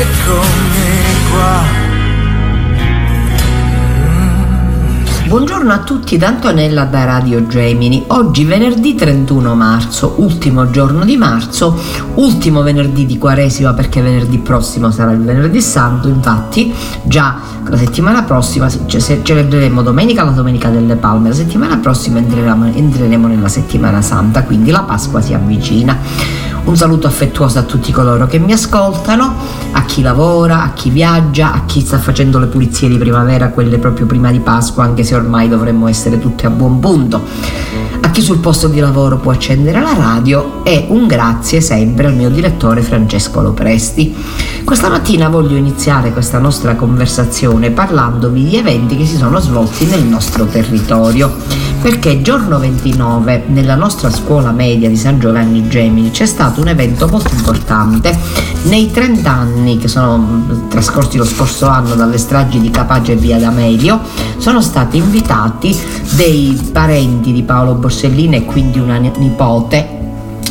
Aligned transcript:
eccomi 0.00 1.30
qua 1.30 1.86
Buongiorno 5.28 5.72
a 5.74 5.80
tutti 5.80 6.16
da 6.16 6.28
Antonella 6.28 6.84
da 6.84 7.04
Radio 7.04 7.46
Gemini. 7.46 8.04
Oggi 8.06 8.44
venerdì 8.44 8.94
31 8.94 9.54
marzo, 9.54 10.14
ultimo 10.20 10.70
giorno 10.70 11.04
di 11.04 11.18
marzo, 11.18 11.78
ultimo 12.14 12.62
venerdì 12.62 13.04
di 13.04 13.18
Quaresima 13.18 13.74
perché 13.74 14.00
venerdì 14.00 14.38
prossimo 14.38 14.90
sarà 14.90 15.10
il 15.10 15.20
venerdì 15.20 15.60
santo, 15.60 16.08
infatti 16.08 16.72
già 17.02 17.36
la 17.68 17.76
settimana 17.76 18.22
prossima 18.22 18.70
cioè, 18.86 19.20
celebreremo 19.20 19.82
domenica 19.82 20.24
la 20.24 20.30
domenica 20.30 20.70
delle 20.70 20.96
palme, 20.96 21.28
la 21.28 21.34
settimana 21.34 21.76
prossima 21.76 22.20
entreremo, 22.20 22.64
entreremo 22.72 23.26
nella 23.26 23.48
settimana 23.48 24.00
santa, 24.00 24.44
quindi 24.44 24.70
la 24.70 24.84
Pasqua 24.84 25.20
si 25.20 25.34
avvicina. 25.34 25.94
Un 26.68 26.76
saluto 26.76 27.06
affettuoso 27.06 27.58
a 27.58 27.62
tutti 27.62 27.90
coloro 27.92 28.26
che 28.26 28.38
mi 28.38 28.52
ascoltano, 28.52 29.34
a 29.72 29.84
chi 29.86 30.02
lavora, 30.02 30.64
a 30.64 30.72
chi 30.74 30.90
viaggia, 30.90 31.54
a 31.54 31.64
chi 31.64 31.80
sta 31.80 31.98
facendo 31.98 32.38
le 32.38 32.44
pulizie 32.44 32.90
di 32.90 32.98
primavera, 32.98 33.48
quelle 33.48 33.78
proprio 33.78 34.04
prima 34.04 34.30
di 34.30 34.40
Pasqua, 34.40 34.84
anche 34.84 35.02
se 35.02 35.14
ormai 35.14 35.48
dovremmo 35.48 35.88
essere 35.88 36.18
tutti 36.18 36.44
a 36.44 36.50
buon 36.50 36.78
punto. 36.78 37.24
A 38.02 38.10
chi 38.10 38.20
sul 38.20 38.40
posto 38.40 38.68
di 38.68 38.80
lavoro 38.80 39.16
può 39.16 39.32
accendere 39.32 39.80
la 39.80 39.94
radio 39.94 40.62
e 40.62 40.84
un 40.90 41.06
grazie 41.06 41.62
sempre 41.62 42.08
al 42.08 42.14
mio 42.14 42.28
direttore 42.28 42.82
Francesco 42.82 43.40
Lopresti. 43.40 44.14
Questa 44.62 44.90
mattina 44.90 45.30
voglio 45.30 45.56
iniziare 45.56 46.12
questa 46.12 46.38
nostra 46.38 46.74
conversazione 46.74 47.70
parlandovi 47.70 48.44
di 48.44 48.56
eventi 48.56 48.94
che 48.94 49.06
si 49.06 49.16
sono 49.16 49.40
svolti 49.40 49.86
nel 49.86 50.04
nostro 50.04 50.44
territorio, 50.44 51.34
perché 51.80 52.22
giorno 52.22 52.58
29 52.58 53.44
nella 53.46 53.74
nostra 53.74 54.10
scuola 54.10 54.50
media 54.50 54.88
di 54.88 54.96
San 54.96 55.18
Giovanni 55.18 55.68
Gemini 55.68 56.10
c'è 56.10 56.26
stato 56.26 56.60
un 56.60 56.68
evento 56.68 57.06
molto 57.08 57.34
importante. 57.34 58.16
Nei 58.64 58.90
30 58.90 59.30
anni 59.30 59.78
che 59.78 59.88
sono 59.88 60.66
trascorsi 60.68 61.16
lo 61.16 61.24
scorso 61.24 61.66
anno 61.66 61.94
dalle 61.94 62.18
stragi 62.18 62.60
di 62.60 62.70
Capace 62.70 63.12
e 63.12 63.16
Via 63.16 63.38
D'Amelio 63.38 64.00
sono 64.38 64.60
stati 64.60 64.96
invitati 64.96 65.76
dei 66.16 66.58
parenti 66.72 67.32
di 67.32 67.42
Paolo 67.42 67.74
Borsellino 67.74 68.34
e 68.34 68.44
quindi 68.44 68.78
una 68.78 68.96
nipote 68.96 69.97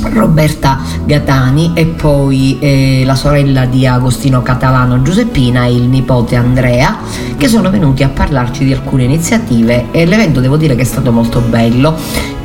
Roberta 0.03 0.79
Gatani 1.05 1.71
e 1.73 1.85
poi 1.85 2.57
eh, 2.59 3.03
la 3.05 3.15
sorella 3.15 3.65
di 3.65 3.85
Agostino 3.87 4.41
Catalano 4.41 5.01
Giuseppina 5.01 5.65
e 5.65 5.73
il 5.73 5.83
nipote 5.83 6.35
Andrea 6.35 6.97
che 7.37 7.47
sono 7.47 7.69
venuti 7.69 8.03
a 8.03 8.09
parlarci 8.09 8.63
di 8.63 8.73
alcune 8.73 9.03
iniziative 9.03 9.87
e 9.91 10.05
l'evento 10.05 10.39
devo 10.39 10.57
dire 10.57 10.75
che 10.75 10.81
è 10.81 10.85
stato 10.85 11.11
molto 11.11 11.39
bello 11.41 11.95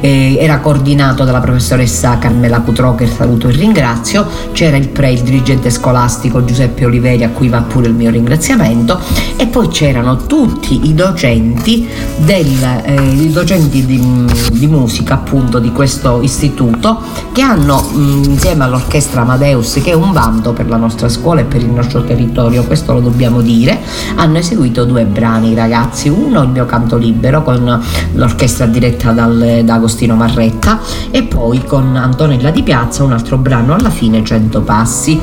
eh, 0.02 0.36
era 0.38 0.58
coordinato 0.58 1.22
dalla 1.22 1.38
professoressa 1.38 2.18
Carmela 2.18 2.60
Cutrò 2.60 2.96
che 2.96 3.06
saluto 3.06 3.48
e 3.48 3.52
ringrazio. 3.52 4.26
C'era 4.50 4.76
il 4.76 4.88
pre 4.88 5.12
il 5.12 5.22
dirigente 5.22 5.70
scolastico 5.70 6.44
Giuseppe 6.44 6.84
Oliveri 6.84 7.22
a 7.22 7.30
cui 7.30 7.48
va 7.48 7.60
pure 7.60 7.86
il 7.86 7.94
mio 7.94 8.10
ringraziamento. 8.10 8.98
E 9.36 9.46
poi 9.46 9.68
c'erano 9.68 10.26
tutti 10.26 10.88
i 10.88 10.94
docenti 10.94 11.88
del, 12.16 12.82
eh, 12.84 13.00
i 13.00 13.30
docenti 13.30 13.86
di, 13.86 14.26
di 14.52 14.66
musica 14.66 15.14
appunto 15.14 15.60
di 15.60 15.70
questo 15.70 16.20
istituto 16.20 17.00
che 17.30 17.42
hanno 17.42 17.80
mh, 17.80 18.22
insieme 18.24 18.64
all'orchestra 18.64 19.20
Amadeus 19.20 19.80
che 19.82 19.92
è 19.92 19.94
un 19.94 20.12
bando 20.12 20.52
per 20.52 20.69
la 20.69 20.76
nostra 20.76 21.08
scuola 21.08 21.42
e 21.42 21.44
per 21.44 21.60
il 21.60 21.70
nostro 21.70 22.02
territorio 22.02 22.64
questo 22.64 22.92
lo 22.92 23.00
dobbiamo 23.00 23.40
dire 23.40 23.78
hanno 24.16 24.38
eseguito 24.38 24.84
due 24.84 25.04
brani 25.04 25.54
ragazzi. 25.54 26.08
Uno 26.08 26.42
il 26.42 26.48
mio 26.48 26.66
canto 26.66 26.96
libero 26.96 27.44
con 27.44 27.80
l'orchestra 28.14 28.66
diretta 28.66 29.12
dal, 29.12 29.60
da 29.64 29.74
Agostino 29.74 29.90
Marretta 30.16 30.80
e 31.10 31.22
poi 31.22 31.64
con 31.64 31.97
Antonella 31.97 32.50
Di 32.50 32.62
Piazza 32.62 33.04
un 33.04 33.12
altro 33.12 33.36
brano 33.36 33.75
alla 33.75 33.91
fine 33.91 34.25
100 34.25 34.60
passi 34.62 35.20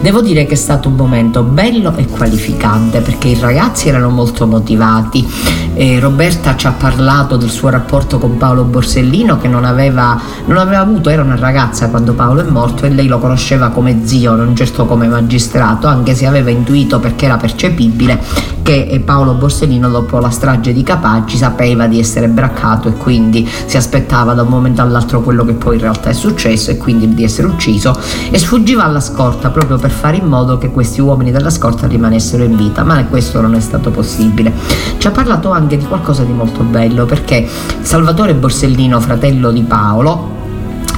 devo 0.00 0.20
dire 0.22 0.46
che 0.46 0.54
è 0.54 0.56
stato 0.56 0.88
un 0.88 0.94
momento 0.94 1.42
bello 1.42 1.94
e 1.96 2.06
qualificante 2.06 3.00
perché 3.00 3.28
i 3.28 3.38
ragazzi 3.38 3.88
erano 3.88 4.08
molto 4.08 4.46
motivati. 4.46 5.26
Eh, 5.74 5.98
Roberta 6.00 6.56
ci 6.56 6.66
ha 6.66 6.72
parlato 6.72 7.36
del 7.36 7.50
suo 7.50 7.68
rapporto 7.68 8.18
con 8.18 8.36
Paolo 8.36 8.64
Borsellino 8.64 9.38
che 9.38 9.48
non 9.48 9.64
aveva, 9.64 10.20
non 10.46 10.58
aveva 10.58 10.80
avuto 10.80 11.10
era 11.10 11.22
una 11.22 11.36
ragazza 11.36 11.88
quando 11.88 12.14
Paolo 12.14 12.40
è 12.40 12.50
morto 12.50 12.86
e 12.86 12.90
lei 12.90 13.06
lo 13.06 13.18
conosceva 13.18 13.68
come 13.68 14.00
zio, 14.04 14.34
non 14.34 14.54
certo 14.56 14.86
come 14.86 15.06
magistrato, 15.06 15.86
anche 15.86 16.14
se 16.14 16.26
aveva 16.26 16.50
intuito 16.50 16.98
perché 16.98 17.26
era 17.26 17.36
percepibile 17.36 18.58
che 18.62 19.02
Paolo 19.04 19.34
Borsellino 19.34 19.88
dopo 19.88 20.18
la 20.18 20.30
strage 20.30 20.72
di 20.72 20.82
Capaci 20.82 21.36
sapeva 21.36 21.86
di 21.86 21.98
essere 21.98 22.28
braccato 22.28 22.88
e 22.88 22.92
quindi 22.92 23.48
si 23.66 23.76
aspettava 23.76 24.34
da 24.34 24.42
un 24.42 24.48
momento 24.48 24.82
all'altro 24.82 25.22
quello 25.22 25.44
che 25.44 25.54
poi 25.54 25.76
in 25.76 25.82
realtà 25.82 26.10
è 26.10 26.12
successo 26.12 26.70
e 26.70 26.76
quindi 26.76 27.12
di 27.12 27.24
essere 27.24 27.48
ucciso. 27.48 27.98
E 28.30 28.38
sfuggiva 28.38 28.84
alla 28.84 29.00
scorta 29.00 29.50
proprio 29.50 29.76
per 29.90 29.98
fare 29.98 30.16
in 30.18 30.26
modo 30.26 30.56
che 30.56 30.70
questi 30.70 31.00
uomini 31.00 31.32
della 31.32 31.50
scorta 31.50 31.88
rimanessero 31.88 32.44
in 32.44 32.56
vita, 32.56 32.84
ma 32.84 33.04
questo 33.06 33.40
non 33.40 33.56
è 33.56 33.60
stato 33.60 33.90
possibile. 33.90 34.52
Ci 34.96 35.06
ha 35.08 35.10
parlato 35.10 35.50
anche 35.50 35.76
di 35.76 35.84
qualcosa 35.84 36.22
di 36.22 36.32
molto 36.32 36.62
bello 36.62 37.04
perché 37.04 37.46
Salvatore 37.80 38.34
Borsellino, 38.34 39.00
fratello 39.00 39.50
di 39.50 39.62
Paolo, 39.62 40.38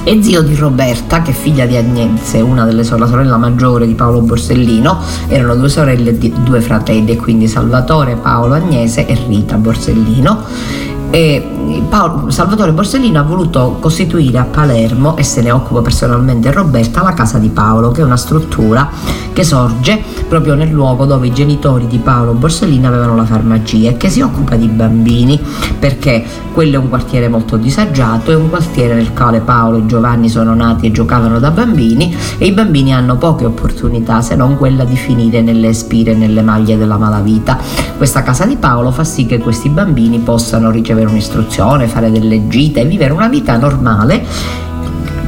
è 0.03 0.17
zio 0.21 0.43
di 0.43 0.55
Roberta, 0.55 1.21
che 1.21 1.31
è 1.31 1.33
figlia 1.33 1.65
di 1.65 1.75
Agnese, 1.75 2.39
una 2.41 2.65
delle 2.65 2.83
sorelle, 2.83 3.05
la 3.05 3.11
sorella 3.11 3.37
maggiore 3.37 3.87
di 3.87 3.95
Paolo 3.95 4.21
Borsellino, 4.21 4.99
erano 5.27 5.55
due 5.55 5.69
sorelle 5.69 6.11
e 6.11 6.33
due 6.43 6.61
fratelli, 6.61 7.15
quindi 7.15 7.47
Salvatore, 7.47 8.15
Paolo 8.15 8.53
Agnese 8.53 9.07
e 9.07 9.17
Rita 9.27 9.55
Borsellino 9.55 10.91
e 11.13 11.47
Paolo, 11.89 12.31
Salvatore 12.31 12.71
Borsellino 12.71 13.19
ha 13.19 13.21
voluto 13.23 13.77
costituire 13.79 14.39
a 14.39 14.45
Palermo, 14.45 15.15
e 15.15 15.21
se 15.21 15.43
ne 15.43 15.51
occupa 15.51 15.83
personalmente 15.83 16.51
Roberta, 16.51 17.03
la 17.03 17.13
Casa 17.13 17.37
di 17.37 17.49
Paolo, 17.49 17.91
che 17.91 18.01
è 18.01 18.03
una 18.03 18.17
struttura 18.17 18.89
che 19.31 19.43
sorge 19.43 20.01
proprio 20.27 20.55
nel 20.55 20.69
luogo 20.69 21.05
dove 21.05 21.27
i 21.27 21.31
genitori 21.31 21.85
di 21.85 21.99
Paolo 21.99 22.33
Borsellino 22.33 22.87
avevano 22.87 23.15
la 23.15 23.25
farmacia 23.25 23.89
e 23.89 23.97
che 23.97 24.09
si 24.09 24.21
occupa 24.21 24.55
di 24.55 24.67
bambini, 24.67 25.39
perché 25.77 26.23
quello 26.51 26.75
è 26.75 26.79
un 26.79 26.89
quartiere 26.89 27.27
molto 27.27 27.57
disagiato, 27.57 28.31
è 28.31 28.35
un 28.35 28.49
quartiere 28.49 28.95
nel 28.95 29.13
quale 29.13 29.39
Paolo 29.39 29.77
e 29.77 29.85
Giovanni 29.85 30.29
sono 30.29 30.55
nati 30.55 30.87
e 30.87 30.91
giocavano 30.91 31.37
da 31.37 31.51
bambini 31.51 32.15
e 32.39 32.47
i 32.47 32.51
bambini 32.53 32.91
hanno 32.91 33.17
poche 33.17 33.45
opportunità 33.45 34.21
se 34.21 34.35
non 34.35 34.57
quella 34.57 34.83
di 34.83 34.95
finire 34.95 35.43
nelle 35.43 35.73
spire 35.73 36.15
nelle 36.15 36.41
maglie 36.41 36.75
della 36.75 36.97
malavita. 36.97 37.59
Questa 37.97 38.23
Casa 38.23 38.45
di 38.45 38.55
Paolo 38.55 38.89
fa 38.89 39.03
sì 39.03 39.27
che 39.27 39.37
questi 39.37 39.69
bambini 39.69 40.17
possano 40.17 40.71
ricevere 40.71 41.01
avere 41.03 41.09
un'istruzione, 41.09 41.87
fare 41.87 42.09
delle 42.11 42.47
gite, 42.47 42.85
vivere 42.85 43.13
una 43.13 43.27
vita 43.27 43.57
normale 43.57 44.25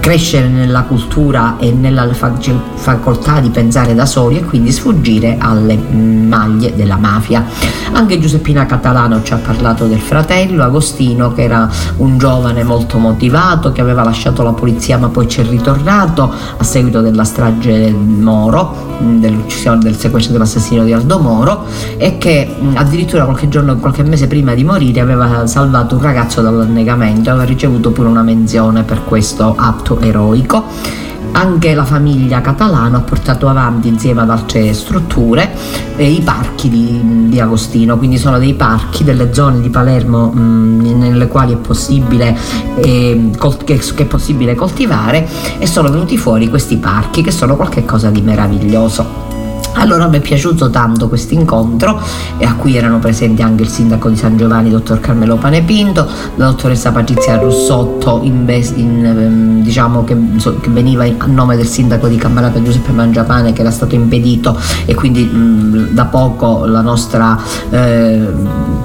crescere 0.06 0.48
nella 0.48 0.83
cultura 0.83 1.57
e 1.57 1.72
nella 1.72 2.07
facoltà 2.13 3.39
di 3.39 3.50
pensare 3.50 3.95
da 3.95 4.06
soli 4.06 4.38
e 4.38 4.44
quindi 4.44 4.72
sfuggire 4.72 5.38
alle 5.39 5.75
maglie 5.75 6.75
della 6.75 6.95
mafia. 6.95 7.44
Anche 7.92 8.19
Giuseppina 8.19 8.68
Catalano 8.68 9.24
ci 9.24 9.33
ha 9.33 9.38
parlato 9.38 9.88
del 9.88 10.00
fratello 10.00 10.63
Agostino 10.63 11.33
che 11.33 11.42
era 11.42 11.68
un 11.98 12.19
giovane 12.19 12.63
molto 12.63 13.00
motivato 13.00 13.72
che 13.72 13.81
aveva 13.81 14.04
lasciato 14.04 14.44
la 14.44 14.54
polizia 14.54 15.00
ma 15.00 15.07
poi 15.07 15.27
ci 15.27 15.42
è 15.42 15.44
ritornato 15.44 16.31
a 16.56 16.63
seguito 16.63 17.01
della 17.01 17.24
strage 17.24 17.89
Moro, 17.89 18.95
dell'uccisione 19.00 19.80
del 19.80 19.98
sequestro 19.98 20.34
dell'assassino 20.34 20.84
di 20.84 20.94
Aldo 20.94 21.20
Moro 21.20 21.66
e 21.98 22.18
che 22.18 22.48
addirittura 22.74 23.26
qualche 23.26 23.50
giorno, 23.50 23.78
qualche 23.78 24.04
mese 24.04 24.28
prima 24.28 24.54
di 24.54 24.64
morire 24.64 25.02
aveva 25.02 25.48
salvato 25.48 25.96
un 25.96 26.02
ragazzo 26.02 26.42
dall'annegamento 26.42 27.30
aveva 27.30 27.46
ricevuto 27.46 27.92
pure 27.92 28.08
una 28.08 28.24
menzione 28.24 28.84
per 28.84 29.04
questo 29.04 29.56
atto 29.58 30.00
eroico 30.00 31.05
anche 31.36 31.74
la 31.74 31.84
famiglia 31.84 32.42
Catalano 32.42 32.98
ha 32.98 33.02
portato 33.02 33.48
avanti 33.48 33.88
insieme 33.90 34.22
ad 34.22 34.30
altre 34.30 34.74
strutture 34.74 35.52
eh, 35.98 36.10
i 36.10 36.22
parchi 36.22 36.70
di, 36.70 37.28
di, 37.30 37.40
Agostino, 37.40 37.98
quindi 37.98 38.18
sono 38.18 38.40
dei 38.40 38.54
parchi 38.54 39.04
delle 39.04 39.34
zone 39.34 39.60
di 39.60 39.70
Palermo 39.70 40.32
mh, 40.32 40.40
mm, 40.40 41.00
nelle 41.00 41.28
quali 41.28 41.54
è 41.54 41.58
possibile, 41.58 42.38
eh, 42.78 43.32
che, 43.66 43.78
che 43.78 44.04
è 44.04 44.06
possibile 44.06 44.56
coltivare 44.56 45.28
e 45.60 45.68
sono 45.68 45.90
venuti 45.90 46.18
fuori 46.18 46.50
questi 46.50 46.78
parchi 46.78 47.22
che 47.22 47.32
sono 47.32 47.56
qualcosa 47.56 48.10
di 48.10 48.22
meraviglioso. 48.22 49.35
Allora 49.77 50.07
mi 50.07 50.18
è 50.18 50.22
piaciuto 50.22 50.69
tanto 50.69 51.07
questo 51.07 51.33
incontro 51.33 52.01
a 52.42 52.56
cui 52.56 52.75
erano 52.75 53.00
presenti 53.00 53.42
anche 53.42 53.63
il 53.63 53.69
sindaco 53.69 54.10
di 54.10 54.16
San 54.16 54.38
Giovanni, 54.38 54.69
dottor 54.69 55.00
Carmelo 55.00 55.36
Panepinto, 55.36 56.07
la 56.36 56.45
dottoressa 56.48 56.92
Patrizia 56.92 57.38
Russotto, 57.38 58.22
in, 58.24 58.45
in, 58.75 59.06
ehm, 59.06 59.62
diciamo 59.62 60.04
che, 60.04 60.18
che, 60.62 60.69
veniva 60.69 61.04
a 61.04 61.25
nome 61.27 61.56
del 61.56 61.68
sindaco 61.68 62.07
di 62.07 62.16
Cammarata 62.16 62.62
Giuseppe 62.62 62.92
Mangiapane 62.92 63.54
che 63.54 63.62
era 63.62 63.72
stato 63.72 63.95
impedito 63.95 64.57
e 64.86 64.95
quindi 64.95 65.24
mh, 65.24 65.89
da 65.92 66.06
poco 66.06 66.66
la 66.66 66.81
nostra 66.81 67.38
eh, 67.69 68.27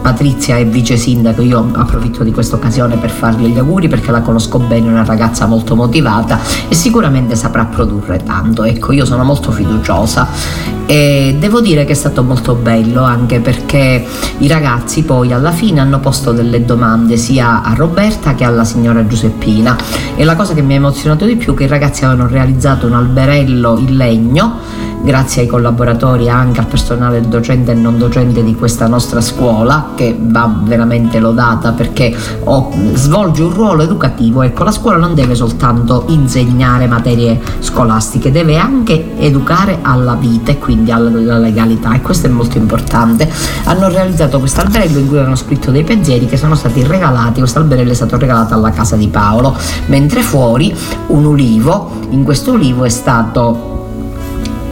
Patrizia 0.03 0.57
è 0.57 0.67
vice 0.67 0.97
sindaco, 0.97 1.43
io 1.43 1.71
approfitto 1.73 2.25
di 2.25 2.33
questa 2.33 2.57
occasione 2.57 2.97
per 2.97 3.11
fargli 3.11 3.47
gli 3.47 3.59
auguri 3.59 3.89
perché 3.89 4.11
la 4.11 4.23
conosco 4.23 4.59
bene, 4.59 4.89
è 4.89 4.91
una 4.91 5.05
ragazza 5.05 5.47
molto 5.47 5.77
motivata 5.77 6.41
e 6.69 6.75
sicuramente 6.75 7.37
saprà 7.37 7.65
produrre 7.65 8.23
tanto, 8.25 8.65
ecco 8.65 8.93
io 8.93 9.05
sono 9.05 9.25
molto 9.25 9.51
fiduciosa 9.51 10.80
e 10.91 11.37
devo 11.39 11.61
dire 11.61 11.85
che 11.85 11.93
è 11.93 11.95
stato 11.95 12.25
molto 12.25 12.57
bello 12.57 13.05
anche 13.05 13.39
perché 13.39 14.05
i 14.39 14.49
ragazzi 14.49 15.05
poi 15.05 15.33
alla 15.33 15.53
fine 15.53 15.79
hanno 15.79 16.01
posto 16.01 16.33
delle 16.33 16.65
domande 16.65 17.17
sia 17.17 17.63
a 17.63 17.75
Roberta 17.75 18.35
che 18.35 18.43
alla 18.43 18.65
signora 18.65 19.07
Giuseppina 19.07 19.77
e 20.17 20.25
la 20.25 20.35
cosa 20.35 20.53
che 20.53 20.63
mi 20.63 20.73
ha 20.73 20.79
emozionato 20.79 21.27
di 21.27 21.37
più 21.37 21.55
è 21.55 21.57
che 21.59 21.63
i 21.63 21.69
ragazzi 21.69 22.05
avevano 22.05 22.29
realizzato 22.29 22.89
un 22.89 22.95
alberello 22.95 23.79
in 23.79 23.97
legno 23.97 24.59
grazie 25.03 25.43
ai 25.43 25.49
collaboratori 25.49 26.27
e 26.27 26.29
anche 26.29 26.61
al 26.61 26.67
personale 26.67 27.21
docente 27.21 27.73
e 27.73 27.75
non 27.75 27.97
docente 27.97 28.43
di 28.45 28.55
questa 28.55 28.87
nostra 28.87 29.21
scuola 29.21 29.93
che 29.95 30.17
va 30.19 30.53
veramente 30.63 31.19
lodata 31.19 31.73
perché 31.73 32.15
oh, 32.45 32.71
svolge 32.95 33.43
un 33.43 33.53
ruolo 33.53 33.83
educativo. 33.83 34.43
Ecco, 34.43 34.65
la 34.65 34.73
scuola 34.73 34.99
non 34.99 35.15
deve 35.15 35.35
soltanto 35.35 36.05
insegnare 36.09 36.87
materie 36.87 37.41
scolastiche, 37.61 38.31
deve 38.31 38.57
anche 38.57 39.17
educare 39.19 39.79
alla 39.83 40.15
vita 40.15 40.51
e 40.51 40.59
quindi 40.59 40.80
alla 40.89 41.39
legalità 41.39 41.95
e 41.95 42.01
questo 42.01 42.27
è 42.27 42.31
molto 42.31 42.59
importante. 42.59 43.31
Hanno 43.65 43.89
realizzato 43.89 44.39
questo 44.39 44.61
alberello 44.61 44.99
in 44.99 45.09
cui 45.09 45.19
hanno 45.19 45.37
scritto 45.37 45.71
dei 45.71 45.85
pensieri 45.85 46.27
che 46.27 46.37
sono 46.37 46.55
stati 46.55 46.83
regalati, 46.83 47.41
questo 47.41 47.59
alberello 47.59 47.91
è 47.91 47.95
stato 47.95 48.17
regalato 48.17 48.55
alla 48.55 48.71
casa 48.71 48.97
di 48.97 49.09
Paolo, 49.09 49.57
mentre 49.87 50.23
fuori 50.23 50.75
un 51.09 51.25
ulivo, 51.25 51.91
in 52.11 52.25
questo 52.25 52.53
ulivo 52.53 52.85
è 52.85 52.89
stato 52.89 53.70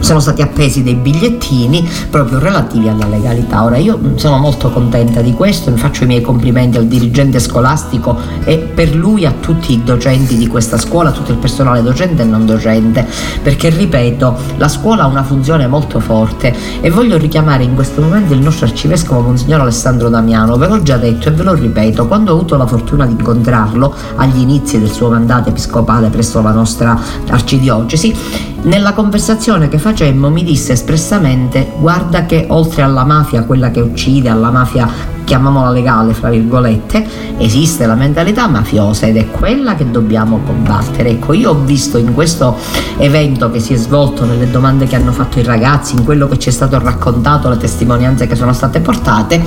sono 0.09 0.21
stati 0.21 0.41
appesi 0.41 0.81
dei 0.81 0.95
bigliettini 0.95 1.87
proprio 2.09 2.39
relativi 2.39 2.89
alla 2.89 3.05
legalità. 3.05 3.63
Ora 3.63 3.77
io 3.77 3.99
sono 4.15 4.39
molto 4.39 4.71
contenta 4.71 5.21
di 5.21 5.33
questo, 5.33 5.69
mi 5.69 5.77
faccio 5.77 6.05
i 6.05 6.07
miei 6.07 6.21
complimenti 6.21 6.77
al 6.77 6.87
dirigente 6.87 7.37
scolastico 7.37 8.17
e 8.43 8.57
per 8.57 8.95
lui 8.95 9.27
a 9.27 9.33
tutti 9.39 9.73
i 9.73 9.83
docenti 9.83 10.35
di 10.35 10.47
questa 10.47 10.79
scuola, 10.79 11.09
a 11.09 11.11
tutto 11.11 11.31
il 11.31 11.37
personale 11.37 11.83
docente 11.83 12.23
e 12.23 12.25
non 12.25 12.47
docente, 12.47 13.07
perché 13.43 13.69
ripeto, 13.69 14.35
la 14.57 14.67
scuola 14.67 15.03
ha 15.03 15.05
una 15.05 15.21
funzione 15.21 15.67
molto 15.67 15.99
forte 15.99 16.55
e 16.81 16.89
voglio 16.89 17.15
richiamare 17.15 17.63
in 17.63 17.75
questo 17.75 18.01
momento 18.01 18.33
il 18.33 18.39
nostro 18.39 18.65
arcivescovo 18.65 19.21
Monsignor 19.21 19.61
Alessandro 19.61 20.09
Damiano, 20.09 20.57
ve 20.57 20.65
l'ho 20.65 20.81
già 20.81 20.97
detto 20.97 21.27
e 21.27 21.33
ve 21.33 21.43
lo 21.43 21.53
ripeto, 21.53 22.07
quando 22.07 22.31
ho 22.31 22.35
avuto 22.35 22.57
la 22.57 22.65
fortuna 22.65 23.05
di 23.05 23.11
incontrarlo 23.11 23.93
agli 24.15 24.39
inizi 24.39 24.79
del 24.79 24.89
suo 24.89 25.11
mandato 25.11 25.49
episcopale 25.49 26.09
presso 26.09 26.41
la 26.41 26.51
nostra 26.51 26.99
arcidiocesi, 27.27 28.57
nella 28.63 28.93
conversazione 28.93 29.69
che 29.69 29.77
facemmo 29.77 30.29
mi 30.29 30.43
disse 30.43 30.73
espressamente 30.73 31.71
guarda 31.79 32.25
che 32.25 32.45
oltre 32.49 32.81
alla 32.81 33.05
mafia, 33.05 33.43
quella 33.43 33.71
che 33.71 33.79
uccide, 33.79 34.29
alla 34.29 34.51
mafia 34.51 35.17
chiamiamola 35.29 35.69
legale, 35.69 36.15
fra 36.15 36.31
virgolette, 36.31 37.05
esiste 37.37 37.85
la 37.85 37.93
mentalità 37.93 38.47
mafiosa 38.47 39.05
ed 39.05 39.17
è 39.17 39.29
quella 39.29 39.75
che 39.75 39.89
dobbiamo 39.91 40.39
combattere. 40.43 41.09
Ecco, 41.09 41.33
io 41.33 41.51
ho 41.51 41.55
visto 41.55 41.99
in 41.99 42.15
questo 42.15 42.57
evento 42.97 43.51
che 43.51 43.59
si 43.59 43.75
è 43.75 43.77
svolto, 43.77 44.25
nelle 44.25 44.49
domande 44.49 44.87
che 44.87 44.95
hanno 44.95 45.11
fatto 45.11 45.37
i 45.37 45.43
ragazzi, 45.43 45.93
in 45.95 46.03
quello 46.03 46.27
che 46.27 46.39
ci 46.39 46.49
è 46.49 46.51
stato 46.51 46.79
raccontato, 46.79 47.47
le 47.47 47.57
testimonianze 47.57 48.25
che 48.25 48.35
sono 48.35 48.53
state 48.53 48.79
portate, 48.79 49.39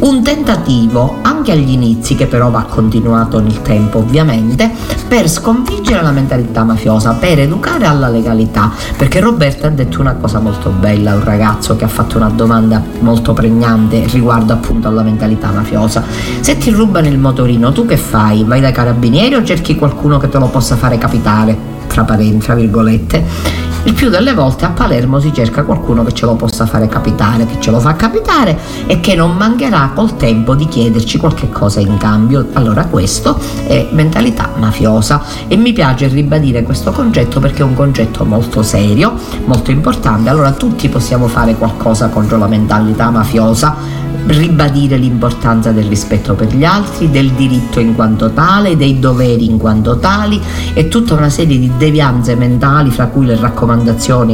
un 0.00 0.24
tentativo 0.24 1.18
anche 1.46 1.52
agli 1.52 1.70
inizi 1.70 2.16
che 2.16 2.26
però 2.26 2.50
va 2.50 2.62
continuato 2.62 3.40
nel 3.40 3.62
tempo 3.62 3.98
ovviamente 3.98 4.68
per 5.06 5.28
sconfiggere 5.28 6.02
la 6.02 6.10
mentalità 6.10 6.64
mafiosa 6.64 7.12
per 7.12 7.38
educare 7.38 7.86
alla 7.86 8.08
legalità. 8.08 8.72
Perché 8.96 9.20
Roberta 9.20 9.68
ha 9.68 9.70
detto 9.70 10.00
una 10.00 10.14
cosa 10.14 10.40
molto 10.40 10.70
bella 10.70 11.14
un 11.14 11.22
ragazzo 11.22 11.76
che 11.76 11.84
ha 11.84 11.88
fatto 11.88 12.16
una 12.16 12.30
domanda 12.30 12.82
molto 12.98 13.32
pregnante 13.32 14.06
riguardo 14.06 14.54
appunto 14.54 14.88
alla 14.88 15.02
mentalità 15.02 15.52
mafiosa. 15.52 16.02
Se 16.40 16.58
ti 16.58 16.70
rubano 16.70 17.06
il 17.06 17.18
motorino 17.18 17.70
tu 17.70 17.86
che 17.86 17.96
fai? 17.96 18.42
vai 18.42 18.60
dai 18.60 18.72
carabinieri 18.72 19.36
o 19.36 19.44
cerchi 19.44 19.76
qualcuno 19.76 20.18
che 20.18 20.28
te 20.28 20.38
lo 20.38 20.46
possa 20.46 20.74
fare 20.74 20.98
capitare? 20.98 21.74
Fra 21.86 22.02
parenti 22.02 22.44
fra 22.44 22.54
virgolette 22.54 23.65
il 23.86 23.94
più 23.94 24.10
delle 24.10 24.34
volte 24.34 24.64
a 24.64 24.70
Palermo 24.70 25.20
si 25.20 25.32
cerca 25.32 25.62
qualcuno 25.62 26.02
che 26.02 26.12
ce 26.12 26.26
lo 26.26 26.34
possa 26.34 26.66
fare 26.66 26.88
capitare, 26.88 27.46
che 27.46 27.60
ce 27.60 27.70
lo 27.70 27.78
fa 27.78 27.94
capitare 27.94 28.58
e 28.86 28.98
che 28.98 29.14
non 29.14 29.36
mancherà 29.36 29.92
col 29.94 30.16
tempo 30.16 30.56
di 30.56 30.66
chiederci 30.66 31.18
qualche 31.18 31.48
cosa 31.50 31.78
in 31.78 31.96
cambio. 31.96 32.48
Allora 32.54 32.86
questo 32.86 33.38
è 33.64 33.86
mentalità 33.92 34.50
mafiosa 34.56 35.22
e 35.46 35.56
mi 35.56 35.72
piace 35.72 36.08
ribadire 36.08 36.64
questo 36.64 36.90
concetto 36.90 37.38
perché 37.38 37.62
è 37.62 37.64
un 37.64 37.74
concetto 37.74 38.24
molto 38.24 38.64
serio, 38.64 39.14
molto 39.44 39.70
importante. 39.70 40.28
Allora 40.30 40.50
tutti 40.50 40.88
possiamo 40.88 41.28
fare 41.28 41.54
qualcosa 41.54 42.08
contro 42.08 42.38
la 42.38 42.48
mentalità 42.48 43.10
mafiosa 43.10 44.06
ribadire 44.26 44.96
l'importanza 44.96 45.70
del 45.70 45.84
rispetto 45.84 46.34
per 46.34 46.54
gli 46.54 46.64
altri, 46.64 47.10
del 47.10 47.30
diritto 47.30 47.80
in 47.80 47.94
quanto 47.94 48.30
tale, 48.30 48.76
dei 48.76 48.98
doveri 48.98 49.44
in 49.48 49.58
quanto 49.58 49.98
tali 49.98 50.40
e 50.74 50.88
tutta 50.88 51.14
una 51.14 51.30
serie 51.30 51.58
di 51.58 51.70
devianze 51.76 52.34
mentali, 52.34 52.90
fra 52.90 53.06
cui 53.06 53.26
le 53.26 53.36
raccomandazioni 53.36 53.75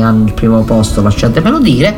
hanno 0.03 0.27
il 0.27 0.33
primo 0.33 0.63
posto, 0.63 1.03
lasciatemelo 1.03 1.59
dire, 1.59 1.97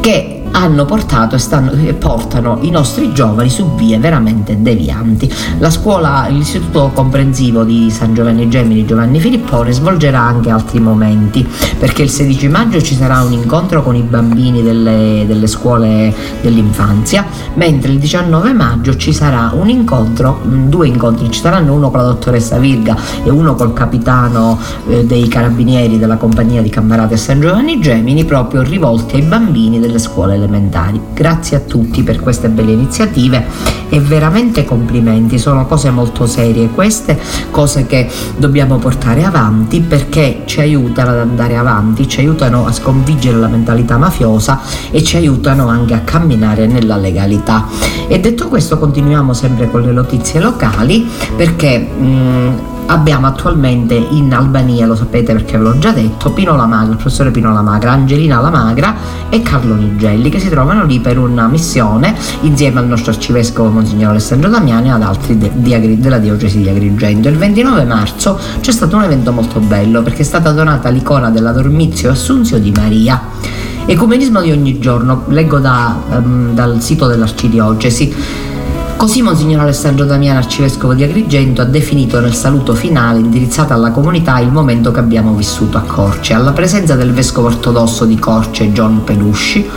che 0.00 0.41
hanno 0.52 0.84
portato 0.84 1.34
e, 1.34 1.38
stanno, 1.38 1.72
portano 1.98 2.58
i 2.62 2.70
nostri 2.70 3.12
giovani 3.12 3.50
su 3.50 3.74
vie 3.74 3.98
veramente 3.98 4.60
devianti. 4.60 5.30
La 5.58 5.70
scuola, 5.70 6.26
l'istituto 6.28 6.90
comprensivo 6.94 7.64
di 7.64 7.90
San 7.90 8.14
Giovanni 8.14 8.48
Gemini 8.48 8.84
Giovanni 8.84 9.20
Filippone 9.20 9.72
svolgerà 9.72 10.20
anche 10.20 10.50
altri 10.50 10.80
momenti 10.80 11.46
perché 11.78 12.02
il 12.02 12.10
16 12.10 12.48
maggio 12.48 12.80
ci 12.80 12.94
sarà 12.94 13.22
un 13.22 13.32
incontro 13.32 13.82
con 13.82 13.96
i 13.96 14.02
bambini 14.02 14.62
delle, 14.62 15.24
delle 15.26 15.46
scuole 15.46 16.14
dell'infanzia, 16.40 17.26
mentre 17.54 17.92
il 17.92 17.98
19 17.98 18.52
maggio 18.52 18.96
ci 18.96 19.12
sarà 19.12 19.50
un 19.54 19.68
incontro, 19.68 20.40
mm, 20.46 20.68
due 20.68 20.86
incontri, 20.86 21.30
ci 21.30 21.40
saranno 21.40 21.74
uno 21.74 21.90
con 21.90 22.00
la 22.00 22.06
dottoressa 22.06 22.58
Virga 22.58 22.96
e 23.24 23.30
uno 23.30 23.54
col 23.54 23.72
capitano 23.72 24.58
eh, 24.88 25.04
dei 25.04 25.28
carabinieri 25.28 25.98
della 25.98 26.16
compagnia 26.16 26.62
di 26.62 26.68
Cammarate 26.68 27.16
San 27.16 27.40
Giovanni 27.40 27.80
Gemini 27.80 28.24
proprio 28.24 28.62
rivolti 28.62 29.16
ai 29.16 29.22
bambini 29.22 29.80
delle 29.80 29.98
scuole 29.98 30.38
elementari. 30.42 31.00
Grazie 31.14 31.56
a 31.56 31.60
tutti 31.60 32.02
per 32.02 32.20
queste 32.20 32.48
belle 32.48 32.72
iniziative 32.72 33.44
e 33.88 34.00
veramente 34.00 34.64
complimenti, 34.64 35.38
sono 35.38 35.66
cose 35.66 35.90
molto 35.90 36.26
serie 36.26 36.68
queste, 36.68 37.18
cose 37.50 37.86
che 37.86 38.08
dobbiamo 38.36 38.78
portare 38.78 39.22
avanti 39.22 39.80
perché 39.80 40.42
ci 40.46 40.60
aiutano 40.60 41.10
ad 41.10 41.18
andare 41.18 41.56
avanti, 41.56 42.08
ci 42.08 42.20
aiutano 42.20 42.66
a 42.66 42.72
sconfiggere 42.72 43.36
la 43.36 43.48
mentalità 43.48 43.98
mafiosa 43.98 44.60
e 44.90 45.02
ci 45.02 45.16
aiutano 45.16 45.68
anche 45.68 45.94
a 45.94 46.00
camminare 46.00 46.66
nella 46.66 46.96
legalità. 46.96 47.66
E 48.08 48.18
detto 48.18 48.48
questo 48.48 48.78
continuiamo 48.78 49.32
sempre 49.34 49.70
con 49.70 49.82
le 49.82 49.92
notizie 49.92 50.40
locali 50.40 51.06
perché 51.36 51.78
mh, 51.78 52.04
mm, 52.04 52.48
abbiamo 52.86 53.26
attualmente 53.26 53.94
in 53.94 54.32
Albania, 54.32 54.86
lo 54.86 54.94
sapete 54.94 55.32
perché 55.32 55.56
ve 55.56 55.64
l'ho 55.64 55.78
già 55.78 55.92
detto, 55.92 56.32
Pino 56.32 56.56
Lamagra, 56.56 56.90
il 56.90 56.96
professore 56.96 57.30
Pino 57.30 57.52
Lamagra, 57.52 57.92
Angelina 57.92 58.40
Lamagra 58.40 58.94
e 59.28 59.42
Carlo 59.42 59.74
Nigelli 59.74 60.30
che 60.30 60.38
si 60.38 60.48
trovano 60.48 60.84
lì 60.84 61.00
per 61.00 61.18
una 61.18 61.46
missione 61.46 62.14
insieme 62.42 62.80
al 62.80 62.86
nostro 62.86 63.12
arcivescovo 63.12 63.70
Monsignor 63.70 64.10
Alessandro 64.10 64.48
Damiani 64.48 64.88
e 64.88 64.90
ad 64.90 65.02
altri 65.02 65.38
de- 65.38 65.52
di, 65.54 66.00
della 66.00 66.18
diocesi 66.18 66.60
di 66.60 66.68
Agrigento. 66.68 67.28
Il 67.28 67.36
29 67.36 67.84
marzo 67.84 68.38
c'è 68.60 68.72
stato 68.72 68.96
un 68.96 69.04
evento 69.04 69.32
molto 69.32 69.60
bello 69.60 70.02
perché 70.02 70.22
è 70.22 70.24
stata 70.24 70.50
donata 70.52 70.88
l'icona 70.88 71.30
della 71.30 71.52
Dormizio 71.52 72.10
Assunzio 72.10 72.58
di 72.58 72.72
Maria. 72.74 73.20
Ecumenismo 73.84 74.40
di 74.40 74.52
ogni 74.52 74.78
giorno, 74.78 75.24
leggo 75.28 75.58
da, 75.58 76.00
um, 76.10 76.54
dal 76.54 76.80
sito 76.80 77.06
dell'arcidiocesi 77.06 78.50
Così 79.02 79.20
Monsignor 79.20 79.62
Alessandro 79.62 80.04
Damiano, 80.04 80.38
arcivescovo 80.38 80.94
di 80.94 81.02
Agrigento, 81.02 81.60
ha 81.60 81.64
definito 81.64 82.20
nel 82.20 82.34
saluto 82.34 82.72
finale 82.72 83.18
indirizzato 83.18 83.72
alla 83.72 83.90
comunità 83.90 84.38
il 84.38 84.52
momento 84.52 84.92
che 84.92 85.00
abbiamo 85.00 85.34
vissuto 85.34 85.76
a 85.76 85.80
Corce, 85.80 86.34
alla 86.34 86.52
presenza 86.52 86.94
del 86.94 87.10
vescovo 87.10 87.48
ortodosso 87.48 88.04
di 88.04 88.16
Corce 88.16 88.70
John 88.70 89.02
Pelusci, 89.02 89.68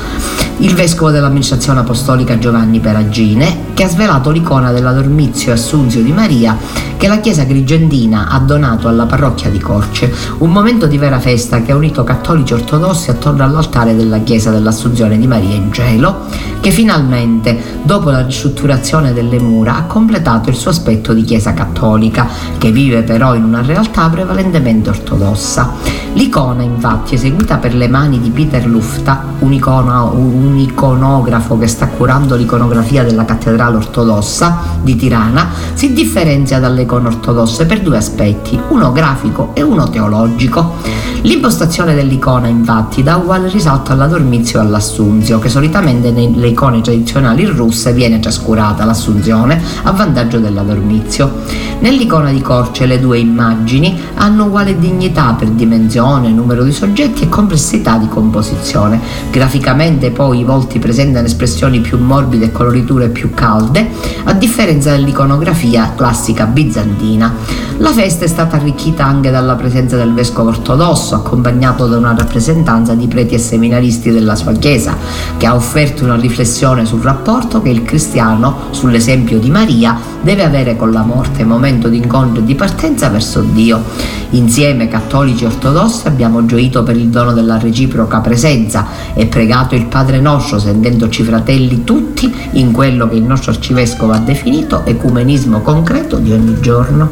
il 0.59 0.73
vescovo 0.73 1.11
dell'amministrazione 1.11 1.81
apostolica 1.81 2.37
Giovanni 2.37 2.79
Peragine, 2.79 3.73
che 3.73 3.83
ha 3.83 3.89
svelato 3.89 4.31
l'icona 4.31 4.71
della 4.71 4.93
Dormizio 4.93 5.51
Assunzio 5.51 6.01
di 6.01 6.11
Maria 6.11 6.57
che 6.97 7.07
la 7.07 7.19
Chiesa 7.19 7.43
Grigendina 7.43 8.29
ha 8.29 8.39
donato 8.39 8.87
alla 8.87 9.05
parrocchia 9.05 9.49
di 9.49 9.59
Corce, 9.59 10.11
un 10.39 10.49
momento 10.49 10.87
di 10.87 10.97
vera 10.97 11.19
festa 11.19 11.61
che 11.61 11.71
ha 11.71 11.75
unito 11.75 12.03
cattolici 12.03 12.53
ortodossi 12.53 13.09
attorno 13.09 13.43
all'altare 13.43 13.95
della 13.95 14.19
Chiesa 14.19 14.49
dell'Assunzione 14.49 15.17
di 15.17 15.27
Maria 15.27 15.55
in 15.55 15.71
cielo, 15.71 16.25
che 16.61 16.71
finalmente, 16.71 17.79
dopo 17.83 18.09
la 18.09 18.21
ristrutturazione 18.21 19.13
delle 19.13 19.39
mura, 19.39 19.75
ha 19.75 19.83
completato 19.83 20.49
il 20.49 20.55
suo 20.55 20.71
aspetto 20.71 21.13
di 21.13 21.23
Chiesa 21.23 21.53
cattolica, 21.53 22.27
che 22.57 22.71
vive 22.71 23.03
però 23.03 23.35
in 23.35 23.43
una 23.43 23.61
realtà 23.61 24.09
prevalentemente 24.09 24.89
ortodossa. 24.89 25.73
L'icona, 26.13 26.63
infatti, 26.63 27.15
eseguita 27.15 27.57
per 27.57 27.75
le 27.75 27.89
mani 27.89 28.21
di 28.21 28.29
Peter 28.29 28.65
Lufta, 28.65 29.25
un, 29.39 29.51
icono, 29.51 30.13
un 30.15 30.44
iconografo 30.53 31.57
che 31.57 31.67
sta 31.67 31.87
curando 31.87 32.35
l'iconografia 32.35 33.03
della 33.03 33.25
cattedrale 33.25 33.77
ortodossa 33.77 34.59
di 34.81 34.95
Tirana, 34.95 35.49
si 35.73 35.93
differenzia 35.93 36.59
dalle 36.59 36.83
icone 36.83 37.07
ortodosse 37.07 37.65
per 37.65 37.81
due 37.81 37.97
aspetti, 37.97 38.59
uno 38.69 38.91
grafico 38.91 39.51
e 39.53 39.61
uno 39.61 39.89
teologico. 39.89 40.73
L'impostazione 41.21 41.95
dell'icona, 41.95 42.47
infatti, 42.47 43.01
dà 43.01 43.15
uguale 43.15 43.49
risalto 43.49 43.91
alla 43.91 44.05
Dormizio 44.05 44.59
e 44.59 44.61
all'Assunzio, 44.61 45.39
che 45.39 45.49
solitamente 45.49 46.11
nelle 46.11 46.47
icone 46.49 46.81
tradizionali 46.81 47.45
russe 47.45 47.93
viene 47.93 48.19
trascurata 48.19 48.85
l'Assunzione 48.85 49.59
a 49.83 49.91
vantaggio 49.91 50.37
della 50.37 50.61
Dormizio. 50.61 51.41
Nell'icona 51.79 52.31
di 52.31 52.41
Corce 52.41 52.85
le 52.85 52.99
due 52.99 53.17
immagini 53.17 53.99
hanno 54.15 54.45
uguale 54.45 54.77
dignità 54.77 55.33
per 55.37 55.49
dimensione, 55.49 56.29
numero 56.29 56.63
di 56.63 56.71
soggetti 56.71 57.23
e 57.23 57.29
complessità 57.29 57.97
di 57.97 58.07
composizione. 58.07 58.99
Graficamente 59.31 60.11
poi 60.11 60.34
i 60.39 60.43
volti 60.43 60.79
presentano 60.79 61.25
espressioni 61.25 61.79
più 61.79 61.97
morbide 61.97 62.45
e 62.45 62.51
coloriture 62.51 63.09
più 63.09 63.33
calde, 63.33 63.87
a 64.23 64.33
differenza 64.33 64.91
dell'iconografia 64.91 65.93
classica 65.95 66.45
bizantina. 66.45 67.33
La 67.79 67.91
festa 67.91 68.23
è 68.23 68.27
stata 68.27 68.55
arricchita 68.55 69.05
anche 69.05 69.31
dalla 69.31 69.55
presenza 69.55 69.97
del 69.97 70.13
vescovo 70.13 70.49
ortodosso, 70.49 71.15
accompagnato 71.15 71.87
da 71.87 71.97
una 71.97 72.15
rappresentanza 72.17 72.93
di 72.93 73.07
preti 73.07 73.35
e 73.35 73.37
seminaristi 73.37 74.11
della 74.11 74.35
sua 74.35 74.53
chiesa, 74.53 74.95
che 75.37 75.45
ha 75.45 75.55
offerto 75.55 76.05
una 76.05 76.15
riflessione 76.15 76.85
sul 76.85 77.01
rapporto 77.01 77.61
che 77.61 77.69
il 77.69 77.83
cristiano, 77.83 78.67
sull'esempio 78.71 79.39
di 79.39 79.49
Maria, 79.49 79.99
deve 80.21 80.43
avere 80.43 80.77
con 80.77 80.91
la 80.91 81.01
morte, 81.01 81.43
momento 81.43 81.89
di 81.89 81.97
incontro 81.97 82.41
e 82.41 82.45
di 82.45 82.55
partenza 82.55 83.09
verso 83.09 83.41
Dio. 83.41 83.83
Insieme, 84.31 84.87
cattolici 84.87 85.43
e 85.43 85.47
ortodossi, 85.47 86.07
abbiamo 86.07 86.45
gioito 86.45 86.81
per 86.83 86.95
il 86.95 87.09
dono 87.09 87.33
della 87.33 87.59
reciproca 87.59 88.19
presenza 88.19 88.87
e 89.13 89.25
pregato 89.27 89.75
il 89.75 89.85
Padre 89.85 90.19
nostro, 90.25 90.57
sentendoci 90.57 91.21
fratelli 91.21 91.83
tutti 91.83 92.33
in 92.53 92.71
quello 92.71 93.07
che 93.07 93.15
il 93.15 93.21
nostro 93.21 93.51
arcivescovo 93.51 94.11
ha 94.11 94.17
definito 94.17 94.83
ecumenismo 94.83 95.61
concreto 95.61 96.17
di 96.17 96.31
ogni 96.31 96.59
giorno. 96.61 97.11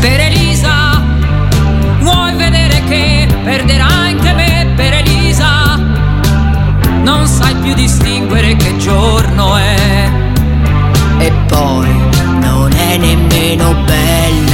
Per 0.00 0.20
Elisa, 0.20 1.02
vuoi 2.00 2.34
vedere 2.36 2.82
che 2.86 3.26
perderà 3.42 3.86
anche 3.86 4.32
me 4.34 4.70
per 4.76 4.92
Elisa? 4.92 5.76
Non 7.02 7.26
sai 7.26 7.54
più 7.54 7.72
distinguere 7.72 8.54
che 8.56 8.76
giorno 8.76 9.56
è. 9.56 10.10
E 11.20 11.32
poi 11.46 11.88
non 12.38 12.70
è 12.70 12.98
nemmeno 12.98 13.74
bella. 13.86 14.51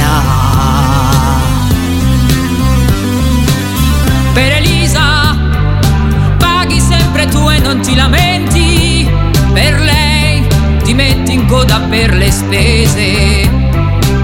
Non 7.69 7.81
ti 7.81 7.93
lamenti. 7.93 9.07
Per 9.53 9.79
lei 9.79 10.43
ti 10.83 10.95
metti 10.95 11.33
in 11.33 11.45
coda 11.45 11.79
per 11.81 12.15
le 12.15 12.31
spese 12.31 13.41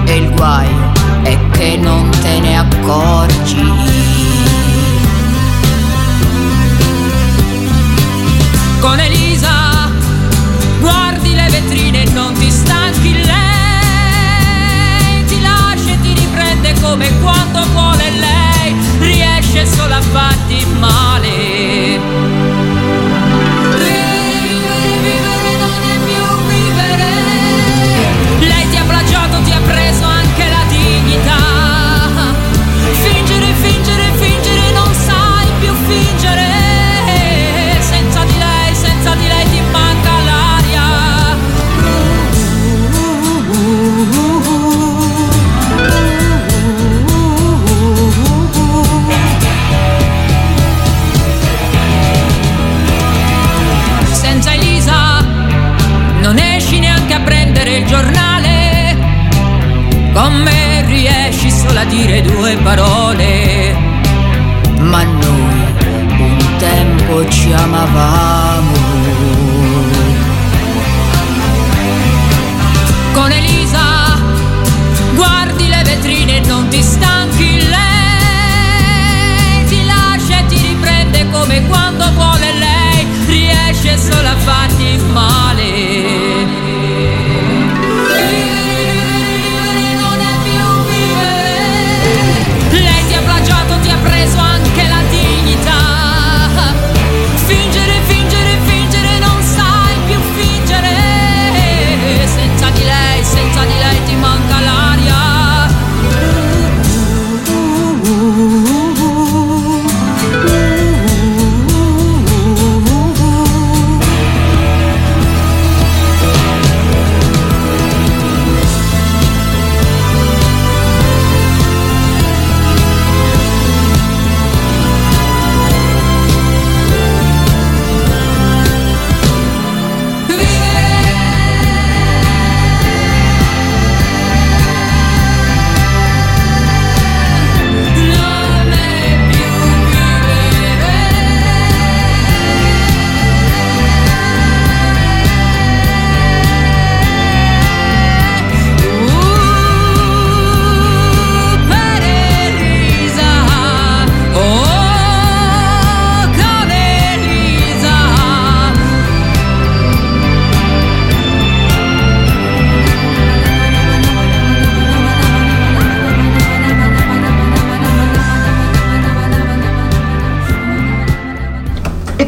e 0.04 0.16
il 0.16 0.30
guaio 0.34 0.92
è 1.22 1.38
che 1.50 1.76
non 1.76 2.10
te 2.10 2.40
ne 2.40 2.58
accorgi. 2.58 3.72
Con 8.80 8.98
Elisa 8.98 9.90
guardi 10.80 11.34
le 11.34 11.48
vetrine 11.48 12.02
e 12.02 12.10
non 12.10 12.25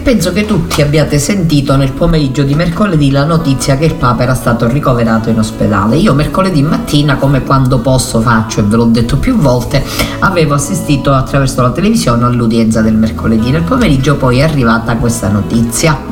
penso 0.08 0.32
che 0.32 0.46
tutti 0.46 0.80
abbiate 0.80 1.18
sentito 1.18 1.76
nel 1.76 1.92
pomeriggio 1.92 2.42
di 2.42 2.54
mercoledì 2.54 3.10
la 3.10 3.24
notizia 3.24 3.76
che 3.76 3.84
il 3.84 3.94
Papa 3.94 4.22
era 4.22 4.34
stato 4.34 4.66
ricoverato 4.66 5.28
in 5.28 5.38
ospedale. 5.38 5.96
Io 5.96 6.14
mercoledì 6.14 6.62
mattina, 6.62 7.16
come 7.16 7.42
quando 7.42 7.80
posso 7.80 8.22
faccio 8.22 8.60
e 8.60 8.62
ve 8.62 8.76
l'ho 8.76 8.86
detto 8.86 9.18
più 9.18 9.36
volte, 9.36 9.84
avevo 10.20 10.54
assistito 10.54 11.12
attraverso 11.12 11.60
la 11.60 11.72
televisione 11.72 12.24
all'udienza 12.24 12.80
del 12.80 12.94
mercoledì. 12.94 13.50
Nel 13.50 13.64
pomeriggio 13.64 14.16
poi 14.16 14.38
è 14.38 14.44
arrivata 14.44 14.96
questa 14.96 15.28
notizia. 15.28 16.07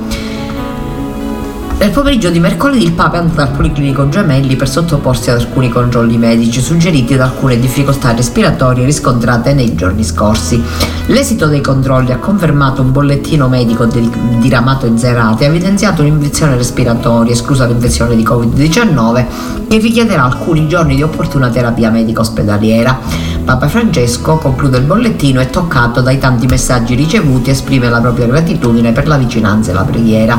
Nel 1.78 1.90
pomeriggio 1.90 2.30
di 2.30 2.40
mercoledì 2.40 2.84
il 2.84 2.92
Papa 2.92 3.16
è 3.16 3.20
andato 3.20 3.42
al 3.42 3.50
Policlinico 3.50 4.08
Gemelli 4.08 4.56
per 4.56 4.66
sottoporsi 4.66 5.30
ad 5.30 5.40
alcuni 5.40 5.68
controlli 5.68 6.16
medici 6.16 6.62
suggeriti 6.62 7.16
da 7.16 7.24
alcune 7.24 7.58
difficoltà 7.58 8.14
respiratorie 8.14 8.86
riscontrate 8.86 9.52
nei 9.52 9.74
giorni 9.74 10.02
scorsi. 10.02 10.62
L'esito 11.08 11.46
dei 11.46 11.60
controlli 11.60 12.12
ha 12.12 12.18
confermato 12.18 12.80
un 12.80 12.92
bollettino 12.92 13.48
medico 13.48 13.84
diramato 13.84 14.86
in 14.86 14.96
serata 14.96 15.42
e 15.42 15.46
ha 15.46 15.48
evidenziato 15.50 16.00
un'infezione 16.00 16.56
respiratoria, 16.56 17.32
esclusa 17.32 17.66
l'infezione 17.66 18.16
di 18.16 18.24
Covid-19, 18.24 19.24
che 19.68 19.78
richiederà 19.78 20.24
alcuni 20.24 20.68
giorni 20.68 20.96
di 20.96 21.02
opportuna 21.02 21.50
terapia 21.50 21.90
medica 21.90 22.22
ospedaliera. 22.22 22.98
Papa 23.46 23.68
Francesco 23.68 24.38
conclude 24.38 24.78
il 24.78 24.82
bollettino 24.82 25.40
e 25.40 25.48
toccato 25.50 26.00
dai 26.00 26.18
tanti 26.18 26.46
messaggi 26.46 26.96
ricevuti 26.96 27.50
esprime 27.50 27.88
la 27.88 28.00
propria 28.00 28.26
gratitudine 28.26 28.90
per 28.90 29.06
la 29.06 29.16
vicinanza 29.16 29.70
e 29.70 29.74
la 29.74 29.84
preghiera. 29.84 30.36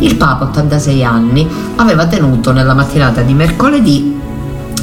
Il 0.00 0.16
Papa, 0.16 0.46
86 0.46 1.04
anni, 1.04 1.48
aveva 1.76 2.06
tenuto 2.06 2.50
nella 2.50 2.74
mattinata 2.74 3.22
di 3.22 3.32
mercoledì 3.32 4.17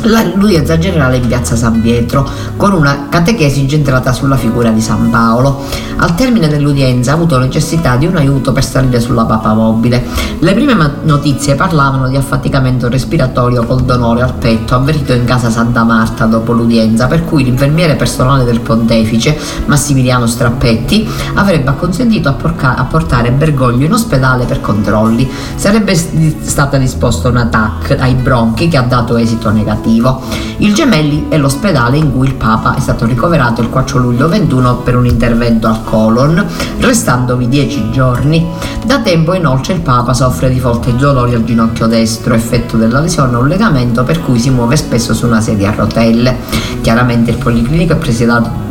l'udienza 0.05 0.77
generale 0.77 1.17
in 1.17 1.27
piazza 1.27 1.55
San 1.55 1.81
Pietro 1.81 2.29
con 2.55 2.73
una 2.73 3.07
catechesi 3.09 3.61
incentrata 3.61 4.13
sulla 4.13 4.35
figura 4.35 4.69
di 4.69 4.81
San 4.81 5.09
Paolo. 5.09 5.63
Al 5.97 6.13
termine 6.15 6.47
dell'udienza 6.47 7.11
ha 7.11 7.13
avuto 7.15 7.39
necessità 7.39 7.95
di 7.95 8.05
un 8.05 8.15
aiuto 8.17 8.51
per 8.51 8.63
salire 8.63 8.99
sulla 8.99 9.25
papa 9.25 9.53
mobile. 9.53 10.03
Le 10.39 10.53
prime 10.53 10.75
notizie 11.03 11.55
parlavano 11.55 12.07
di 12.07 12.17
affaticamento 12.17 12.89
respiratorio 12.89 13.63
col 13.65 13.83
dolore 13.83 14.21
al 14.21 14.33
petto 14.33 14.75
avvertito 14.75 15.13
in 15.13 15.25
casa 15.25 15.49
Santa 15.49 15.83
Marta 15.83 16.25
dopo 16.25 16.51
l'udienza, 16.51 17.07
per 17.07 17.23
cui 17.23 17.43
l'infermiere 17.43 17.95
personale 17.95 18.43
del 18.43 18.59
pontefice, 18.59 19.37
Massimiliano 19.65 20.27
Strappetti, 20.27 21.09
avrebbe 21.35 21.69
acconsentito 21.69 22.29
a, 22.29 22.33
porca- 22.33 22.75
a 22.75 22.83
portare 22.83 23.31
Bergoglio 23.31 23.85
in 23.85 23.93
ospedale 23.93 24.45
per 24.45 24.61
controlli. 24.61 25.29
Sarebbe 25.55 25.95
stata 25.95 26.77
disposta 26.77 27.29
un 27.29 27.47
TAC 27.49 27.95
ai 27.99 28.13
bronchi 28.13 28.67
che 28.67 28.77
ha 28.77 28.81
dato 28.81 29.15
esito 29.15 29.49
negativo 29.51 29.94
motivo. 29.95 30.21
Il 30.57 30.73
Gemelli 30.73 31.27
è 31.29 31.37
l'ospedale 31.37 31.97
in 31.97 32.11
cui 32.13 32.27
il 32.27 32.35
Papa 32.35 32.75
è 32.75 32.79
stato 32.79 33.05
ricoverato 33.05 33.61
il 33.61 33.69
4 33.69 33.99
luglio 33.99 34.27
21 34.27 34.77
per 34.77 34.95
un 34.95 35.05
intervento 35.05 35.67
al 35.67 35.83
colon, 35.83 36.45
restandovi 36.79 37.47
10 37.47 37.91
giorni. 37.91 38.45
Da 38.85 38.99
tempo 38.99 39.33
inoltre 39.33 39.73
il 39.73 39.81
Papa 39.81 40.13
soffre 40.13 40.49
di 40.49 40.59
forti 40.59 40.95
dolori 40.95 41.33
al 41.33 41.43
ginocchio 41.43 41.87
destro, 41.87 42.33
effetto 42.35 42.77
della 42.77 42.99
lesione 42.99 43.35
a 43.35 43.39
un 43.39 43.47
legamento 43.47 44.03
per 44.03 44.21
cui 44.21 44.39
si 44.39 44.49
muove 44.49 44.75
spesso 44.77 45.13
su 45.13 45.25
una 45.25 45.41
sedia 45.41 45.69
a 45.69 45.75
rotelle. 45.75 46.37
Chiaramente 46.81 47.31
il 47.31 47.37
policlinico 47.37 47.93
è 47.93 47.97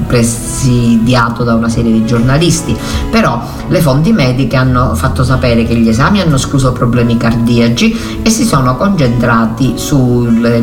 presidiato 0.06 1.42
da 1.42 1.54
una 1.54 1.68
serie 1.68 1.92
di 1.92 2.06
giornalisti, 2.06 2.76
però 3.10 3.42
le 3.68 3.80
fonti 3.80 4.12
mediche 4.12 4.56
hanno 4.56 4.94
fatto 4.94 5.24
sapere 5.24 5.64
che 5.64 5.74
gli 5.74 5.88
esami 5.88 6.20
hanno 6.20 6.36
escluso 6.36 6.72
problemi 6.72 7.16
cardiaci 7.16 8.20
e 8.22 8.30
si 8.30 8.44
sono 8.44 8.76
concentrati 8.76 9.72
sulle 9.76 10.60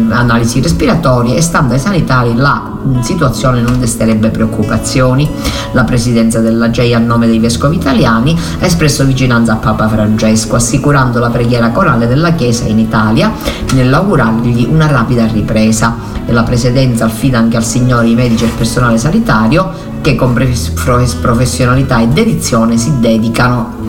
analisi 0.51 0.61
respiratorie 0.61 1.35
e 1.35 1.41
ai 1.53 1.79
sanitari 1.79 2.35
la 2.35 2.69
situazione 3.01 3.61
non 3.61 3.79
desterebbe 3.79 4.29
preoccupazioni. 4.29 5.29
La 5.71 5.83
presidenza 5.83 6.39
della 6.39 6.69
GEI 6.69 6.93
a 6.93 6.99
nome 6.99 7.27
dei 7.27 7.39
vescovi 7.39 7.77
italiani 7.77 8.37
ha 8.59 8.65
espresso 8.65 9.05
vicinanza 9.05 9.53
a 9.53 9.55
Papa 9.55 9.87
Francesco, 9.87 10.55
assicurando 10.55 11.19
la 11.19 11.29
preghiera 11.29 11.69
corale 11.69 12.07
della 12.07 12.33
Chiesa 12.33 12.65
in 12.65 12.79
Italia 12.79 13.31
nell'augurargli 13.73 14.67
una 14.69 14.87
rapida 14.87 15.25
ripresa. 15.25 16.09
E 16.25 16.33
la 16.33 16.43
presidenza 16.43 17.05
affida 17.05 17.39
anche 17.39 17.57
al 17.57 17.63
Signore 17.63 18.07
i 18.07 18.15
medici 18.15 18.43
e 18.43 18.47
il 18.47 18.53
personale 18.53 18.97
sanitario 18.97 19.89
che 20.01 20.15
con 20.15 20.33
professionalità 20.33 21.99
e 21.99 22.07
dedizione 22.07 22.77
si 22.77 22.99
dedicano 22.99 23.80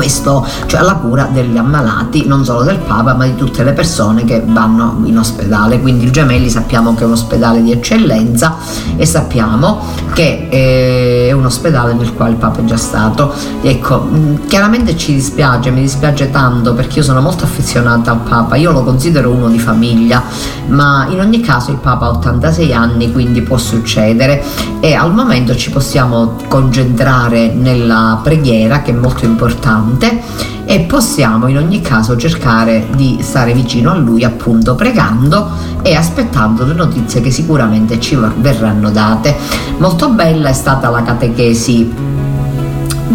questo, 0.00 0.46
cioè 0.64 0.80
alla 0.80 0.94
cura 0.94 1.28
degli 1.30 1.58
ammalati, 1.58 2.24
non 2.26 2.42
solo 2.42 2.62
del 2.62 2.78
Papa, 2.78 3.12
ma 3.12 3.26
di 3.26 3.34
tutte 3.34 3.62
le 3.62 3.74
persone 3.74 4.24
che 4.24 4.42
vanno 4.46 5.02
in 5.04 5.18
ospedale. 5.18 5.78
Quindi 5.78 6.04
il 6.04 6.10
Gemelli 6.10 6.48
sappiamo 6.48 6.94
che 6.94 7.02
è 7.02 7.06
un 7.06 7.12
ospedale 7.12 7.62
di 7.62 7.70
eccellenza 7.70 8.56
e 8.96 9.04
sappiamo 9.04 9.78
che 10.14 10.48
eh, 10.50 11.26
è 11.28 11.32
un 11.32 11.44
ospedale 11.44 11.92
nel 11.92 12.14
quale 12.14 12.30
il 12.30 12.38
Papa 12.38 12.60
è 12.60 12.64
già 12.64 12.78
stato. 12.78 13.34
Ecco, 13.60 14.08
mm, 14.10 14.46
chiaramente 14.46 14.96
ci 14.96 15.12
dispiace, 15.12 15.70
mi 15.70 15.82
dispiace 15.82 16.30
tanto 16.30 16.72
perché 16.72 17.00
io 17.00 17.04
sono 17.04 17.20
molto 17.20 17.44
affezionata 17.44 18.10
al 18.10 18.20
Papa, 18.20 18.56
io 18.56 18.72
lo 18.72 18.82
considero 18.82 19.28
uno 19.28 19.48
di 19.48 19.58
famiglia, 19.58 20.22
ma 20.68 21.08
in 21.10 21.20
ogni 21.20 21.40
caso 21.42 21.72
il 21.72 21.76
Papa 21.76 22.06
ha 22.06 22.10
86 22.12 22.72
anni, 22.72 23.12
quindi 23.12 23.42
può 23.42 23.58
succedere 23.58 24.42
e 24.80 24.94
al 24.94 25.12
momento 25.12 25.54
ci 25.54 25.70
possiamo 25.70 26.36
concentrare 26.48 27.52
nella 27.52 28.18
preghiera 28.22 28.80
che 28.80 28.92
è 28.92 28.94
molto 28.94 29.26
importante 29.26 29.88
importante 29.90 30.22
e 30.64 30.80
possiamo 30.80 31.48
in 31.48 31.56
ogni 31.56 31.80
caso 31.80 32.16
cercare 32.16 32.86
di 32.94 33.18
stare 33.22 33.52
vicino 33.52 33.90
a 33.90 33.96
lui 33.96 34.22
appunto 34.22 34.76
pregando 34.76 35.50
e 35.82 35.96
aspettando 35.96 36.64
le 36.64 36.74
notizie 36.74 37.20
che 37.20 37.30
sicuramente 37.30 37.98
ci 37.98 38.16
verranno 38.36 38.90
date. 38.90 39.34
Molto 39.78 40.10
bella 40.10 40.50
è 40.50 40.52
stata 40.52 40.88
la 40.88 41.02
catechesi 41.02 41.92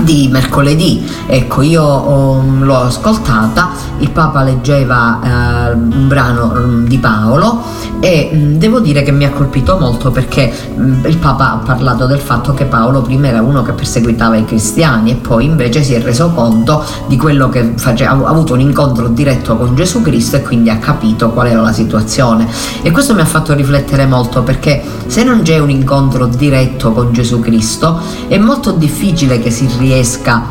di 0.04 0.28
mercoledì. 0.32 1.04
Ecco, 1.28 1.62
io 1.62 1.84
um, 1.84 2.64
l'ho 2.64 2.82
ascoltata, 2.82 3.72
il 4.00 4.10
Papa 4.10 4.44
leggeva 4.44 5.20
eh, 5.22 5.72
un 5.74 6.08
brano 6.08 6.52
um, 6.54 6.86
di 6.86 6.98
Paolo 6.98 7.64
e 8.00 8.30
um, 8.34 8.58
devo 8.58 8.80
dire 8.80 9.04
che 9.04 9.12
mi 9.12 9.26
ha 9.26 9.32
colpito 9.32 9.78
molto 9.80 10.12
perché 10.12 10.54
mm, 10.78 11.06
il 11.06 11.18
Papa 11.18 11.54
ha 11.54 11.58
parlato 11.58 12.06
del 12.06 12.20
fatto 12.20 12.54
che 12.54 12.66
Paolo 12.66 13.02
prima 13.02 13.28
era 13.28 13.42
uno 13.42 13.62
che 13.62 13.72
perseguitava 13.72 14.36
i 14.36 14.46
cristiani 14.46 15.12
e 15.12 15.16
poi 15.16 15.46
invece 15.46 15.82
si 15.82 15.94
è 15.94 16.02
reso 16.02 16.32
conto 16.32 16.84
di 17.08 17.16
quello 17.16 17.50
che 17.50 17.74
faceva, 17.78 18.12
ha 18.12 18.30
avuto 18.30 18.54
un 18.54 18.60
incontro 18.60 19.08
diretto 19.08 19.56
con 19.56 19.76
Gesù 19.76 20.02
Cristo 20.02 20.36
e 20.36 20.42
quindi 20.42 20.70
ha 20.70 20.78
capito 20.78 21.32
qual 21.32 21.48
era 21.48 21.62
la 21.62 21.74
situazione. 21.74 22.48
E 22.82 22.92
questo 22.92 23.14
mi 23.14 23.22
ha 23.22 23.26
fatto 23.26 23.54
riflettere 23.54 24.06
molto 24.06 24.44
perché 24.44 24.84
se 25.08 25.24
non 25.24 25.42
c'è 25.42 25.60
un 25.60 25.70
incontro 25.70 26.26
diretto 26.26 26.92
con 26.92 27.14
Gesù 27.14 27.40
Cristo 27.40 28.00
è 28.28 28.38
molto 28.38 28.72
difficile 28.72 29.40
che 29.40 29.52
si 29.52 29.66
riesca 29.66 29.85
riesca 29.86 30.42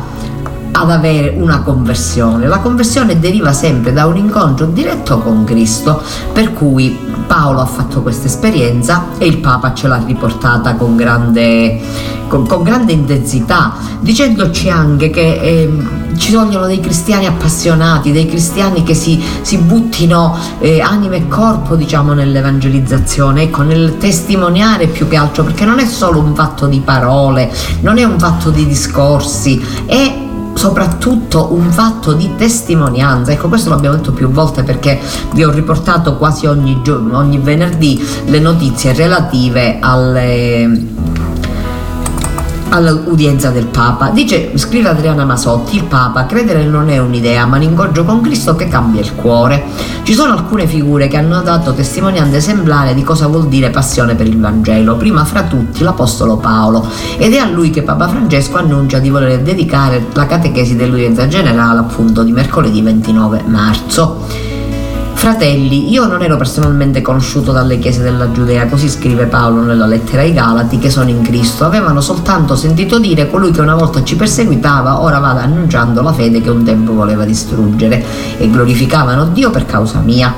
ad 0.77 0.91
avere 0.91 1.33
una 1.37 1.61
conversione. 1.61 2.47
La 2.47 2.59
conversione 2.59 3.17
deriva 3.17 3.53
sempre 3.53 3.93
da 3.93 4.05
un 4.05 4.17
incontro 4.17 4.65
diretto 4.65 5.19
con 5.19 5.45
Cristo, 5.45 6.01
per 6.33 6.51
cui 6.51 6.97
Paolo 7.25 7.61
ha 7.61 7.65
fatto 7.65 8.01
questa 8.01 8.27
esperienza 8.27 9.05
e 9.17 9.25
il 9.25 9.37
Papa 9.37 9.73
ce 9.73 9.87
l'ha 9.87 10.01
riportata 10.05 10.75
con 10.75 10.95
grande, 10.95 11.79
con, 12.27 12.45
con 12.45 12.63
grande 12.63 12.91
intensità, 12.91 13.73
dicendoci 14.01 14.69
anche 14.69 15.09
che 15.09 15.39
eh, 15.41 16.03
ci 16.17 16.33
vogliono 16.33 16.65
dei 16.65 16.79
cristiani 16.79 17.25
appassionati, 17.25 18.11
dei 18.11 18.27
cristiani 18.27 18.83
che 18.83 18.93
si, 18.93 19.23
si 19.41 19.57
buttino 19.57 20.37
eh, 20.59 20.81
anima 20.81 21.15
e 21.15 21.27
corpo 21.27 21.75
diciamo 21.75 22.13
nell'evangelizzazione, 22.13 23.43
ecco, 23.43 23.61
nel 23.61 23.97
testimoniare 23.97 24.87
più 24.87 25.07
che 25.07 25.15
altro, 25.15 25.43
perché 25.43 25.63
non 25.63 25.79
è 25.79 25.85
solo 25.85 26.19
un 26.19 26.35
fatto 26.35 26.67
di 26.67 26.79
parole, 26.79 27.51
non 27.81 27.97
è 27.97 28.03
un 28.03 28.19
fatto 28.19 28.49
di 28.49 28.67
discorsi, 28.67 29.63
è 29.85 30.23
soprattutto 30.55 31.53
un 31.53 31.71
fatto 31.71 32.13
di 32.13 32.35
testimonianza. 32.35 33.31
Ecco, 33.31 33.47
questo 33.49 33.69
l'abbiamo 33.69 33.97
detto 33.97 34.11
più 34.11 34.29
volte 34.29 34.63
perché 34.63 34.99
vi 35.33 35.43
ho 35.43 35.51
riportato 35.51 36.17
quasi 36.17 36.47
ogni, 36.47 36.81
ogni 36.87 37.37
venerdì 37.37 38.03
le 38.25 38.39
notizie 38.39 38.93
relative 38.93 39.77
alle 39.79 41.23
all'udienza 42.69 43.49
del 43.49 43.65
Papa. 43.65 44.09
Dice, 44.09 44.57
scrive 44.57 44.89
Adriana 44.89 45.25
Masotti, 45.25 45.75
il 45.75 45.83
Papa, 45.83 46.25
credere 46.25 46.63
non 46.65 46.89
è 46.89 46.97
un'idea, 46.97 47.45
ma 47.45 47.57
incontro 47.61 48.03
con 48.03 48.21
Cristo 48.21 48.55
che 48.55 48.67
cambia 48.67 49.01
il 49.01 49.13
cuore. 49.15 49.63
Ci 50.03 50.13
sono 50.13 50.33
alcune 50.33 50.67
figure 50.67 51.07
che 51.07 51.17
hanno 51.17 51.41
dato 51.41 51.73
testimonianza 51.73 52.37
esemplare 52.37 52.93
di 52.93 53.03
cosa 53.03 53.27
vuol 53.27 53.47
dire 53.47 53.69
passione 53.69 54.15
per 54.15 54.27
il 54.27 54.39
Vangelo, 54.39 54.95
prima 54.95 55.25
fra 55.25 55.43
tutti 55.43 55.83
l'Apostolo 55.83 56.37
Paolo, 56.37 56.87
ed 57.17 57.33
è 57.33 57.37
a 57.37 57.49
lui 57.49 57.69
che 57.69 57.81
Papa 57.81 58.07
Francesco 58.07 58.57
annuncia 58.57 58.99
di 58.99 59.09
voler 59.09 59.41
dedicare 59.41 60.07
la 60.13 60.25
catechesi 60.25 60.75
dell'udienza 60.75 61.27
generale 61.27 61.79
appunto 61.79 62.23
di 62.23 62.31
mercoledì 62.31 62.81
29 62.81 63.43
marzo. 63.47 64.53
Fratelli, 65.15 65.91
io 65.91 66.05
non 66.05 66.21
ero 66.21 66.37
personalmente 66.37 67.01
conosciuto 67.01 67.51
dalle 67.51 67.79
chiese 67.79 68.03
della 68.03 68.31
Giudea, 68.31 68.67
così 68.67 68.87
scrive 68.87 69.25
Paolo 69.25 69.61
nella 69.61 69.87
lettera 69.87 70.21
ai 70.21 70.33
Galati, 70.33 70.77
che 70.77 70.91
sono 70.91 71.09
in 71.09 71.23
Cristo. 71.23 71.65
Avevano 71.65 71.99
soltanto 71.99 72.55
sentito 72.55 72.99
dire 72.99 73.27
colui 73.27 73.49
che 73.49 73.61
una 73.61 73.73
volta 73.73 74.03
ci 74.03 74.15
perseguitava, 74.15 75.01
ora 75.01 75.17
vada 75.17 75.41
annunciando 75.41 76.03
la 76.03 76.13
fede 76.13 76.41
che 76.41 76.51
un 76.51 76.63
tempo 76.63 76.93
voleva 76.93 77.25
distruggere, 77.25 78.03
e 78.37 78.49
glorificavano 78.51 79.25
Dio 79.27 79.49
per 79.49 79.65
causa 79.65 79.99
mia. 79.99 80.33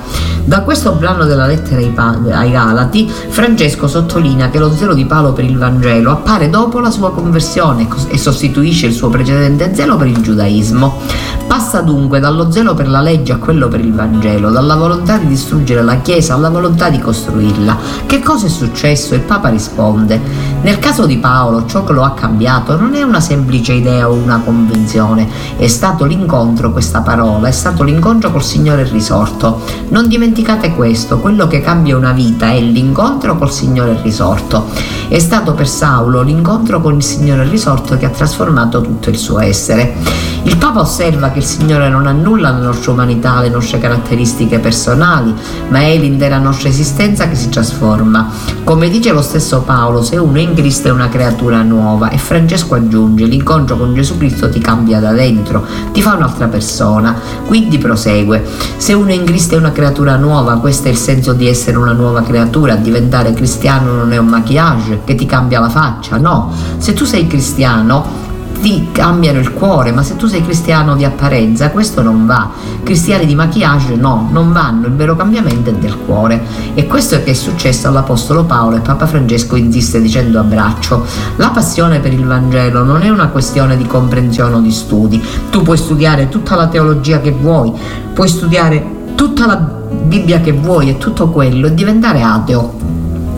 Da 0.45 0.61
questo 0.61 0.93
brano 0.93 1.25
della 1.25 1.45
lettera 1.45 1.81
ai 1.81 2.51
Galati, 2.51 3.11
Francesco 3.27 3.89
sottolinea 3.89 4.49
che 4.49 4.59
lo 4.59 4.71
zelo 4.73 4.93
di 4.93 5.05
Paolo 5.05 5.33
per 5.33 5.43
il 5.43 5.57
Vangelo 5.57 6.11
appare 6.11 6.49
dopo 6.49 6.79
la 6.79 6.91
sua 6.91 7.11
conversione 7.11 7.89
e 8.07 8.17
sostituisce 8.17 8.85
il 8.85 8.93
suo 8.93 9.09
precedente 9.09 9.75
zelo 9.75 9.97
per 9.97 10.07
il 10.07 10.21
giudaismo. 10.21 11.01
Passa 11.47 11.79
dunque 11.79 12.19
dallo 12.19 12.51
zelo 12.51 12.73
per 12.73 12.89
la 12.89 13.01
legge 13.01 13.31
a 13.31 13.37
quello 13.37 13.69
per 13.69 13.79
il 13.79 13.93
Vangelo, 13.93 14.51
dalla 14.51 14.75
volontà 14.75 15.17
di 15.17 15.27
distruggere 15.27 15.81
la 15.81 16.01
Chiesa 16.01 16.33
alla 16.33 16.49
volontà 16.49 16.89
di 16.89 16.99
costruirla. 16.99 17.77
Che 18.05 18.21
cosa 18.21 18.47
è 18.47 18.49
successo? 18.49 19.15
Il 19.15 19.21
Papa 19.21 19.47
risponde, 19.47 20.21
nel 20.67 20.79
caso 20.79 21.05
di 21.05 21.15
Paolo 21.15 21.65
ciò 21.65 21.85
che 21.85 21.93
lo 21.93 22.03
ha 22.03 22.11
cambiato 22.11 22.77
non 22.77 22.93
è 22.93 23.01
una 23.01 23.21
semplice 23.21 23.71
idea 23.71 24.09
o 24.09 24.13
una 24.13 24.41
convinzione, 24.43 25.25
è 25.55 25.67
stato 25.67 26.03
l'incontro, 26.03 26.73
questa 26.73 26.99
parola, 26.99 27.47
è 27.47 27.51
stato 27.51 27.83
l'incontro 27.83 28.31
col 28.31 28.43
Signore 28.43 28.83
risorto. 28.83 29.61
Non 29.87 30.09
dimenticate 30.09 30.75
questo, 30.75 31.19
quello 31.19 31.47
che 31.47 31.61
cambia 31.61 31.95
una 31.95 32.11
vita 32.11 32.49
è 32.49 32.59
l'incontro 32.59 33.37
col 33.37 33.49
Signore 33.49 33.97
risorto. 34.01 34.67
È 35.07 35.19
stato 35.19 35.53
per 35.53 35.69
Saulo 35.69 36.21
l'incontro 36.21 36.81
con 36.81 36.95
il 36.95 37.03
Signore 37.03 37.47
risorto 37.47 37.95
che 37.95 38.05
ha 38.05 38.09
trasformato 38.09 38.81
tutto 38.81 39.09
il 39.09 39.17
suo 39.17 39.39
essere. 39.39 39.95
Il 40.43 40.57
Papa 40.57 40.81
osserva 40.81 41.29
che 41.29 41.39
il 41.39 41.45
Signore 41.45 41.87
non 41.87 42.07
annulla 42.07 42.49
la 42.49 42.59
nostra 42.59 42.91
umanità, 42.91 43.39
le 43.39 43.49
nostre 43.49 43.79
caratteristiche 43.79 44.59
personali, 44.59 45.33
ma 45.69 45.79
è 45.79 45.97
l'intera 45.97 46.39
nostra 46.39 46.67
esistenza 46.67 47.27
che 47.29 47.35
si 47.35 47.47
trasforma. 47.49 48.29
Come 48.65 48.89
dice 48.89 49.13
lo 49.13 49.21
stesso 49.21 49.61
Paolo, 49.61 50.01
se 50.01 50.17
uno 50.17 50.37
è 50.37 50.41
in 50.41 50.53
Cristo 50.57 50.87
è 50.87 50.91
una 50.91 51.07
creatura 51.07 51.61
nuova 51.61 52.09
e 52.09 52.17
Francesco 52.17 52.73
aggiunge, 52.73 53.25
l'incontro 53.25 53.77
con 53.77 53.93
Gesù 53.93 54.17
Cristo 54.17 54.49
ti 54.49 54.57
cambia 54.59 54.99
da 54.99 55.11
dentro, 55.11 55.63
ti 55.91 56.01
fa 56.01 56.15
un'altra 56.15 56.47
persona. 56.47 57.15
Quindi 57.45 57.77
prosegue, 57.77 58.43
se 58.75 58.93
uno 58.93 59.11
in 59.11 59.23
Cristo 59.23 59.53
è 59.53 59.59
una 59.59 59.71
creatura 59.71 60.15
nuova, 60.15 60.57
questo 60.57 60.87
è 60.87 60.91
il 60.91 60.97
senso 60.97 61.33
di 61.33 61.47
essere 61.47 61.77
una 61.77 61.91
nuova 61.91 62.23
creatura, 62.23 62.73
diventare 62.73 63.33
cristiano 63.33 63.91
non 63.91 64.11
è 64.11 64.17
un 64.17 64.25
maquillage 64.25 65.01
che 65.05 65.13
ti 65.13 65.27
cambia 65.27 65.59
la 65.59 65.69
faccia, 65.69 66.17
no, 66.17 66.51
se 66.77 66.93
tu 66.93 67.05
sei 67.05 67.27
cristiano 67.27 68.25
ti 68.59 68.89
cambiano 68.91 69.39
il 69.39 69.53
cuore, 69.53 69.91
ma 69.91 70.03
se 70.03 70.15
tu 70.15 70.27
sei 70.27 70.43
cristiano 70.43 70.95
di 70.95 71.03
apparenza 71.03 71.71
questo 71.71 72.01
non 72.01 72.25
va. 72.25 72.49
Cristiani 72.83 73.25
di 73.25 73.35
maquillage 73.35 73.95
no, 73.95 74.29
non 74.31 74.51
vanno, 74.51 74.87
il 74.87 74.93
vero 74.93 75.15
cambiamento 75.15 75.69
è 75.69 75.73
del 75.73 75.97
cuore. 75.97 76.43
E 76.73 76.87
questo 76.87 77.15
è 77.15 77.23
che 77.23 77.31
è 77.31 77.33
successo 77.33 77.87
all'Apostolo 77.87 78.45
Paolo 78.45 78.77
e 78.77 78.79
Papa 78.79 79.05
Francesco 79.05 79.55
insiste 79.55 80.01
dicendo 80.01 80.39
a 80.39 80.43
braccio, 80.43 81.05
la 81.37 81.49
passione 81.49 81.99
per 81.99 82.13
il 82.13 82.25
Vangelo 82.25 82.83
non 82.83 83.01
è 83.01 83.09
una 83.09 83.27
questione 83.27 83.77
di 83.77 83.85
comprensione 83.85 84.55
o 84.55 84.59
di 84.59 84.71
studi. 84.71 85.23
Tu 85.49 85.61
puoi 85.61 85.77
studiare 85.77 86.29
tutta 86.29 86.55
la 86.55 86.67
teologia 86.67 87.19
che 87.19 87.31
vuoi, 87.31 87.71
puoi 88.13 88.27
studiare 88.27 88.95
tutta 89.15 89.45
la 89.45 89.75
Bibbia 89.89 90.41
che 90.41 90.51
vuoi 90.51 90.89
e 90.89 90.97
tutto 90.97 91.29
quello 91.29 91.67
e 91.67 91.73
diventare 91.73 92.21
ateo 92.21 92.96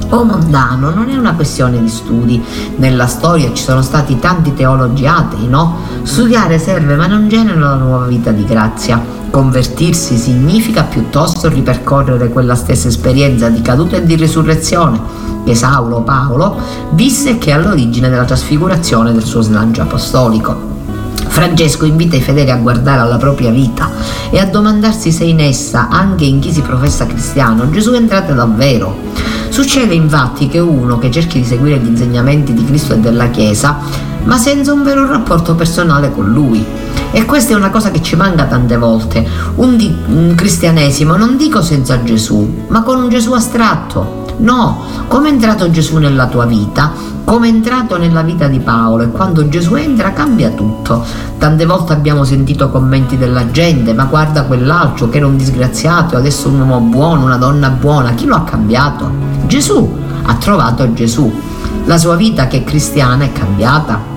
o 0.10 0.24
mondano, 0.24 0.90
non 0.90 1.10
è 1.10 1.16
una 1.16 1.34
questione 1.34 1.82
di 1.82 1.90
studi. 1.90 2.44
Nella 2.78 3.08
storia 3.08 3.52
ci 3.54 3.64
sono 3.64 3.82
stati 3.82 4.20
tanti 4.20 4.54
teologi 4.54 5.06
atei, 5.06 5.48
no? 5.48 5.78
Studiare 6.04 6.58
serve 6.60 6.96
ma 6.96 7.08
non 7.08 7.28
genera 7.28 7.60
la 7.60 7.76
nuova 7.76 8.06
vita 8.06 8.32
di 8.32 8.44
grazia. 8.44 9.18
Convertirsi 9.30 10.18
significa 10.18 10.84
piuttosto 10.84 11.50
ripercorrere 11.50 12.30
quella 12.30 12.56
stessa 12.56 12.88
esperienza 12.88 13.50
di 13.50 13.62
caduta 13.62 13.98
e 13.98 14.06
di 14.06 14.16
risurrezione 14.16 15.00
che 15.46 15.54
Saulo 15.54 16.02
Paolo 16.02 16.58
visse 16.92 17.32
e 17.32 17.38
che 17.38 17.52
è 17.52 17.54
all'origine 17.54 18.10
della 18.10 18.26
trasfigurazione 18.26 19.14
del 19.14 19.24
suo 19.24 19.42
slancio 19.42 19.84
apostolico. 19.84 20.68
Francesco 21.28 21.86
invita 21.86 22.16
i 22.16 22.22
fedeli 22.22 22.50
a 22.50 22.58
guardare 22.58 23.02
alla 23.02 23.18
propria 23.18 23.52
vita 23.52 23.90
e 24.32 24.40
a 24.40 24.46
domandarsi 24.46 25.12
se 25.12 25.24
in 25.24 25.40
essa, 25.40 25.88
anche 25.90 26.26
in 26.26 26.40
chi 26.40 26.52
si 26.52 26.62
professa 26.62 27.06
cristiano, 27.06 27.70
Gesù 27.70 27.92
è 27.92 27.98
entrato 27.98 28.34
davvero. 28.34 28.98
Succede 29.62 29.94
infatti 29.94 30.48
che 30.48 30.60
uno 30.60 30.98
che 31.00 31.12
cerchi 31.12 31.42
di 31.42 31.46
seguire 31.46 31.80
gli 31.80 31.88
insegnamenti 31.88 32.54
di 32.54 32.64
Cristo 32.64 32.94
e 32.94 33.00
della 33.00 33.28
Chiesa, 33.30 33.78
ma 34.24 34.38
senza 34.38 34.72
un 34.72 34.84
vero 34.84 35.06
rapporto 35.06 35.54
personale 35.54 36.14
con 36.14 36.32
Lui. 36.32 36.66
E 37.12 37.26
questa 37.26 37.52
è 37.52 37.58
una 37.58 37.70
cosa 37.70 37.92
che 37.92 38.02
ci 38.02 38.16
manca 38.16 38.46
tante 38.46 38.78
volte. 38.78 39.28
Un, 39.56 39.76
di- 39.76 39.94
un 40.08 40.34
cristianesimo 40.34 41.18
non 41.18 41.36
dico 41.36 41.62
senza 41.62 42.02
Gesù, 42.02 42.68
ma 42.70 42.84
con 42.84 43.04
un 43.04 43.10
Gesù 43.10 43.34
astratto. 43.34 44.29
No, 44.40 44.84
come 45.08 45.30
è 45.30 45.32
entrato 45.34 45.70
Gesù 45.70 45.98
nella 45.98 46.28
tua 46.28 46.46
vita, 46.46 46.92
come 47.26 47.48
è 47.48 47.50
entrato 47.50 47.98
nella 47.98 48.22
vita 48.22 48.48
di 48.48 48.60
Paolo 48.60 49.04
e 49.04 49.12
quando 49.12 49.50
Gesù 49.50 49.76
entra 49.76 50.14
cambia 50.14 50.50
tutto. 50.50 51.04
Tante 51.38 51.66
volte 51.66 51.92
abbiamo 51.92 52.24
sentito 52.24 52.70
commenti 52.70 53.18
della 53.18 53.52
gente, 53.52 53.94
ma 53.94 54.06
guarda 54.06 54.44
quell'altro 54.44 55.10
che 55.10 55.18
era 55.18 55.28
un 55.28 55.36
disgraziato, 55.36 56.16
adesso 56.16 56.48
un 56.48 56.62
uomo 56.62 56.80
buono, 56.80 57.26
una 57.26 57.38
donna 57.38 57.70
buona, 57.70 58.14
chi 58.14 58.26
lo 58.26 58.36
ha 58.36 58.44
cambiato? 58.44 59.12
Gesù 59.46 59.98
ha 60.24 60.34
trovato 60.36 60.94
Gesù. 60.94 61.32
La 61.86 61.98
sua 61.98 62.16
vita 62.16 62.48
che 62.48 62.58
è 62.60 62.64
cristiana 62.64 63.26
è 63.26 63.32
cambiata? 63.34 64.09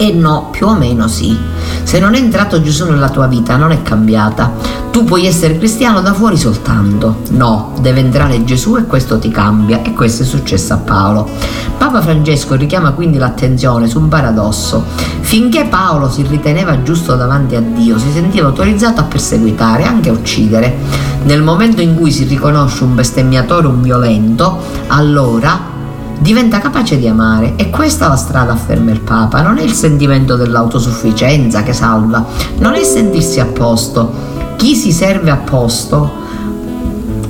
E 0.00 0.12
no, 0.12 0.50
più 0.52 0.68
o 0.68 0.76
meno 0.76 1.08
sì. 1.08 1.36
Se 1.82 1.98
non 1.98 2.14
è 2.14 2.18
entrato 2.18 2.62
Gesù 2.62 2.88
nella 2.88 3.08
tua 3.08 3.26
vita 3.26 3.56
non 3.56 3.72
è 3.72 3.82
cambiata. 3.82 4.52
Tu 4.92 5.02
puoi 5.02 5.26
essere 5.26 5.58
cristiano 5.58 6.00
da 6.00 6.12
fuori 6.12 6.36
soltanto. 6.36 7.22
No, 7.30 7.72
deve 7.80 7.98
entrare 7.98 8.44
Gesù 8.44 8.76
e 8.76 8.86
questo 8.86 9.18
ti 9.18 9.28
cambia. 9.28 9.82
E 9.82 9.94
questo 9.94 10.22
è 10.22 10.26
successo 10.26 10.72
a 10.72 10.76
Paolo. 10.76 11.28
Papa 11.76 12.00
Francesco 12.00 12.54
richiama 12.54 12.92
quindi 12.92 13.18
l'attenzione 13.18 13.88
su 13.88 13.98
un 13.98 14.08
paradosso. 14.08 14.84
Finché 15.20 15.64
Paolo 15.64 16.08
si 16.08 16.22
riteneva 16.22 16.80
giusto 16.82 17.16
davanti 17.16 17.56
a 17.56 17.60
Dio, 17.60 17.98
si 17.98 18.10
sentiva 18.12 18.46
autorizzato 18.46 19.00
a 19.00 19.04
perseguitare, 19.04 19.82
anche 19.82 20.10
a 20.10 20.12
uccidere. 20.12 20.76
Nel 21.24 21.42
momento 21.42 21.82
in 21.82 21.96
cui 21.96 22.12
si 22.12 22.22
riconosce 22.22 22.84
un 22.84 22.94
bestemmiatore, 22.94 23.66
un 23.66 23.82
violento, 23.82 24.58
allora 24.86 25.76
diventa 26.18 26.58
capace 26.58 26.98
di 26.98 27.06
amare 27.06 27.54
e 27.56 27.70
questa 27.70 28.06
è 28.06 28.08
la 28.08 28.16
strada, 28.16 28.52
afferma 28.52 28.90
il 28.90 29.00
Papa, 29.00 29.40
non 29.42 29.58
è 29.58 29.62
il 29.62 29.72
sentimento 29.72 30.36
dell'autosufficienza 30.36 31.62
che 31.62 31.72
salva, 31.72 32.24
non 32.58 32.74
è 32.74 32.82
sentirsi 32.82 33.40
a 33.40 33.46
posto. 33.46 34.26
Chi 34.56 34.74
si 34.74 34.92
serve 34.92 35.30
a 35.30 35.36
posto 35.36 36.26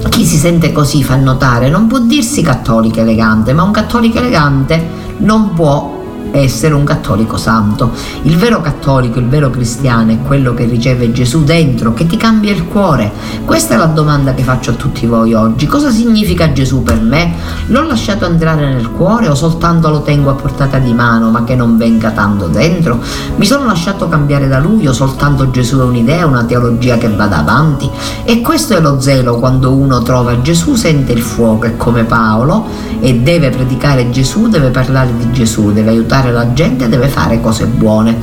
chi 0.08 0.24
si 0.24 0.36
sente 0.36 0.72
così 0.72 1.04
fa 1.04 1.16
notare 1.16 1.68
non 1.68 1.86
può 1.86 1.98
dirsi 1.98 2.42
cattolico 2.42 3.00
elegante, 3.00 3.52
ma 3.52 3.62
un 3.62 3.70
cattolico 3.70 4.18
elegante 4.18 4.84
non 5.18 5.52
può 5.54 5.97
essere 6.32 6.74
un 6.74 6.84
cattolico 6.84 7.36
santo. 7.36 7.92
Il 8.22 8.36
vero 8.36 8.60
cattolico, 8.60 9.18
il 9.18 9.28
vero 9.28 9.50
cristiano 9.50 10.12
è 10.12 10.18
quello 10.22 10.54
che 10.54 10.64
riceve 10.64 11.12
Gesù 11.12 11.44
dentro, 11.44 11.94
che 11.94 12.06
ti 12.06 12.16
cambia 12.16 12.52
il 12.52 12.64
cuore. 12.64 13.10
Questa 13.44 13.74
è 13.74 13.76
la 13.76 13.86
domanda 13.86 14.34
che 14.34 14.42
faccio 14.42 14.70
a 14.70 14.74
tutti 14.74 15.06
voi 15.06 15.34
oggi. 15.34 15.66
Cosa 15.66 15.90
significa 15.90 16.52
Gesù 16.52 16.82
per 16.82 17.00
me? 17.00 17.34
L'ho 17.66 17.82
lasciato 17.82 18.26
entrare 18.26 18.72
nel 18.72 18.90
cuore 18.90 19.28
o 19.28 19.34
soltanto 19.34 19.88
lo 19.88 20.02
tengo 20.02 20.30
a 20.30 20.34
portata 20.34 20.78
di 20.78 20.92
mano, 20.92 21.30
ma 21.30 21.44
che 21.44 21.54
non 21.54 21.76
venga 21.76 22.10
tanto 22.10 22.46
dentro? 22.46 23.00
Mi 23.36 23.46
sono 23.46 23.66
lasciato 23.66 24.08
cambiare 24.08 24.48
da 24.48 24.58
lui 24.58 24.86
o 24.86 24.92
soltanto 24.92 25.50
Gesù 25.50 25.78
è 25.78 25.84
un'idea, 25.84 26.26
una 26.26 26.44
teologia 26.44 26.98
che 26.98 27.08
vada 27.08 27.38
avanti? 27.38 27.88
E 28.24 28.40
questo 28.40 28.76
è 28.76 28.80
lo 28.80 29.00
zelo 29.00 29.38
quando 29.38 29.72
uno 29.72 30.02
trova 30.02 30.40
Gesù, 30.40 30.74
sente 30.74 31.12
il 31.12 31.22
fuoco 31.22 31.66
e 31.66 31.76
come 31.76 32.04
Paolo 32.04 32.66
e 33.00 33.14
deve 33.20 33.50
predicare 33.50 34.10
Gesù, 34.10 34.48
deve 34.48 34.70
parlare 34.70 35.16
di 35.16 35.30
Gesù, 35.32 35.72
deve 35.72 35.90
aiutare 35.90 36.17
aiutare 36.18 36.32
la 36.32 36.52
gente 36.52 36.88
deve 36.88 37.08
fare 37.08 37.40
cose 37.40 37.66
buone. 37.66 38.16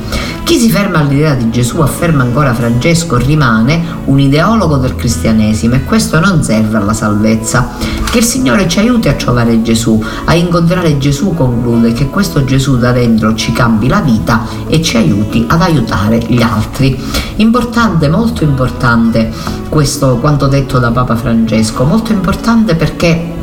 Chi 0.44 0.58
si 0.58 0.70
ferma 0.70 0.98
all'idea 0.98 1.34
di 1.34 1.50
Gesù, 1.50 1.80
afferma 1.80 2.22
ancora 2.22 2.54
Francesco, 2.54 3.16
rimane 3.16 3.82
un 4.04 4.20
ideologo 4.20 4.76
del 4.76 4.94
cristianesimo 4.94 5.74
e 5.74 5.84
questo 5.84 6.20
non 6.20 6.42
serve 6.42 6.76
alla 6.76 6.92
salvezza. 6.92 7.70
Che 8.08 8.18
il 8.18 8.24
Signore 8.24 8.68
ci 8.68 8.78
aiuti 8.78 9.08
a 9.08 9.14
trovare 9.14 9.60
Gesù, 9.62 10.02
a 10.24 10.34
incontrare 10.34 10.98
Gesù, 10.98 11.34
conclude, 11.34 11.92
che 11.92 12.08
questo 12.08 12.44
Gesù 12.44 12.78
da 12.78 12.92
dentro 12.92 13.34
ci 13.34 13.52
cambi 13.52 13.88
la 13.88 14.00
vita 14.00 14.46
e 14.68 14.80
ci 14.82 14.96
aiuti 14.96 15.44
ad 15.48 15.62
aiutare 15.62 16.18
gli 16.18 16.42
altri. 16.42 16.96
Importante, 17.36 18.08
molto 18.08 18.44
importante 18.44 19.32
questo 19.68 20.16
quanto 20.18 20.46
detto 20.46 20.78
da 20.78 20.90
Papa 20.92 21.16
Francesco, 21.16 21.84
molto 21.84 22.12
importante 22.12 22.76
perché 22.76 23.34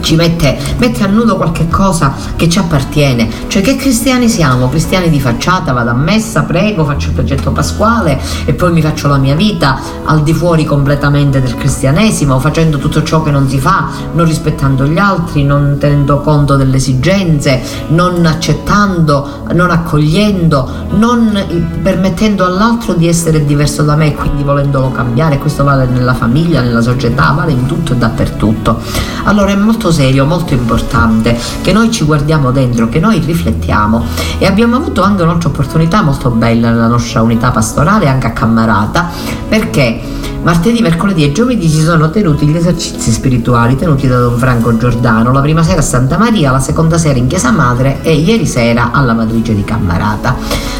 ci 0.00 0.14
mette, 0.16 0.58
mette, 0.78 1.04
a 1.04 1.06
nudo 1.06 1.36
qualche 1.36 1.68
cosa 1.68 2.14
che 2.36 2.48
ci 2.48 2.58
appartiene. 2.58 3.28
Cioè 3.46 3.62
che 3.62 3.76
cristiani 3.76 4.28
siamo? 4.28 4.68
Cristiani 4.68 5.10
di 5.10 5.20
facciata, 5.20 5.72
vado 5.72 5.90
a 5.90 5.94
messa, 5.94 6.42
prego, 6.42 6.84
faccio 6.84 7.08
il 7.08 7.14
progetto 7.14 7.50
pasquale 7.52 8.20
e 8.44 8.54
poi 8.54 8.72
mi 8.72 8.82
faccio 8.82 9.08
la 9.08 9.16
mia 9.16 9.34
vita 9.34 9.80
al 10.04 10.22
di 10.22 10.32
fuori 10.32 10.64
completamente 10.64 11.40
del 11.40 11.54
cristianesimo, 11.54 12.38
facendo 12.38 12.78
tutto 12.78 13.02
ciò 13.02 13.22
che 13.22 13.30
non 13.30 13.48
si 13.48 13.58
fa, 13.58 13.88
non 14.12 14.26
rispettando 14.26 14.84
gli 14.84 14.98
altri, 14.98 15.44
non 15.44 15.76
tenendo 15.78 16.20
conto 16.20 16.56
delle 16.56 16.76
esigenze, 16.76 17.60
non 17.88 18.24
accettando, 18.26 19.44
non 19.52 19.70
accogliendo, 19.70 20.70
non 20.90 21.78
permettendo 21.82 22.44
all'altro 22.44 22.94
di 22.94 23.06
essere 23.06 23.44
diverso 23.44 23.82
da 23.82 23.94
me 23.94 24.14
quindi 24.14 24.42
volendolo 24.42 24.90
cambiare. 24.90 25.38
Questo 25.38 25.64
vale 25.64 25.86
nella 25.86 26.14
famiglia, 26.14 26.60
nella 26.60 26.82
società, 26.82 27.32
vale 27.32 27.52
in 27.52 27.66
tutto 27.66 27.92
e 27.92 27.96
dappertutto. 27.96 28.80
Allora 29.24 29.50
è 29.50 29.56
molto 29.56 29.77
serio, 29.90 30.26
molto 30.26 30.52
importante 30.52 31.38
che 31.62 31.72
noi 31.72 31.90
ci 31.90 32.04
guardiamo 32.04 32.50
dentro, 32.50 32.88
che 32.88 32.98
noi 32.98 33.18
riflettiamo. 33.18 34.04
E 34.38 34.46
abbiamo 34.46 34.76
avuto 34.76 35.02
anche 35.02 35.22
un'altra 35.22 35.48
opportunità 35.48 36.02
molto 36.02 36.30
bella 36.30 36.70
nella 36.70 36.88
nostra 36.88 37.22
unità 37.22 37.50
pastorale, 37.50 38.08
anche 38.08 38.26
a 38.26 38.32
Cammarata, 38.32 39.08
perché 39.48 40.00
martedì, 40.48 40.80
mercoledì 40.80 41.24
e 41.24 41.32
giovedì 41.32 41.68
si 41.68 41.82
sono 41.82 42.08
tenuti 42.08 42.46
gli 42.46 42.56
esercizi 42.56 43.12
spirituali 43.12 43.76
tenuti 43.76 44.08
da 44.08 44.18
Don 44.18 44.38
Franco 44.38 44.74
Giordano, 44.78 45.30
la 45.30 45.42
prima 45.42 45.62
sera 45.62 45.80
a 45.80 45.82
Santa 45.82 46.16
Maria, 46.16 46.50
la 46.50 46.58
seconda 46.58 46.96
sera 46.96 47.18
in 47.18 47.26
Chiesa 47.26 47.50
Madre 47.50 47.98
e 48.00 48.14
ieri 48.14 48.46
sera 48.46 48.90
alla 48.90 49.12
Matrice 49.12 49.54
di 49.54 49.62
Cammarata. 49.62 50.36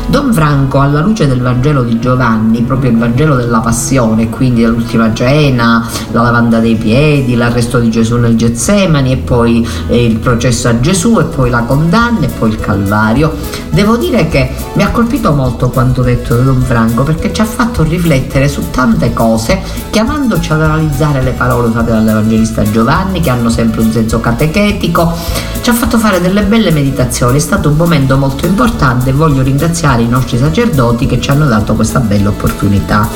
Don 0.06 0.32
Franco, 0.32 0.80
alla 0.80 1.02
luce 1.02 1.26
del 1.26 1.42
Vangelo 1.42 1.82
di 1.82 1.98
Giovanni, 1.98 2.62
proprio 2.62 2.90
il 2.90 2.96
Vangelo 2.96 3.34
della 3.34 3.58
Passione, 3.58 4.30
quindi 4.30 4.62
dell'ultima 4.62 5.12
cena, 5.12 5.86
la 6.12 6.22
lavanda 6.22 6.60
dei 6.60 6.76
piedi, 6.76 7.36
l'arresto 7.36 7.78
di 7.78 7.90
Gesù 7.90 8.16
nel 8.16 8.36
Getsemani 8.36 9.12
e 9.12 9.16
poi 9.18 9.68
eh, 9.88 10.02
il 10.02 10.16
processo 10.16 10.68
a 10.68 10.80
Gesù 10.80 11.18
e 11.18 11.24
poi 11.24 11.50
la 11.50 11.60
condanna 11.60 12.24
e 12.24 12.30
poi 12.38 12.48
il 12.48 12.58
Calvario. 12.58 13.34
Devo 13.68 13.98
dire 13.98 14.28
che 14.28 14.50
mi 14.72 14.82
ha 14.82 14.90
colpito 14.90 15.34
molto 15.34 15.68
quanto 15.68 16.00
detto 16.00 16.36
da 16.36 16.42
Don 16.42 16.62
Franco 16.62 17.02
perché 17.02 17.30
ci 17.30 17.42
ha 17.42 17.44
fatto 17.44 17.82
riflettere 17.82 18.48
su 18.48 18.70
tante 18.70 19.12
cose 19.12 19.57
chiamandoci 19.90 20.52
ad 20.52 20.62
analizzare 20.62 21.22
le 21.22 21.32
parole 21.32 21.68
usate 21.68 21.90
dall'Evangelista 21.90 22.62
Giovanni 22.62 23.20
che 23.20 23.30
hanno 23.30 23.50
sempre 23.50 23.80
un 23.80 23.92
senso 23.92 24.20
catechetico, 24.20 25.14
ci 25.60 25.70
ha 25.70 25.72
fatto 25.72 25.98
fare 25.98 26.20
delle 26.20 26.42
belle 26.42 26.70
meditazioni, 26.70 27.36
è 27.36 27.40
stato 27.40 27.68
un 27.68 27.76
momento 27.76 28.16
molto 28.16 28.46
importante 28.46 29.10
e 29.10 29.12
voglio 29.12 29.42
ringraziare 29.42 30.02
i 30.02 30.08
nostri 30.08 30.38
sacerdoti 30.38 31.06
che 31.06 31.20
ci 31.20 31.30
hanno 31.30 31.46
dato 31.46 31.74
questa 31.74 32.00
bella 32.00 32.28
opportunità. 32.30 33.08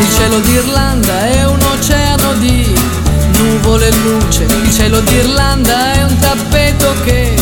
Il 0.00 0.12
cielo 0.12 0.38
d'Irlanda 0.40 1.26
è 1.26 1.46
un 1.46 1.60
oceano 1.60 2.34
di 2.38 2.74
nuvole 3.38 3.88
e 3.88 3.96
luce, 3.96 4.44
il 4.44 4.72
cielo 4.72 5.00
d'Irlanda 5.00 5.92
è 5.92 6.04
un 6.04 6.18
tappeto 6.18 6.92
che 7.04 7.34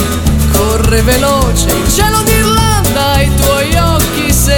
corre 0.53 1.03
veloce, 1.03 1.69
il 1.69 1.93
cielo 1.93 2.23
d'Irlanda 2.23 3.21
i 3.21 3.31
tuoi 3.37 3.77
occhi 3.77 4.33
se 4.33 4.57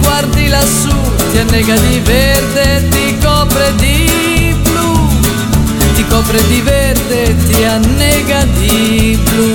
guardi 0.00 0.48
lassù 0.48 0.90
ti 1.32 1.38
annega 1.38 1.76
di 1.76 2.00
verde, 2.00 2.88
ti 2.90 3.09
copre 3.50 3.74
di 3.76 4.56
blu, 4.62 5.08
ti 5.94 6.06
copre 6.06 6.40
di 6.46 6.60
verde, 6.60 7.36
ti 7.46 7.64
annega 7.64 8.44
di 8.58 9.18
blu. 9.24 9.52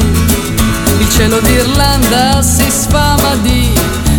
Il 1.00 1.10
cielo 1.10 1.40
d'Irlanda 1.40 2.42
si 2.42 2.70
sfama 2.70 3.36
di 3.42 3.72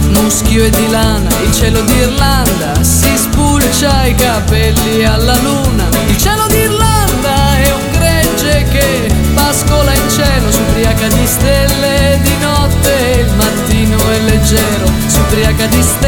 muschio 0.09 0.65
e 0.65 0.71
di 0.71 0.89
lana, 0.89 1.29
il 1.45 1.53
cielo 1.53 1.83
d'Irlanda 1.83 2.83
si 2.83 3.11
spulcia 3.17 4.07
i 4.07 4.15
capelli 4.15 5.05
alla 5.05 5.37
luna, 5.43 5.85
il 6.07 6.17
cielo 6.17 6.47
d'Irlanda 6.47 7.59
è 7.59 7.73
un 7.73 7.91
gregge 7.99 8.67
che 8.71 9.11
pascola 9.35 9.93
in 9.93 10.11
cielo, 10.11 10.51
si 10.51 10.61
ubriaca 10.61 11.09
di 11.09 11.27
stelle 11.27 12.19
di 12.23 12.37
notte, 12.41 13.25
il 13.27 13.35
mattino 13.35 13.97
è 13.97 14.21
leggero, 14.21 14.91
si 15.07 15.19
ubriaca 15.19 15.67
di 15.67 15.83
stelle, 15.83 16.06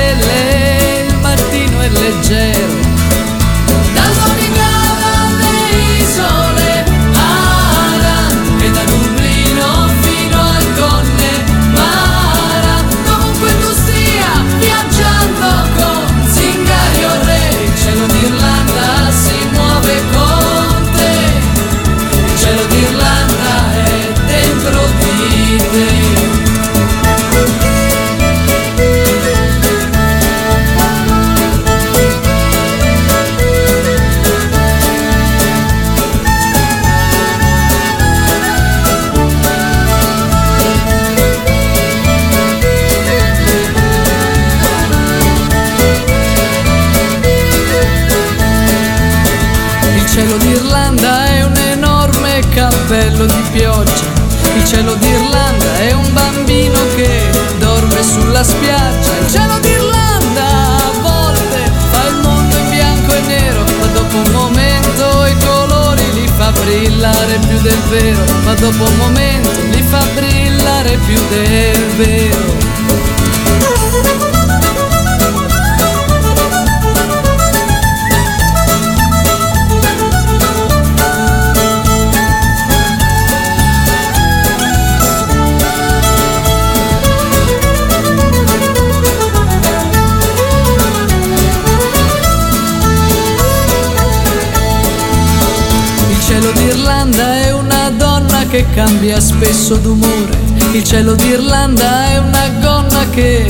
che 98.49 98.65
cambia 98.75 99.21
spesso 99.21 99.77
d'umore. 99.77 100.39
Il 100.73 100.83
cielo 100.83 101.15
d'Irlanda 101.15 102.07
è 102.07 102.19
una 102.19 102.49
gonna 102.61 103.09
che 103.11 103.47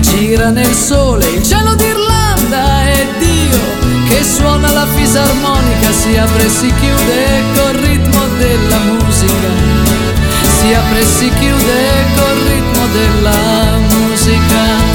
gira 0.00 0.48
nel 0.48 0.72
sole. 0.72 1.26
Il 1.28 1.42
cielo 1.42 1.74
d'Irlanda 1.74 2.82
è 2.84 3.06
Dio 3.18 3.58
che 4.08 4.24
suona 4.24 4.72
la 4.72 4.86
fisarmonica, 4.86 5.92
si 5.92 6.16
apre 6.16 6.46
e 6.46 6.48
si 6.48 6.72
chiude 6.80 7.42
col 7.54 7.74
ritmo 7.74 8.20
della 8.38 8.78
musica. 8.78 9.50
Si 10.58 10.72
apre 10.72 11.00
e 11.00 11.06
si 11.06 11.30
chiude 11.38 12.04
col 12.16 12.38
ritmo 12.48 12.86
della 12.92 13.76
musica. 13.90 14.87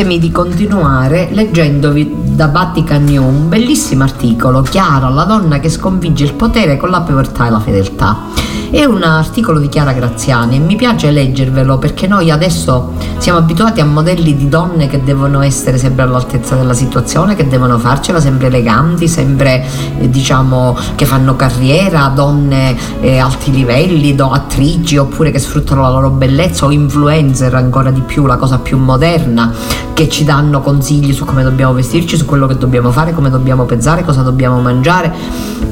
Permettetemi 0.00 0.18
di 0.18 0.32
continuare 0.32 1.28
leggendovi 1.30 2.10
da 2.34 2.46
Vatican 2.46 3.04
New 3.04 3.22
un 3.22 3.50
bellissimo 3.50 4.02
articolo, 4.02 4.62
Chiara, 4.62 5.10
la 5.10 5.24
donna 5.24 5.60
che 5.60 5.68
sconfigge 5.68 6.24
il 6.24 6.32
potere 6.32 6.78
con 6.78 6.88
la 6.88 7.02
povertà 7.02 7.46
e 7.46 7.50
la 7.50 7.60
fedeltà. 7.60 8.49
È 8.70 8.84
un 8.84 9.02
articolo 9.02 9.58
di 9.58 9.68
Chiara 9.68 9.92
Graziani 9.92 10.54
e 10.54 10.58
mi 10.60 10.76
piace 10.76 11.10
leggervelo 11.10 11.78
perché 11.78 12.06
noi 12.06 12.30
adesso 12.30 12.92
siamo 13.18 13.40
abituati 13.40 13.80
a 13.80 13.84
modelli 13.84 14.36
di 14.36 14.48
donne 14.48 14.86
che 14.86 15.02
devono 15.02 15.42
essere 15.42 15.76
sempre 15.76 16.04
all'altezza 16.04 16.54
della 16.54 16.72
situazione, 16.72 17.34
che 17.34 17.48
devono 17.48 17.78
farcela 17.78 18.20
sempre 18.20 18.46
eleganti, 18.46 19.08
sempre 19.08 19.66
eh, 19.98 20.08
diciamo 20.08 20.78
che 20.94 21.04
fanno 21.04 21.34
carriera, 21.34 22.12
donne 22.14 22.76
eh, 23.00 23.18
alti 23.18 23.50
livelli, 23.50 24.14
do, 24.14 24.30
attrici 24.30 24.96
oppure 24.96 25.32
che 25.32 25.40
sfruttano 25.40 25.82
la 25.82 25.90
loro 25.90 26.10
bellezza 26.10 26.64
o 26.66 26.70
influencer 26.70 27.52
ancora 27.52 27.90
di 27.90 28.02
più, 28.02 28.24
la 28.24 28.36
cosa 28.36 28.58
più 28.58 28.78
moderna, 28.78 29.52
che 29.92 30.08
ci 30.08 30.24
danno 30.24 30.60
consigli 30.60 31.12
su 31.12 31.24
come 31.24 31.42
dobbiamo 31.42 31.74
vestirci, 31.74 32.16
su 32.16 32.24
quello 32.24 32.46
che 32.46 32.56
dobbiamo 32.56 32.92
fare, 32.92 33.12
come 33.12 33.30
dobbiamo 33.30 33.64
pensare, 33.64 34.04
cosa 34.04 34.22
dobbiamo 34.22 34.60
mangiare. 34.60 35.12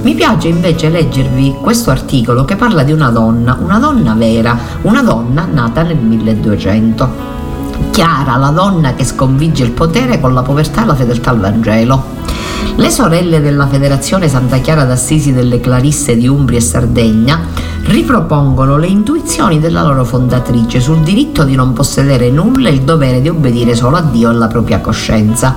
Mi 0.03 0.15
piace 0.15 0.49
invece 0.49 0.91
leggervi 0.91 1.57
questo 1.63 1.91
articolo 1.91 2.45
che 2.45 2.57
parla 2.57 2.83
di 2.83 2.88
una 2.92 3.11
donna, 3.11 3.57
una 3.61 3.79
donna 3.79 4.14
vera, 4.14 4.59
una 4.83 5.03
donna 5.03 5.46
nata 5.51 5.83
nel 5.83 5.96
1200. 5.96 7.37
Chiara, 7.90 8.37
la 8.37 8.51
donna 8.51 8.94
che 8.94 9.05
sconfigge 9.05 9.64
il 9.64 9.72
potere 9.72 10.20
con 10.20 10.35
la 10.35 10.42
povertà 10.42 10.83
e 10.83 10.87
la 10.87 10.94
fedeltà 10.94 11.31
al 11.31 11.40
Vangelo. 11.40 12.16
Le 12.77 12.90
sorelle 12.90 13.40
della 13.40 13.66
Federazione 13.66 14.29
Santa 14.29 14.59
Chiara 14.59 14.85
d'Assisi 14.85 15.33
delle 15.33 15.61
Clarisse 15.61 16.16
di 16.16 16.29
Umbria 16.29 16.59
e 16.59 16.62
Sardegna 16.62 17.40
ripropongono 17.85 18.77
le 18.77 18.87
intuizioni 18.87 19.59
della 19.59 19.83
loro 19.83 20.05
fondatrice 20.05 20.79
sul 20.79 21.01
diritto 21.01 21.44
di 21.44 21.55
non 21.55 21.72
possedere 21.72 22.31
nulla 22.31 22.68
e 22.68 22.72
il 22.72 22.83
dovere 22.83 23.20
di 23.20 23.29
obbedire 23.29 23.74
solo 23.74 23.96
a 23.96 24.03
Dio 24.03 24.29
e 24.29 24.33
alla 24.33 24.46
propria 24.46 24.81
coscienza. 24.81 25.57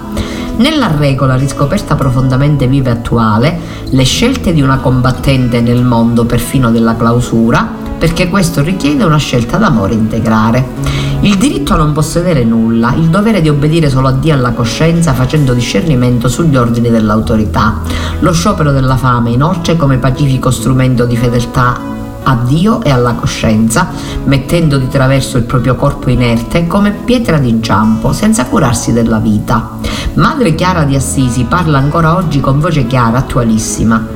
Nella 0.61 0.95
regola 0.95 1.33
riscoperta 1.35 1.95
profondamente 1.95 2.67
viva 2.67 2.89
e 2.89 2.91
attuale, 2.91 3.59
le 3.89 4.03
scelte 4.03 4.53
di 4.53 4.61
una 4.61 4.77
combattente 4.77 5.59
nel 5.59 5.83
mondo 5.83 6.25
perfino 6.25 6.69
della 6.69 6.95
clausura, 6.95 7.67
perché 7.97 8.29
questo 8.29 8.61
richiede 8.61 9.03
una 9.03 9.17
scelta 9.17 9.57
d'amore 9.57 9.95
integrare. 9.95 10.63
Il 11.21 11.37
diritto 11.37 11.73
a 11.73 11.77
non 11.77 11.93
possedere 11.93 12.43
nulla, 12.43 12.93
il 12.93 13.07
dovere 13.07 13.41
di 13.41 13.49
obbedire 13.49 13.89
solo 13.89 14.09
a 14.09 14.11
Dio 14.11 14.33
e 14.33 14.37
alla 14.37 14.51
coscienza 14.51 15.13
facendo 15.13 15.55
discernimento 15.55 16.27
sugli 16.27 16.55
ordini 16.55 16.91
dell'autorità, 16.91 17.81
lo 18.19 18.31
sciopero 18.31 18.71
della 18.71 18.97
fame 18.97 19.31
inoltre 19.31 19.75
come 19.75 19.97
pacifico 19.97 20.51
strumento 20.51 21.05
di 21.05 21.17
fedeltà 21.17 22.00
a 22.23 22.35
Dio 22.45 22.81
e 22.83 22.89
alla 22.89 23.13
coscienza, 23.13 23.89
mettendo 24.25 24.77
di 24.77 24.87
traverso 24.87 25.37
il 25.37 25.43
proprio 25.43 25.75
corpo 25.75 26.09
inerte 26.09 26.67
come 26.67 26.91
pietra 26.91 27.37
d'inciampo, 27.37 28.13
senza 28.13 28.45
curarsi 28.45 28.93
della 28.93 29.19
vita. 29.19 29.77
Madre 30.15 30.55
Chiara 30.55 30.83
di 30.83 30.95
Assisi 30.95 31.45
parla 31.45 31.77
ancora 31.77 32.15
oggi 32.15 32.39
con 32.39 32.59
voce 32.59 32.85
chiara, 32.87 33.19
attualissima. 33.19 34.07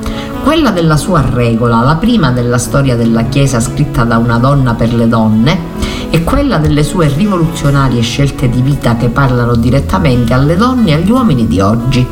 Quella 0.43 0.71
della 0.71 0.97
sua 0.97 1.23
regola, 1.27 1.81
la 1.81 1.95
prima 1.95 2.31
della 2.31 2.57
storia 2.57 2.95
della 2.95 3.23
Chiesa 3.23 3.59
scritta 3.59 4.03
da 4.03 4.17
una 4.17 4.37
donna 4.37 4.75
per 4.75 4.93
le 4.93 5.07
donne, 5.07 5.73
e 6.11 6.23
quella 6.23 6.59
delle 6.59 6.83
sue 6.83 7.11
rivoluzionarie 7.13 8.01
scelte 8.01 8.47
di 8.47 8.61
vita 8.61 8.95
che 8.95 9.09
parlano 9.09 9.55
direttamente 9.55 10.33
alle 10.33 10.55
donne 10.55 10.91
e 10.91 10.93
agli 10.93 11.11
uomini 11.11 11.47
di 11.47 11.59
oggi. 11.59 12.07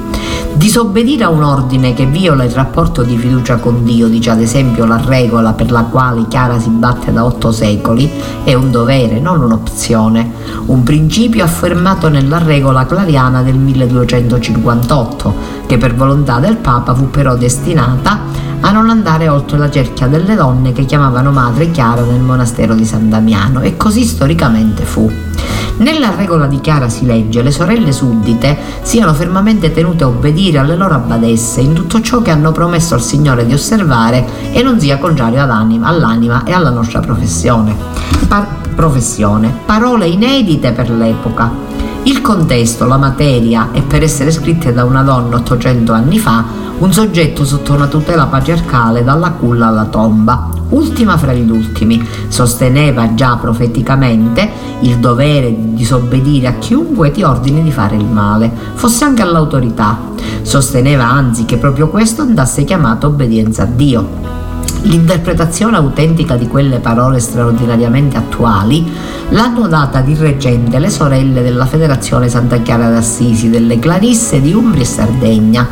Disobbedire 0.56 1.24
a 1.24 1.30
un 1.30 1.44
ordine 1.44 1.94
che 1.94 2.06
viola 2.06 2.44
il 2.44 2.52
rapporto 2.52 3.02
di 3.02 3.18
fiducia 3.18 3.58
con 3.58 3.84
Dio, 3.84 4.08
dice 4.08 4.30
ad 4.30 4.40
esempio 4.40 4.86
la 4.86 5.02
regola 5.04 5.54
per 5.54 5.72
la 5.72 5.82
quale 5.84 6.28
Chiara 6.28 6.60
si 6.60 6.70
batte 6.70 7.12
da 7.12 7.26
otto 7.26 7.52
secoli, 7.52 8.10
è 8.44 8.54
un 8.54 8.70
dovere, 8.70 9.20
non 9.20 9.42
un'opzione, 9.42 10.32
un 10.68 10.84
principio 10.84 11.44
affermato 11.44 12.08
nella 12.08 12.38
regola 12.38 12.86
clariana 12.86 13.42
del 13.42 13.58
1258, 13.58 15.34
che 15.66 15.78
per 15.78 15.96
volontà 15.96 16.40
del 16.40 16.58
Papa 16.58 16.94
fu 16.94 17.10
però 17.10 17.36
destinata 17.36 18.20
a 18.62 18.72
non 18.72 18.90
andare 18.90 19.28
oltre 19.28 19.58
la 19.58 19.70
cerchia 19.70 20.08
delle 20.08 20.36
donne 20.36 20.72
che 20.72 20.86
chiamavano 20.86 21.32
madre 21.32 21.72
Chiara 21.72 22.04
nel 22.04 22.22
monastero 22.22 22.76
di 22.76 22.86
San 22.86 23.10
Damiano 23.10 23.62
e 23.62 23.76
così 23.76 24.06
storicamente 24.06 24.84
fu. 24.84 25.12
Nella 25.78 26.14
regola 26.16 26.46
di 26.46 26.62
Chiara 26.62 26.88
si 26.88 27.06
legge 27.06 27.42
le 27.42 27.52
sorelle 27.52 27.92
suddite 27.92 28.58
siano 28.84 29.14
fermamente 29.14 29.72
tenute 29.72 30.04
a 30.04 30.08
obbedire 30.08 30.60
alle 30.60 30.76
loro 30.76 30.94
abbadesse 30.94 31.62
in 31.62 31.74
tutto 31.74 32.00
ciò 32.02 32.22
che 32.22 32.30
hanno 32.32 32.52
promesso 32.52 32.94
al 32.94 33.02
Signore 33.02 33.46
di 33.46 33.54
osservare 33.54 34.52
e 34.52 34.62
non 34.62 34.80
sia 34.80 35.00
contrario 35.00 35.42
all'anima 35.42 36.44
e 36.44 36.52
alla 36.52 36.70
nostra 36.70 37.00
professione. 37.00 37.76
Par- 38.28 38.62
professione. 38.76 39.54
Parole 39.66 40.08
inedite 40.08 40.72
per 40.74 40.90
l'epoca. 40.90 41.73
Il 42.06 42.20
contesto, 42.20 42.86
la 42.86 42.98
materia 42.98 43.70
e 43.72 43.82
per 43.82 44.04
essere 44.04 44.30
scritte 44.30 44.74
da 44.74 44.84
una 44.84 45.04
donna 45.04 45.38
800 45.38 45.94
anni 45.94 46.20
fa, 46.20 46.44
un 46.80 46.92
soggetto 46.92 47.46
sotto 47.46 47.72
una 47.72 47.88
tutela 47.88 48.26
patriarcale 48.26 49.06
dalla 49.06 49.32
culla 49.32 49.68
alla 49.68 49.86
tomba, 49.86 50.50
ultima 50.70 51.18
fra 51.18 51.32
gli 51.32 51.50
ultimi, 51.50 52.06
sosteneva 52.28 53.14
già 53.14 53.38
profeticamente 53.38 54.52
il 54.82 54.98
dovere 54.98 55.56
di 55.56 55.76
disobbedire 55.76 56.48
a 56.48 56.54
chiunque 56.56 57.12
ti 57.12 57.24
ordini 57.24 57.64
di 57.64 57.72
fare 57.72 57.96
il 57.96 58.06
male, 58.06 58.52
fosse 58.74 59.06
anche 59.06 59.22
all'autorità. 59.22 59.98
Sosteneva 60.42 61.10
anzi 61.10 61.46
che 61.46 61.56
proprio 61.56 61.88
questo 61.88 62.22
andasse 62.22 62.66
chiamato 62.66 63.08
obbedienza 63.08 63.64
a 63.64 63.68
Dio. 63.68 64.33
L'interpretazione 64.84 65.78
autentica 65.78 66.36
di 66.36 66.48
quelle 66.48 66.80
parole 66.80 67.20
straordinariamente 67.20 68.18
attuali 68.18 68.92
l'hanno 69.30 69.68
data 69.68 70.02
di 70.02 70.14
reggente 70.14 70.78
le 70.78 70.90
sorelle 70.90 71.42
della 71.42 71.66
Federazione 71.66 72.28
Santa 72.28 72.58
Chiara 72.58 72.90
d'Assisi, 72.90 73.50
delle 73.50 73.80
Clarisse 73.80 74.42
di 74.42 74.54
Umbria 74.54 74.82
e 74.82 74.86
Sardegna. 74.86 75.68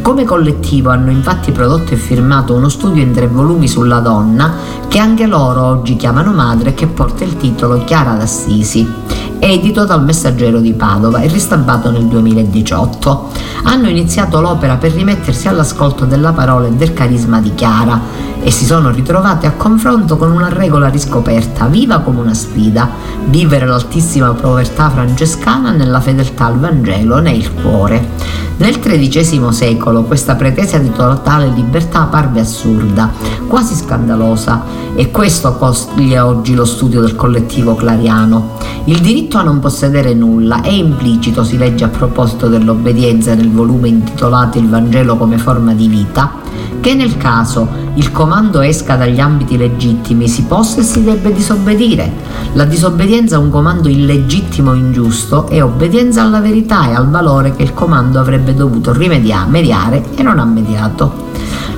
Come 0.00 0.24
collettivo 0.24 0.90
hanno 0.90 1.10
infatti 1.10 1.50
prodotto 1.50 1.94
e 1.94 1.96
firmato 1.96 2.54
uno 2.54 2.68
studio 2.68 3.02
in 3.02 3.12
tre 3.12 3.26
volumi 3.26 3.66
sulla 3.66 3.98
donna 3.98 4.54
che 4.86 4.98
anche 4.98 5.26
loro 5.26 5.62
oggi 5.64 5.96
chiamano 5.96 6.32
madre 6.32 6.74
che 6.74 6.86
porta 6.86 7.24
il 7.24 7.36
titolo 7.36 7.82
Chiara 7.84 8.14
d'Assisi 8.14 9.00
edito 9.44 9.84
dal 9.84 10.04
Messaggero 10.04 10.60
di 10.60 10.72
Padova 10.72 11.18
e 11.20 11.26
ristampato 11.26 11.90
nel 11.90 12.04
2018. 12.04 13.30
Hanno 13.64 13.88
iniziato 13.88 14.40
l'opera 14.40 14.76
per 14.76 14.92
rimettersi 14.92 15.48
all'ascolto 15.48 16.04
della 16.04 16.30
parola 16.32 16.68
e 16.68 16.72
del 16.72 16.92
carisma 16.92 17.40
di 17.40 17.52
Chiara 17.56 18.00
e 18.42 18.50
si 18.50 18.64
sono 18.64 18.90
ritrovate 18.90 19.46
a 19.46 19.52
confronto 19.52 20.16
con 20.16 20.30
una 20.30 20.48
regola 20.48 20.88
riscoperta, 20.88 21.66
viva 21.66 22.00
come 22.00 22.20
una 22.20 22.34
sfida, 22.34 22.88
vivere 23.26 23.66
l'altissima 23.66 24.32
povertà 24.32 24.90
francescana 24.90 25.70
nella 25.70 26.00
fedeltà 26.00 26.46
al 26.46 26.58
Vangelo 26.58 27.20
ne 27.20 27.30
è 27.30 27.34
il 27.34 27.52
cuore. 27.54 28.40
Nel 28.56 28.78
XIII 28.78 29.52
secolo 29.52 30.02
questa 30.02 30.34
pretesa 30.34 30.78
di 30.78 30.92
totale 30.92 31.48
libertà 31.48 32.02
parve 32.04 32.40
assurda, 32.40 33.10
quasi 33.48 33.74
scandalosa, 33.74 34.62
e 34.94 35.10
questo 35.10 35.56
coglie 35.56 36.18
oggi 36.20 36.54
lo 36.54 36.64
studio 36.64 37.00
del 37.00 37.16
collettivo 37.16 37.74
clariano. 37.74 38.58
Il 38.84 39.00
diritto 39.00 39.38
a 39.38 39.42
non 39.42 39.58
possedere 39.58 40.14
nulla 40.14 40.60
è 40.60 40.70
implicito, 40.70 41.44
si 41.44 41.56
legge 41.56 41.84
a 41.84 41.88
proposito 41.88 42.48
dell'obbedienza 42.48 43.34
nel 43.34 43.50
volume 43.50 43.88
intitolato 43.88 44.58
Il 44.58 44.68
Vangelo 44.68 45.16
come 45.16 45.38
forma 45.38 45.72
di 45.72 45.88
vita, 45.88 46.41
che 46.82 46.94
nel 46.94 47.16
caso 47.16 47.68
il 47.94 48.10
comando 48.10 48.60
esca 48.60 48.96
dagli 48.96 49.20
ambiti 49.20 49.56
legittimi 49.56 50.26
si 50.26 50.42
possa 50.42 50.80
e 50.80 50.82
si 50.82 51.04
debba 51.04 51.30
disobbedire. 51.30 52.10
La 52.54 52.64
disobbedienza 52.64 53.36
a 53.36 53.38
un 53.38 53.50
comando 53.50 53.88
illegittimo 53.88 54.72
o 54.72 54.74
ingiusto 54.74 55.46
è 55.46 55.62
obbedienza 55.62 56.22
alla 56.22 56.40
verità 56.40 56.90
e 56.90 56.94
al 56.94 57.08
valore 57.08 57.54
che 57.54 57.62
il 57.62 57.72
comando 57.72 58.18
avrebbe 58.18 58.52
dovuto 58.52 58.92
rimediare, 58.92 59.48
mediare 59.48 60.02
e 60.16 60.22
non 60.24 60.40
ha 60.40 60.44
mediato. 60.44 61.30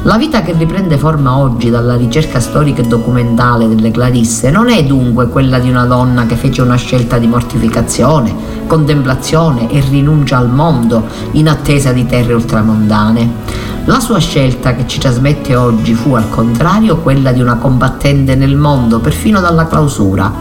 La 0.04 0.16
vita 0.16 0.40
che 0.40 0.54
riprende 0.56 0.96
forma 0.96 1.36
oggi 1.36 1.68
dalla 1.68 1.96
ricerca 1.96 2.40
storica 2.40 2.80
e 2.80 2.86
documentale 2.86 3.68
delle 3.68 3.90
Clarisse 3.90 4.50
non 4.50 4.70
è 4.70 4.84
dunque 4.84 5.28
quella 5.28 5.58
di 5.58 5.68
una 5.68 5.84
donna 5.84 6.24
che 6.24 6.36
fece 6.36 6.62
una 6.62 6.76
scelta 6.76 7.18
di 7.18 7.26
mortificazione, 7.26 8.34
contemplazione 8.66 9.70
e 9.70 9.80
rinuncia 9.86 10.38
al 10.38 10.48
mondo 10.48 11.06
in 11.32 11.48
attesa 11.48 11.92
di 11.92 12.06
terre 12.06 12.32
ultramondane. 12.32 13.73
La 13.86 14.00
sua 14.00 14.18
scelta 14.18 14.74
che 14.74 14.86
ci 14.86 14.98
trasmette 14.98 15.54
oggi 15.56 15.92
fu 15.92 16.14
al 16.14 16.30
contrario 16.30 16.96
quella 16.96 17.32
di 17.32 17.42
una 17.42 17.56
combattente 17.56 18.34
nel 18.34 18.56
mondo, 18.56 18.98
perfino 18.98 19.40
dalla 19.40 19.66
clausura. 19.66 20.32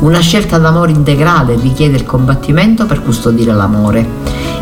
Una 0.00 0.18
scelta 0.18 0.58
d'amore 0.58 0.90
integrale 0.90 1.54
richiede 1.54 1.96
il 1.96 2.04
combattimento 2.04 2.86
per 2.86 3.00
custodire 3.04 3.52
l'amore. 3.52 4.04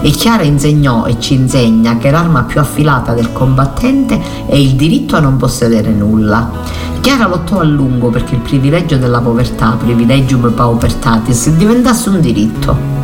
E 0.03 0.11
Chiara 0.11 0.43
insegnò 0.43 1.07
e 1.07 1.19
ci 1.19 1.33
insegna 1.33 1.97
che 1.97 2.11
l'arma 2.11 2.43
più 2.43 2.61
affilata 2.61 3.15
del 3.15 3.33
combattente 3.33 4.21
è 4.47 4.55
il 4.55 4.75
diritto 4.75 5.17
a 5.17 5.21
non 5.21 5.39
possedere 5.39 5.91
nulla. 5.91 6.51
Chiara 7.01 7.27
lottò 7.27 7.61
a 7.61 7.65
lungo 7.65 8.11
perché 8.11 8.35
il 8.35 8.43
privilegio 8.43 8.99
della 8.99 9.21
povertà, 9.21 9.79
privilegium 9.83 10.53
paupertatis, 10.53 11.49
diventasse 11.57 12.11
un 12.11 12.21
diritto. 12.21 12.96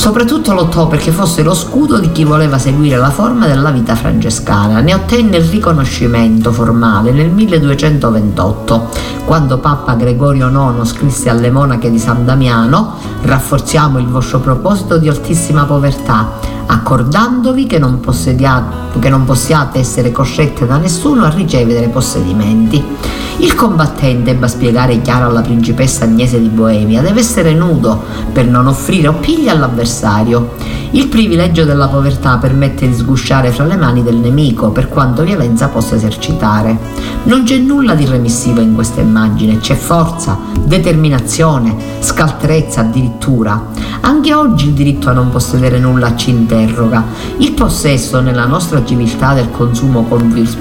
Soprattutto 0.00 0.54
lottò 0.54 0.88
perché 0.88 1.10
fosse 1.10 1.42
lo 1.42 1.52
scudo 1.52 1.98
di 1.98 2.10
chi 2.10 2.24
voleva 2.24 2.58
seguire 2.58 2.96
la 2.96 3.10
forma 3.10 3.46
della 3.46 3.70
vita 3.70 3.94
francescana. 3.94 4.80
Ne 4.80 4.94
ottenne 4.94 5.36
il 5.36 5.44
riconoscimento 5.44 6.52
formale 6.52 7.12
nel 7.12 7.28
1228, 7.28 8.88
quando 9.26 9.58
Papa 9.58 9.92
Gregorio 9.96 10.48
IX 10.48 10.88
scrisse 10.88 11.28
alle 11.28 11.50
monache 11.50 11.90
di 11.90 11.98
San 11.98 12.24
Damiano 12.24 12.96
Rafforziamo 13.20 13.98
il 13.98 14.06
vostro 14.06 14.40
proposito 14.40 14.96
di 14.96 15.06
altissima 15.06 15.64
povertà, 15.64 16.38
accordandovi 16.64 17.66
che 17.66 17.78
non, 17.78 18.00
che 18.00 19.08
non 19.10 19.24
possiate 19.26 19.80
essere 19.80 20.12
cosciette 20.12 20.66
da 20.66 20.78
nessuno 20.78 21.24
a 21.24 21.28
ricevere 21.28 21.88
possedimenti. 21.88 23.19
Il 23.40 23.54
combattente, 23.54 24.32
ebbe 24.32 24.44
a 24.44 24.48
spiegare 24.48 25.00
chiaro 25.00 25.26
alla 25.26 25.40
principessa 25.40 26.04
Agnese 26.04 26.38
di 26.38 26.48
Boemia, 26.48 27.00
deve 27.00 27.20
essere 27.20 27.54
nudo 27.54 28.02
per 28.32 28.46
non 28.46 28.66
offrire 28.66 29.08
oppigli 29.08 29.48
all'avversario. 29.48 30.52
Il 30.90 31.08
privilegio 31.08 31.64
della 31.64 31.88
povertà 31.88 32.36
permette 32.36 32.86
di 32.86 32.94
sgusciare 32.94 33.50
fra 33.50 33.64
le 33.64 33.76
mani 33.76 34.02
del 34.02 34.16
nemico 34.16 34.68
per 34.72 34.90
quanto 34.90 35.22
violenza 35.22 35.68
possa 35.68 35.94
esercitare. 35.94 36.76
Non 37.22 37.44
c'è 37.44 37.58
nulla 37.58 37.94
di 37.94 38.06
remissivo 38.06 38.60
in 38.60 38.74
questa 38.74 39.02
immagine, 39.02 39.58
c'è 39.58 39.74
forza, 39.74 40.38
determinazione, 40.64 41.76
scaltrezza 42.00 42.80
addirittura. 42.80 43.68
Anche 44.00 44.32
oggi 44.32 44.68
il 44.68 44.72
diritto 44.72 45.10
a 45.10 45.12
non 45.12 45.28
possedere 45.28 45.78
nulla 45.78 46.16
ci 46.16 46.30
interroga. 46.30 47.04
Il 47.36 47.52
possesso 47.52 48.20
nella 48.20 48.46
nostra 48.46 48.82
civiltà 48.84 49.34
del 49.34 49.50
consumo 49.50 50.06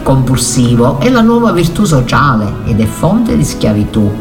compulsivo 0.04 1.00
è 1.00 1.10
la 1.10 1.22
nuova 1.22 1.54
virtù 1.54 1.86
sociale 1.86 2.56
ed 2.66 2.82
è 2.82 2.86
fonte 2.86 3.38
di 3.38 3.44
schiavitù. 3.46 4.12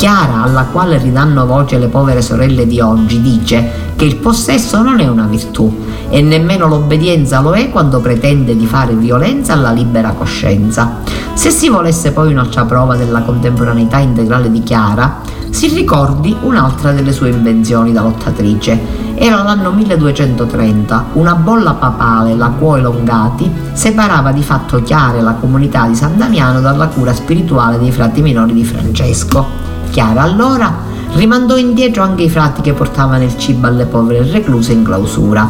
Chiara, 0.00 0.44
alla 0.44 0.64
quale 0.64 0.96
ridanno 0.96 1.44
voce 1.44 1.76
le 1.76 1.88
povere 1.88 2.22
sorelle 2.22 2.66
di 2.66 2.80
oggi, 2.80 3.20
dice 3.20 3.92
che 3.96 4.06
il 4.06 4.16
possesso 4.16 4.80
non 4.80 4.98
è 4.98 5.06
una 5.06 5.26
virtù 5.26 5.70
e 6.08 6.22
nemmeno 6.22 6.66
l'obbedienza 6.68 7.40
lo 7.40 7.52
è 7.52 7.68
quando 7.68 8.00
pretende 8.00 8.56
di 8.56 8.64
fare 8.64 8.94
violenza 8.94 9.52
alla 9.52 9.72
libera 9.72 10.12
coscienza. 10.12 11.00
Se 11.34 11.50
si 11.50 11.68
volesse 11.68 12.12
poi 12.12 12.32
un'altra 12.32 12.64
prova 12.64 12.96
della 12.96 13.20
contemporaneità 13.20 13.98
integrale 13.98 14.50
di 14.50 14.62
Chiara, 14.62 15.20
si 15.50 15.68
ricordi 15.68 16.34
un'altra 16.44 16.92
delle 16.92 17.12
sue 17.12 17.28
invenzioni 17.28 17.92
da 17.92 18.00
lottatrice. 18.00 18.80
Era 19.16 19.42
l'anno 19.42 19.70
1230, 19.70 21.08
una 21.12 21.34
bolla 21.34 21.74
papale, 21.74 22.34
la 22.36 22.48
Quo 22.48 22.78
Longati, 22.78 23.52
separava 23.72 24.32
di 24.32 24.42
fatto 24.42 24.82
Chiara 24.82 25.18
e 25.18 25.20
la 25.20 25.34
comunità 25.34 25.86
di 25.86 25.94
San 25.94 26.16
Damiano 26.16 26.62
dalla 26.62 26.86
cura 26.86 27.12
spirituale 27.12 27.78
dei 27.78 27.92
frati 27.92 28.22
minori 28.22 28.54
di 28.54 28.64
Francesco. 28.64 29.59
Chiara 29.90 30.22
allora 30.22 30.72
rimandò 31.14 31.56
indietro 31.56 32.02
anche 32.02 32.22
i 32.22 32.30
frati 32.30 32.60
che 32.62 32.72
portavano 32.72 33.24
il 33.24 33.36
cibo 33.36 33.66
alle 33.66 33.86
povere 33.86 34.30
recluse 34.30 34.72
in 34.72 34.84
clausura 34.84 35.48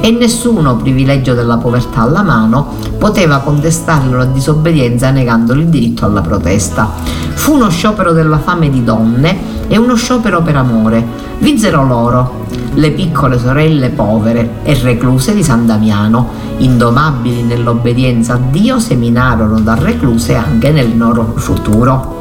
e 0.00 0.10
nessuno, 0.10 0.76
privilegio 0.76 1.34
della 1.34 1.56
povertà 1.56 2.02
alla 2.02 2.22
mano, 2.22 2.74
poteva 2.98 3.38
contestarle 3.38 4.16
la 4.16 4.24
disobbedienza 4.24 5.10
negandole 5.10 5.62
il 5.62 5.68
diritto 5.68 6.04
alla 6.04 6.20
protesta. 6.20 6.88
Fu 7.34 7.54
uno 7.54 7.70
sciopero 7.70 8.12
della 8.12 8.38
fame 8.38 8.70
di 8.70 8.84
donne 8.84 9.36
e 9.68 9.78
uno 9.78 9.94
sciopero 9.94 10.42
per 10.42 10.56
amore. 10.56 11.04
Vinsero 11.38 11.84
loro, 11.84 12.46
le 12.74 12.90
piccole 12.90 13.38
sorelle 13.38 13.88
povere 13.90 14.60
e 14.62 14.74
recluse 14.80 15.34
di 15.34 15.42
San 15.42 15.66
Damiano, 15.66 16.28
indomabili 16.58 17.42
nell'obbedienza 17.42 18.34
a 18.34 18.40
Dio, 18.50 18.78
seminarono 18.78 19.60
da 19.60 19.74
recluse 19.74 20.34
anche 20.34 20.70
nel 20.70 20.96
loro 20.96 21.32
futuro. 21.36 22.15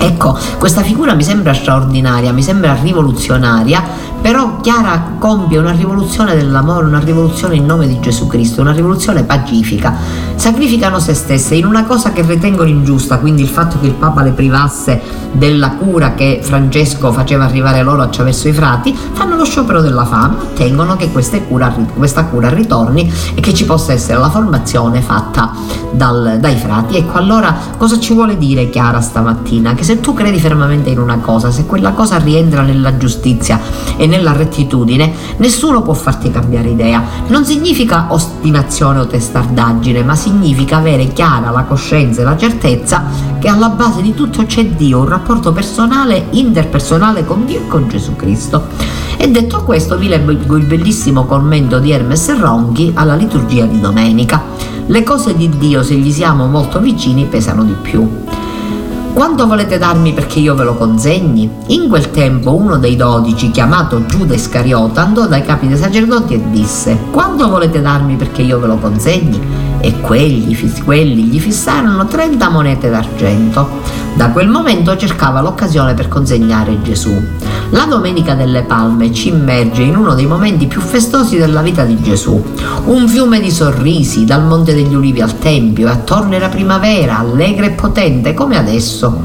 Ecco, 0.00 0.38
questa 0.58 0.82
figura 0.82 1.14
mi 1.14 1.22
sembra 1.22 1.52
straordinaria, 1.52 2.32
mi 2.32 2.42
sembra 2.42 2.74
rivoluzionaria 2.80 3.82
però 4.24 4.56
Chiara 4.62 5.16
compie 5.18 5.58
una 5.58 5.72
rivoluzione 5.72 6.34
dell'amore, 6.34 6.86
una 6.86 6.98
rivoluzione 6.98 7.56
in 7.56 7.66
nome 7.66 7.86
di 7.86 8.00
Gesù 8.00 8.26
Cristo, 8.26 8.62
una 8.62 8.72
rivoluzione 8.72 9.22
pacifica. 9.22 9.94
Sacrificano 10.36 10.98
se 10.98 11.12
stesse 11.12 11.56
in 11.56 11.66
una 11.66 11.84
cosa 11.84 12.10
che 12.10 12.22
ritengono 12.22 12.70
ingiusta, 12.70 13.18
quindi 13.18 13.42
il 13.42 13.48
fatto 13.48 13.78
che 13.78 13.84
il 13.84 13.92
Papa 13.92 14.22
le 14.22 14.30
privasse 14.30 14.98
della 15.32 15.72
cura 15.72 16.14
che 16.14 16.40
Francesco 16.42 17.12
faceva 17.12 17.44
arrivare 17.44 17.82
loro 17.82 18.00
attraverso 18.00 18.48
i 18.48 18.54
frati, 18.54 18.96
fanno 19.12 19.36
lo 19.36 19.44
sciopero 19.44 19.82
della 19.82 20.06
fame, 20.06 20.36
ottengono 20.36 20.96
che 20.96 21.10
cura, 21.46 21.74
questa 21.94 22.24
cura 22.24 22.48
ritorni 22.48 23.12
e 23.34 23.42
che 23.42 23.52
ci 23.52 23.66
possa 23.66 23.92
essere 23.92 24.18
la 24.18 24.30
formazione 24.30 25.02
fatta 25.02 25.52
dal, 25.90 26.38
dai 26.40 26.56
frati. 26.56 26.96
Ecco, 26.96 27.18
allora 27.18 27.54
cosa 27.76 27.98
ci 27.98 28.14
vuole 28.14 28.38
dire 28.38 28.70
Chiara 28.70 29.02
stamattina? 29.02 29.74
Che 29.74 29.84
se 29.84 30.00
tu 30.00 30.14
credi 30.14 30.38
fermamente 30.38 30.88
in 30.88 30.98
una 30.98 31.18
cosa, 31.18 31.50
se 31.50 31.66
quella 31.66 31.90
cosa 31.90 32.16
rientra 32.16 32.62
nella 32.62 32.96
giustizia 32.96 33.60
e 33.98 34.06
nella 34.16 34.32
rettitudine, 34.32 35.12
nessuno 35.38 35.82
può 35.82 35.92
farti 35.92 36.30
cambiare 36.30 36.68
idea. 36.68 37.02
Non 37.28 37.44
significa 37.44 38.06
ostinazione 38.10 39.00
o 39.00 39.06
testardaggine, 39.06 40.04
ma 40.04 40.14
significa 40.14 40.76
avere 40.76 41.08
chiara 41.08 41.50
la 41.50 41.64
coscienza 41.64 42.20
e 42.20 42.24
la 42.24 42.36
certezza 42.36 43.04
che 43.40 43.48
alla 43.48 43.70
base 43.70 44.02
di 44.02 44.14
tutto 44.14 44.44
c'è 44.46 44.64
Dio, 44.66 45.00
un 45.00 45.08
rapporto 45.08 45.52
personale, 45.52 46.26
interpersonale 46.30 47.24
con 47.24 47.44
Dio 47.44 47.60
e 47.60 47.66
con 47.66 47.88
Gesù 47.88 48.14
Cristo. 48.14 48.68
E 49.16 49.28
detto 49.28 49.62
questo 49.64 49.96
vi 49.96 50.08
leggo 50.08 50.56
il 50.56 50.64
bellissimo 50.64 51.24
commento 51.24 51.78
di 51.78 51.90
Hermes 51.90 52.38
Ronchi 52.38 52.92
alla 52.94 53.14
liturgia 53.14 53.64
di 53.64 53.80
domenica. 53.80 54.42
Le 54.86 55.02
cose 55.02 55.34
di 55.34 55.48
Dio, 55.48 55.82
se 55.82 55.94
gli 55.94 56.12
siamo 56.12 56.46
molto 56.46 56.78
vicini, 56.78 57.24
pesano 57.24 57.64
di 57.64 57.74
più. 57.80 58.08
Quanto 59.14 59.46
volete 59.46 59.78
darmi 59.78 60.12
perché 60.12 60.40
io 60.40 60.56
ve 60.56 60.64
lo 60.64 60.74
consegni? 60.74 61.48
In 61.68 61.88
quel 61.88 62.10
tempo 62.10 62.56
uno 62.56 62.78
dei 62.78 62.96
dodici, 62.96 63.52
chiamato 63.52 64.04
Giuda 64.06 64.34
Iscariota, 64.34 65.02
andò 65.02 65.28
dai 65.28 65.42
capi 65.42 65.68
dei 65.68 65.76
sacerdoti 65.76 66.34
e 66.34 66.42
disse: 66.50 66.98
Quanto 67.12 67.48
volete 67.48 67.80
darmi 67.80 68.16
perché 68.16 68.42
io 68.42 68.58
ve 68.58 68.66
lo 68.66 68.76
consegni? 68.76 69.40
E 69.78 70.00
quelli, 70.00 70.58
quelli 70.84 71.22
gli 71.22 71.38
fissarono 71.38 72.06
30 72.06 72.48
monete 72.48 72.90
d'argento. 72.90 73.68
Da 74.14 74.30
quel 74.30 74.48
momento 74.48 74.96
cercava 74.96 75.40
l'occasione 75.40 75.94
per 75.94 76.06
consegnare 76.06 76.80
Gesù. 76.82 77.20
La 77.70 77.84
Domenica 77.86 78.34
delle 78.34 78.62
Palme 78.62 79.12
ci 79.12 79.28
immerge 79.28 79.82
in 79.82 79.96
uno 79.96 80.14
dei 80.14 80.26
momenti 80.26 80.66
più 80.66 80.80
festosi 80.80 81.36
della 81.36 81.62
vita 81.62 81.82
di 81.82 82.00
Gesù. 82.00 82.40
Un 82.84 83.08
fiume 83.08 83.40
di 83.40 83.50
sorrisi 83.50 84.24
dal 84.24 84.44
Monte 84.44 84.72
degli 84.72 84.94
Ulivi 84.94 85.20
al 85.20 85.36
Tempio 85.38 85.88
e 85.88 85.90
attorno 85.90 86.34
era 86.34 86.48
primavera, 86.48 87.18
allegra 87.18 87.66
e 87.66 87.70
potente 87.70 88.34
come 88.34 88.56
adesso. 88.56 89.22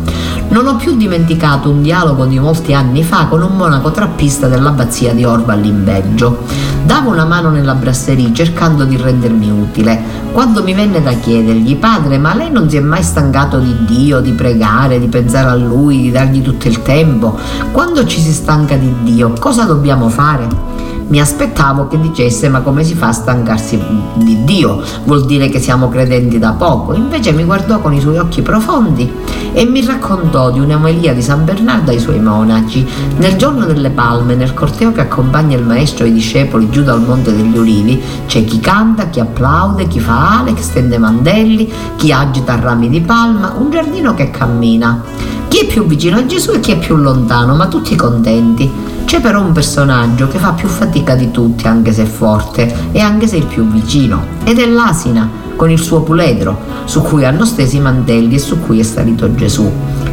Non 0.49 0.65
ho 0.65 0.75
più 0.77 0.97
dimenticato 0.97 1.69
un 1.69 1.83
dialogo 1.83 2.25
di 2.25 2.39
molti 2.39 2.73
anni 2.73 3.03
fa 3.03 3.27
con 3.27 3.43
un 3.43 3.55
monaco 3.55 3.91
trappista 3.91 4.47
dell'abbazia 4.47 5.13
di 5.13 5.23
Orval 5.23 5.63
in 5.63 5.83
Belgio. 5.83 6.45
Davo 6.85 7.11
una 7.11 7.25
mano 7.25 7.49
nella 7.49 7.75
brasserie 7.75 8.33
cercando 8.33 8.85
di 8.85 8.97
rendermi 8.97 9.49
utile, 9.49 10.01
quando 10.31 10.63
mi 10.63 10.73
venne 10.73 11.01
da 11.01 11.11
chiedergli, 11.13 11.75
padre, 11.75 12.17
ma 12.17 12.33
lei 12.33 12.51
non 12.51 12.69
si 12.69 12.77
è 12.77 12.81
mai 12.81 13.03
stancato 13.03 13.59
di 13.59 13.75
Dio, 13.85 14.19
di 14.19 14.31
pregare, 14.31 14.99
di 14.99 15.07
pensare 15.07 15.49
a 15.49 15.55
Lui, 15.55 16.01
di 16.01 16.11
dargli 16.11 16.41
tutto 16.41 16.67
il 16.67 16.81
tempo? 16.81 17.37
Quando 17.71 18.05
ci 18.05 18.19
si 18.19 18.31
stanca 18.31 18.75
di 18.75 18.93
Dio, 19.03 19.33
cosa 19.39 19.63
dobbiamo 19.65 20.09
fare? 20.09 20.88
Mi 21.09 21.19
aspettavo 21.19 21.87
che 21.87 21.99
dicesse 21.99 22.49
ma 22.49 22.61
come 22.61 22.83
si 22.83 22.93
fa 22.93 23.07
a 23.07 23.13
stancarsi 23.13 23.81
di 24.13 24.43
Dio? 24.43 24.79
Vuol 25.05 25.25
dire 25.25 25.49
che 25.49 25.59
siamo 25.59 25.89
credenti 25.89 26.37
da 26.37 26.51
poco. 26.51 26.93
Invece 26.93 27.31
mi 27.31 27.43
guardò 27.43 27.79
con 27.79 27.93
i 27.93 27.99
suoi 27.99 28.19
occhi 28.19 28.43
profondi 28.43 29.11
e 29.53 29.65
mi 29.65 29.83
raccontò 29.83 30.51
di 30.51 30.59
un'omelia 30.59 31.15
di 31.15 31.23
San 31.23 31.45
Bernardo 31.45 31.89
ai 31.89 31.97
suoi 31.97 32.19
monaci. 32.19 32.87
Nel 33.17 33.37
giorno 33.37 33.65
delle 33.65 33.89
palme, 33.89 34.35
nel 34.35 34.53
corteo 34.53 34.91
che 34.91 35.01
accompagna 35.01 35.57
il 35.57 35.65
maestro 35.65 36.05
e 36.05 36.09
i 36.09 36.13
discepoli 36.13 36.69
giù 36.69 36.83
dal 36.83 37.01
Monte 37.01 37.35
degli 37.35 37.57
Ulivi, 37.57 37.99
c'è 38.27 38.45
chi 38.45 38.59
canta, 38.59 39.09
chi 39.09 39.19
applaude, 39.19 39.87
chi 39.87 39.99
fa 39.99 40.41
ale, 40.41 40.53
chi 40.53 40.61
stende 40.61 40.99
mandelli, 40.99 41.71
chi 41.95 42.11
agita 42.11 42.59
rami 42.59 42.87
di 42.87 43.01
palma, 43.01 43.55
un 43.57 43.71
giardino 43.71 44.13
che 44.13 44.29
cammina. 44.29 45.03
Chi 45.47 45.61
è 45.61 45.65
più 45.65 45.87
vicino 45.87 46.17
a 46.17 46.25
Gesù 46.27 46.51
e 46.51 46.59
chi 46.59 46.73
è 46.73 46.77
più 46.77 46.95
lontano, 46.95 47.55
ma 47.55 47.65
tutti 47.65 47.95
contenti. 47.95 48.88
C'è 49.09 49.21
però 49.21 49.41
un 49.41 49.53
personaggio 49.53 50.27
che 50.27 50.37
fa 50.37 50.51
più 50.51 50.67
fatica 50.67 51.15
di 51.15 51.31
tutti, 51.31 51.65
anche 51.65 51.91
se 51.91 52.03
è 52.03 52.05
forte 52.05 52.71
e 52.91 52.99
anche 52.99 53.25
se 53.25 53.37
il 53.37 53.47
più 53.47 53.67
vicino, 53.67 54.23
ed 54.43 54.59
è 54.59 54.67
l'asina 54.67 55.27
con 55.55 55.71
il 55.71 55.79
suo 55.79 56.03
puledro, 56.03 56.55
su 56.85 57.01
cui 57.01 57.25
hanno 57.25 57.43
stesi 57.43 57.77
i 57.77 57.79
mantelli 57.79 58.35
e 58.35 58.37
su 58.39 58.59
cui 58.59 58.79
è 58.79 58.83
salito 58.83 59.33
Gesù. 59.33 59.67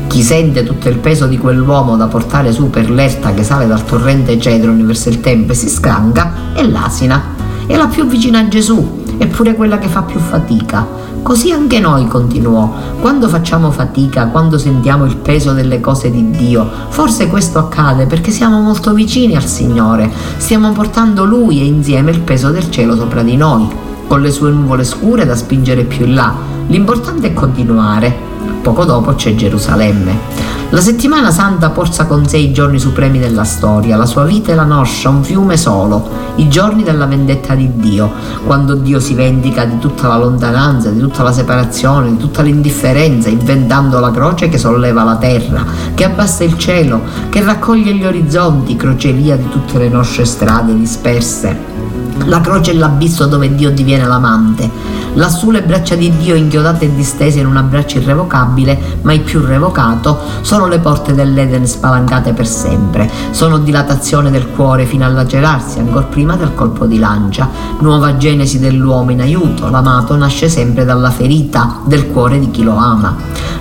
Chi 0.06 0.22
sente 0.22 0.64
tutto 0.64 0.88
il 0.88 0.96
peso 0.96 1.26
di 1.26 1.36
quell'uomo 1.36 1.94
da 1.98 2.06
portare 2.06 2.52
su 2.52 2.70
per 2.70 2.90
l'erta 2.90 3.34
che 3.34 3.44
sale 3.44 3.66
dal 3.66 3.84
torrente 3.84 4.40
Cedrone 4.40 4.82
verso 4.82 5.10
il 5.10 5.20
tempo 5.20 5.52
e 5.52 5.56
si 5.56 5.68
scanga 5.68 6.54
è 6.54 6.66
l'asina. 6.66 7.34
È 7.66 7.76
la 7.76 7.88
più 7.88 8.06
vicina 8.06 8.38
a 8.38 8.48
Gesù, 8.48 9.02
eppure 9.18 9.54
quella 9.54 9.76
che 9.76 9.88
fa 9.88 10.04
più 10.04 10.18
fatica 10.18 10.86
Così 11.26 11.50
anche 11.50 11.80
noi, 11.80 12.06
continuò, 12.06 12.72
quando 13.00 13.26
facciamo 13.26 13.72
fatica, 13.72 14.28
quando 14.28 14.58
sentiamo 14.58 15.06
il 15.06 15.16
peso 15.16 15.54
delle 15.54 15.80
cose 15.80 16.08
di 16.08 16.30
Dio, 16.30 16.70
forse 16.90 17.26
questo 17.26 17.58
accade 17.58 18.06
perché 18.06 18.30
siamo 18.30 18.60
molto 18.60 18.92
vicini 18.92 19.34
al 19.34 19.44
Signore, 19.44 20.08
stiamo 20.36 20.70
portando 20.70 21.24
Lui 21.24 21.60
e 21.60 21.64
insieme 21.64 22.12
il 22.12 22.20
peso 22.20 22.50
del 22.50 22.70
cielo 22.70 22.94
sopra 22.94 23.24
di 23.24 23.36
noi, 23.36 23.68
con 24.06 24.20
le 24.20 24.30
sue 24.30 24.52
nuvole 24.52 24.84
scure 24.84 25.26
da 25.26 25.34
spingere 25.34 25.82
più 25.82 26.06
in 26.06 26.14
là. 26.14 26.32
L'importante 26.68 27.26
è 27.26 27.34
continuare. 27.34 28.16
Poco 28.62 28.84
dopo 28.84 29.16
c'è 29.16 29.34
Gerusalemme. 29.34 30.55
La 30.70 30.80
settimana 30.80 31.30
santa 31.30 31.70
porta 31.70 32.06
con 32.06 32.26
sé 32.26 32.38
i 32.38 32.52
giorni 32.52 32.80
supremi 32.80 33.20
della 33.20 33.44
storia, 33.44 33.96
la 33.96 34.04
sua 34.04 34.24
vita 34.24 34.50
è 34.50 34.56
la 34.56 34.64
noscia, 34.64 35.08
un 35.08 35.22
fiume 35.22 35.56
solo, 35.56 36.08
i 36.34 36.48
giorni 36.48 36.82
della 36.82 37.06
vendetta 37.06 37.54
di 37.54 37.70
Dio, 37.76 38.10
quando 38.44 38.74
Dio 38.74 38.98
si 38.98 39.14
vendica 39.14 39.64
di 39.64 39.78
tutta 39.78 40.08
la 40.08 40.16
lontananza, 40.16 40.90
di 40.90 40.98
tutta 40.98 41.22
la 41.22 41.32
separazione, 41.32 42.10
di 42.10 42.16
tutta 42.16 42.42
l'indifferenza, 42.42 43.28
inventando 43.28 44.00
la 44.00 44.10
croce 44.10 44.48
che 44.48 44.58
solleva 44.58 45.04
la 45.04 45.16
terra, 45.16 45.64
che 45.94 46.02
abbassa 46.02 46.42
il 46.42 46.58
cielo, 46.58 47.00
che 47.30 47.44
raccoglie 47.44 47.94
gli 47.94 48.04
orizzonti, 48.04 48.74
crocevia 48.74 49.36
di 49.36 49.48
tutte 49.48 49.78
le 49.78 49.88
nostre 49.88 50.24
strade 50.24 50.76
disperse. 50.76 51.76
La 52.24 52.40
croce 52.40 52.72
è 52.72 52.74
l'abisso 52.74 53.26
dove 53.26 53.54
Dio 53.54 53.70
diviene 53.70 54.06
l'amante. 54.06 54.68
Lassù 55.14 55.50
le 55.50 55.62
braccia 55.62 55.94
di 55.94 56.14
Dio 56.16 56.34
inchiodate 56.34 56.86
e 56.86 56.94
distese 56.94 57.40
in 57.40 57.46
un 57.46 57.56
abbraccio 57.56 57.98
irrevocabile, 57.98 58.98
mai 59.02 59.20
più 59.20 59.40
revocato, 59.40 60.18
sono 60.56 60.68
le 60.68 60.78
porte 60.78 61.12
dell'Eden 61.12 61.66
spalancate 61.66 62.32
per 62.32 62.46
sempre. 62.46 63.10
Sono 63.30 63.58
dilatazione 63.58 64.30
del 64.30 64.48
cuore 64.48 64.86
fino 64.86 65.04
a 65.04 65.08
lacerarsi, 65.08 65.80
ancor 65.80 66.06
prima 66.06 66.34
del 66.34 66.54
colpo 66.54 66.86
di 66.86 66.98
lancia. 66.98 67.46
Nuova 67.80 68.16
genesi 68.16 68.58
dell'uomo 68.58 69.10
in 69.10 69.20
aiuto. 69.20 69.68
L'amato 69.68 70.16
nasce 70.16 70.48
sempre 70.48 70.86
dalla 70.86 71.10
ferita 71.10 71.80
del 71.84 72.06
cuore 72.06 72.38
di 72.38 72.50
chi 72.50 72.62
lo 72.62 72.74
ama. 72.74 73.14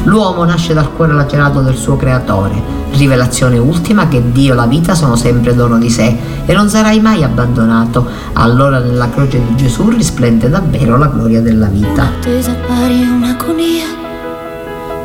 L'uomo 0.04 0.46
nasce 0.46 0.74
dal 0.74 0.93
cuore 0.93 1.12
lacerato 1.12 1.60
del 1.60 1.76
suo 1.76 1.98
creatore. 1.98 2.64
Rivelazione 2.91 3.58
ultima 3.58 4.08
che 4.08 4.32
Dio 4.32 4.54
e 4.54 4.56
la 4.56 4.66
vita 4.66 4.96
sono 4.96 5.18
sempre 5.18 5.54
dono 5.54 5.78
di 5.78 5.89
sé 5.89 6.18
e 6.46 6.54
non 6.54 6.70
sarai 6.70 7.02
mai 7.02 7.24
abbandonato. 7.24 8.08
Allora 8.34 8.80
nella 8.80 9.10
croce 9.10 9.43
di 9.46 9.58
Gesù 9.58 9.89
risplende 9.89 10.50
davvero 10.50 10.98
la 10.98 11.08
gloria 11.08 11.41
della 11.41 11.68
vita. 11.68 12.04
Attesa 12.04 12.56
pari 12.66 13.02
un'agonia. 13.02 14.05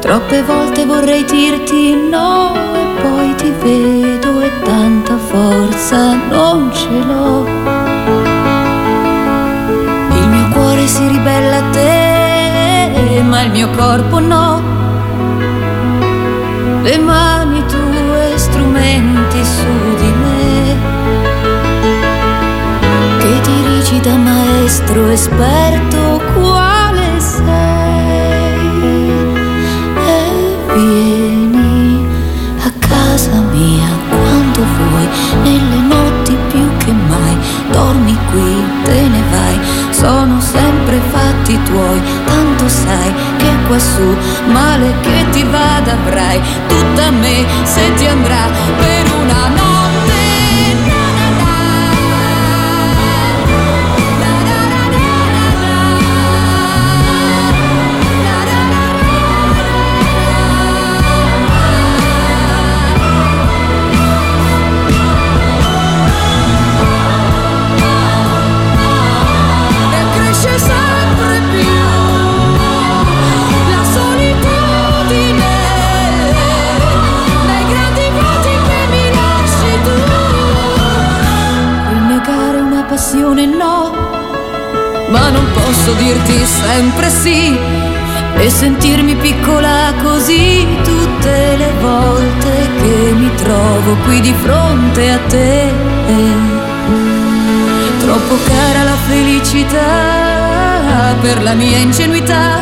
Troppe 0.00 0.42
volte 0.42 0.86
vorrei 0.86 1.24
dirti 1.24 1.94
no 1.94 2.54
e 2.54 3.00
poi 3.02 3.34
ti 3.34 3.52
vedo 3.62 4.40
e 4.40 4.50
tanta 4.64 5.16
forza 5.18 6.14
non 6.30 6.72
ce 6.72 6.88
l'ho. 6.88 7.46
Il 10.16 10.28
mio 10.28 10.48
cuore 10.52 10.86
si 10.86 11.06
ribella 11.06 11.58
a 11.58 11.70
te, 11.70 13.22
ma 13.22 13.42
il 13.42 13.50
mio 13.50 13.68
corpo 13.76 14.18
no. 14.18 14.62
Le 16.82 16.98
mani 16.98 17.62
tue 17.66 18.32
strumenti 18.36 19.44
su 19.44 19.96
di 20.00 20.12
me 20.22 20.76
che 23.18 23.40
dirigi 23.42 24.00
da 24.00 24.16
maestro 24.16 25.10
esperto 25.10 26.22
quale 26.34 26.69
nelle 35.42 35.76
notti 35.76 36.36
più 36.48 36.76
che 36.78 36.92
mai. 36.92 37.36
Dormi 37.70 38.16
qui 38.30 38.64
te 38.84 39.08
ne 39.08 39.22
vai. 39.30 39.58
Sono 39.90 40.40
sempre 40.40 41.00
fatti 41.10 41.60
tuoi. 41.64 42.00
Tanto 42.24 42.68
sai 42.68 43.12
che 43.38 43.50
qua 43.66 43.78
su 43.78 44.16
male 44.52 44.94
che 45.00 45.26
ti 45.30 45.42
vada 45.44 45.92
avrai. 45.92 46.40
Tutta 46.68 47.10
me 47.10 47.44
se 47.64 47.94
ti 47.94 48.06
andrà 48.06 48.48
per 48.78 49.04
una 49.22 49.48
notte 49.48 49.79
passione 83.20 83.44
no 83.44 83.92
ma 85.08 85.28
non 85.28 85.44
posso 85.52 85.92
dirti 85.92 86.42
sempre 86.44 87.10
sì 87.10 87.54
e 88.36 88.48
sentirmi 88.48 89.14
piccola 89.16 89.92
così 90.02 90.66
tutte 90.82 91.56
le 91.56 91.70
volte 91.80 92.68
che 92.80 93.12
mi 93.14 93.30
trovo 93.34 93.96
qui 94.04 94.20
di 94.20 94.32
fronte 94.40 95.10
a 95.10 95.18
te 95.28 95.68
troppo 98.00 98.36
cara 98.46 98.84
la 98.84 98.96
felicità 99.06 99.88
per 101.20 101.42
la 101.42 101.52
mia 101.54 101.76
ingenuità. 101.76 102.60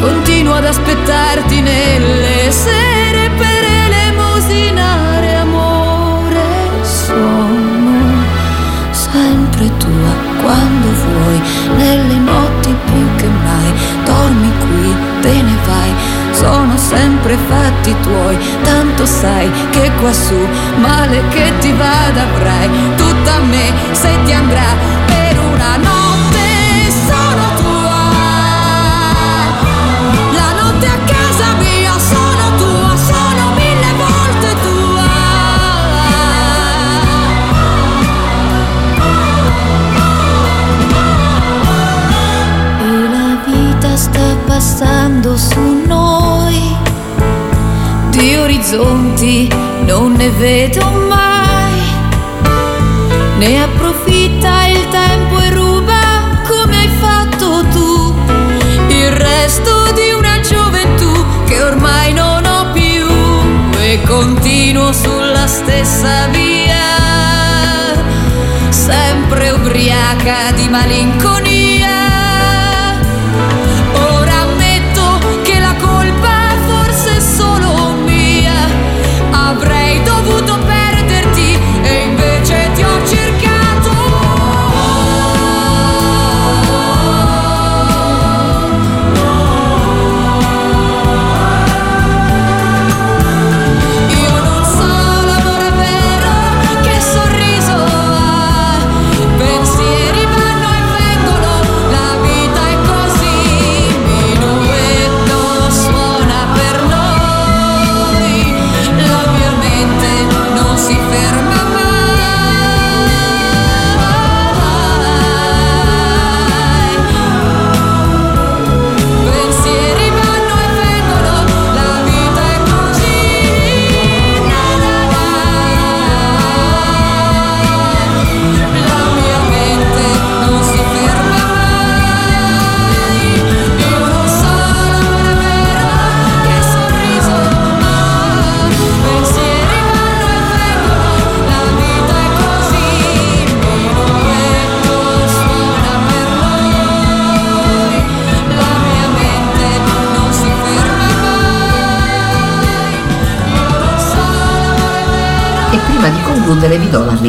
Continuo 0.00 0.54
ad 0.54 0.64
aspettarti 0.64 1.60
nelle 1.60 2.50
sere 2.50 3.30
per 3.36 3.64
elemosinare 3.86 5.05
quando 10.46 10.88
vuoi, 10.92 11.42
nelle 11.76 12.14
notti 12.18 12.72
più 12.84 13.14
che 13.16 13.26
mai. 13.26 13.72
Dormi 14.04 14.52
qui, 14.60 14.96
te 15.20 15.42
ne 15.42 15.56
vai. 15.66 15.92
Sono 16.30 16.76
sempre 16.76 17.36
fatti 17.48 17.94
tuoi, 18.02 18.38
tanto 18.62 19.06
sai 19.06 19.50
che 19.70 19.90
qua 19.98 20.12
su 20.12 20.38
male 20.76 21.22
che 21.30 21.52
ti 21.60 21.72
vada 21.72 22.22
avrai 22.22 22.68
tutta 22.96 23.38
me 23.40 23.72
se 23.92 24.10
ti 24.24 24.32
andrà 24.32 24.76
per 25.06 25.38
una 25.52 25.76
notte 25.78 26.15
passando 45.06 45.36
su 45.36 45.84
noi, 45.86 46.76
di 48.10 48.34
orizzonti 48.34 49.48
non 49.84 50.14
ne 50.14 50.30
vedo 50.30 50.84
mai, 51.08 51.80
ne 53.38 53.62
approfitta 53.62 54.66
il 54.66 54.88
tempo 54.88 55.38
e 55.38 55.50
ruba 55.50 56.00
come 56.44 56.76
hai 56.76 56.90
fatto 56.98 57.64
tu, 57.70 58.16
il 58.88 59.12
resto 59.12 59.92
di 59.92 60.10
una 60.10 60.40
gioventù 60.40 61.24
che 61.44 61.62
ormai 61.62 62.12
non 62.12 62.44
ho 62.44 62.72
più. 62.72 63.06
E 63.78 64.02
continuo 64.04 64.92
sulla 64.92 65.46
stessa 65.46 66.26
via. 66.32 66.74
Sempre 68.70 69.50
ubriaca 69.50 70.50
di 70.56 70.68
malinconia. 70.68 71.65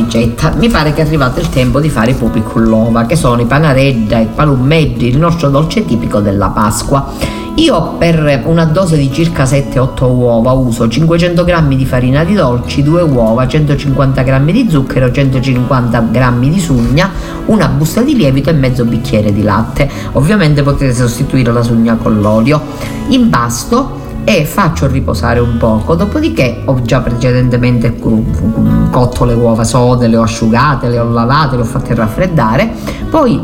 Ricetta. 0.01 0.53
Mi 0.57 0.69
pare 0.69 0.93
che 0.93 1.01
è 1.01 1.05
arrivato 1.05 1.39
il 1.39 1.49
tempo 1.49 1.79
di 1.79 1.89
fare 1.89 2.11
i 2.11 2.13
pupi 2.13 2.41
con 2.43 2.63
l'ova, 2.63 3.05
che 3.05 3.15
sono 3.15 3.41
i 3.41 3.45
panaredda, 3.45 4.19
i 4.19 4.27
palumeggi, 4.33 5.07
il 5.07 5.17
nostro 5.17 5.49
dolce 5.49 5.85
tipico 5.85 6.19
della 6.19 6.49
Pasqua. 6.49 7.35
Io 7.55 7.93
per 7.97 8.43
una 8.45 8.65
dose 8.65 8.97
di 8.97 9.11
circa 9.11 9.43
7-8 9.43 10.03
uova 10.03 10.51
uso 10.51 10.87
500 10.87 11.43
g 11.43 11.75
di 11.75 11.85
farina 11.87 12.23
di 12.23 12.35
dolci, 12.35 12.83
2 12.83 13.01
uova, 13.01 13.47
150 13.47 14.21
g 14.21 14.51
di 14.51 14.67
zucchero, 14.69 15.11
150 15.11 15.99
g 16.11 16.49
di 16.49 16.59
sugna, 16.59 17.09
una 17.47 17.67
busta 17.67 18.01
di 18.01 18.15
lievito 18.15 18.51
e 18.51 18.53
mezzo 18.53 18.85
bicchiere 18.85 19.33
di 19.33 19.41
latte. 19.41 19.89
Ovviamente 20.11 20.61
potete 20.61 20.93
sostituire 20.93 21.51
la 21.51 21.63
sugna 21.63 21.95
con 21.95 22.19
l'olio. 22.21 22.61
Impasto 23.07 24.05
e 24.29 24.43
faccio 24.43 24.87
riposare 24.87 25.39
un 25.39 25.55
poco, 25.55 25.95
dopodiché 25.95 26.63
ho 26.65 26.81
già 26.81 26.99
precedentemente 26.99 27.97
cotto 27.97 29.23
le 29.23 29.33
uova 29.33 29.63
sode, 29.63 30.07
le 30.07 30.17
ho 30.17 30.23
asciugate, 30.23 30.89
le 30.89 30.99
ho 30.99 31.09
lavate, 31.09 31.55
le 31.55 31.61
ho 31.61 31.65
fatte 31.65 31.95
raffreddare, 31.95 32.73
poi 33.09 33.41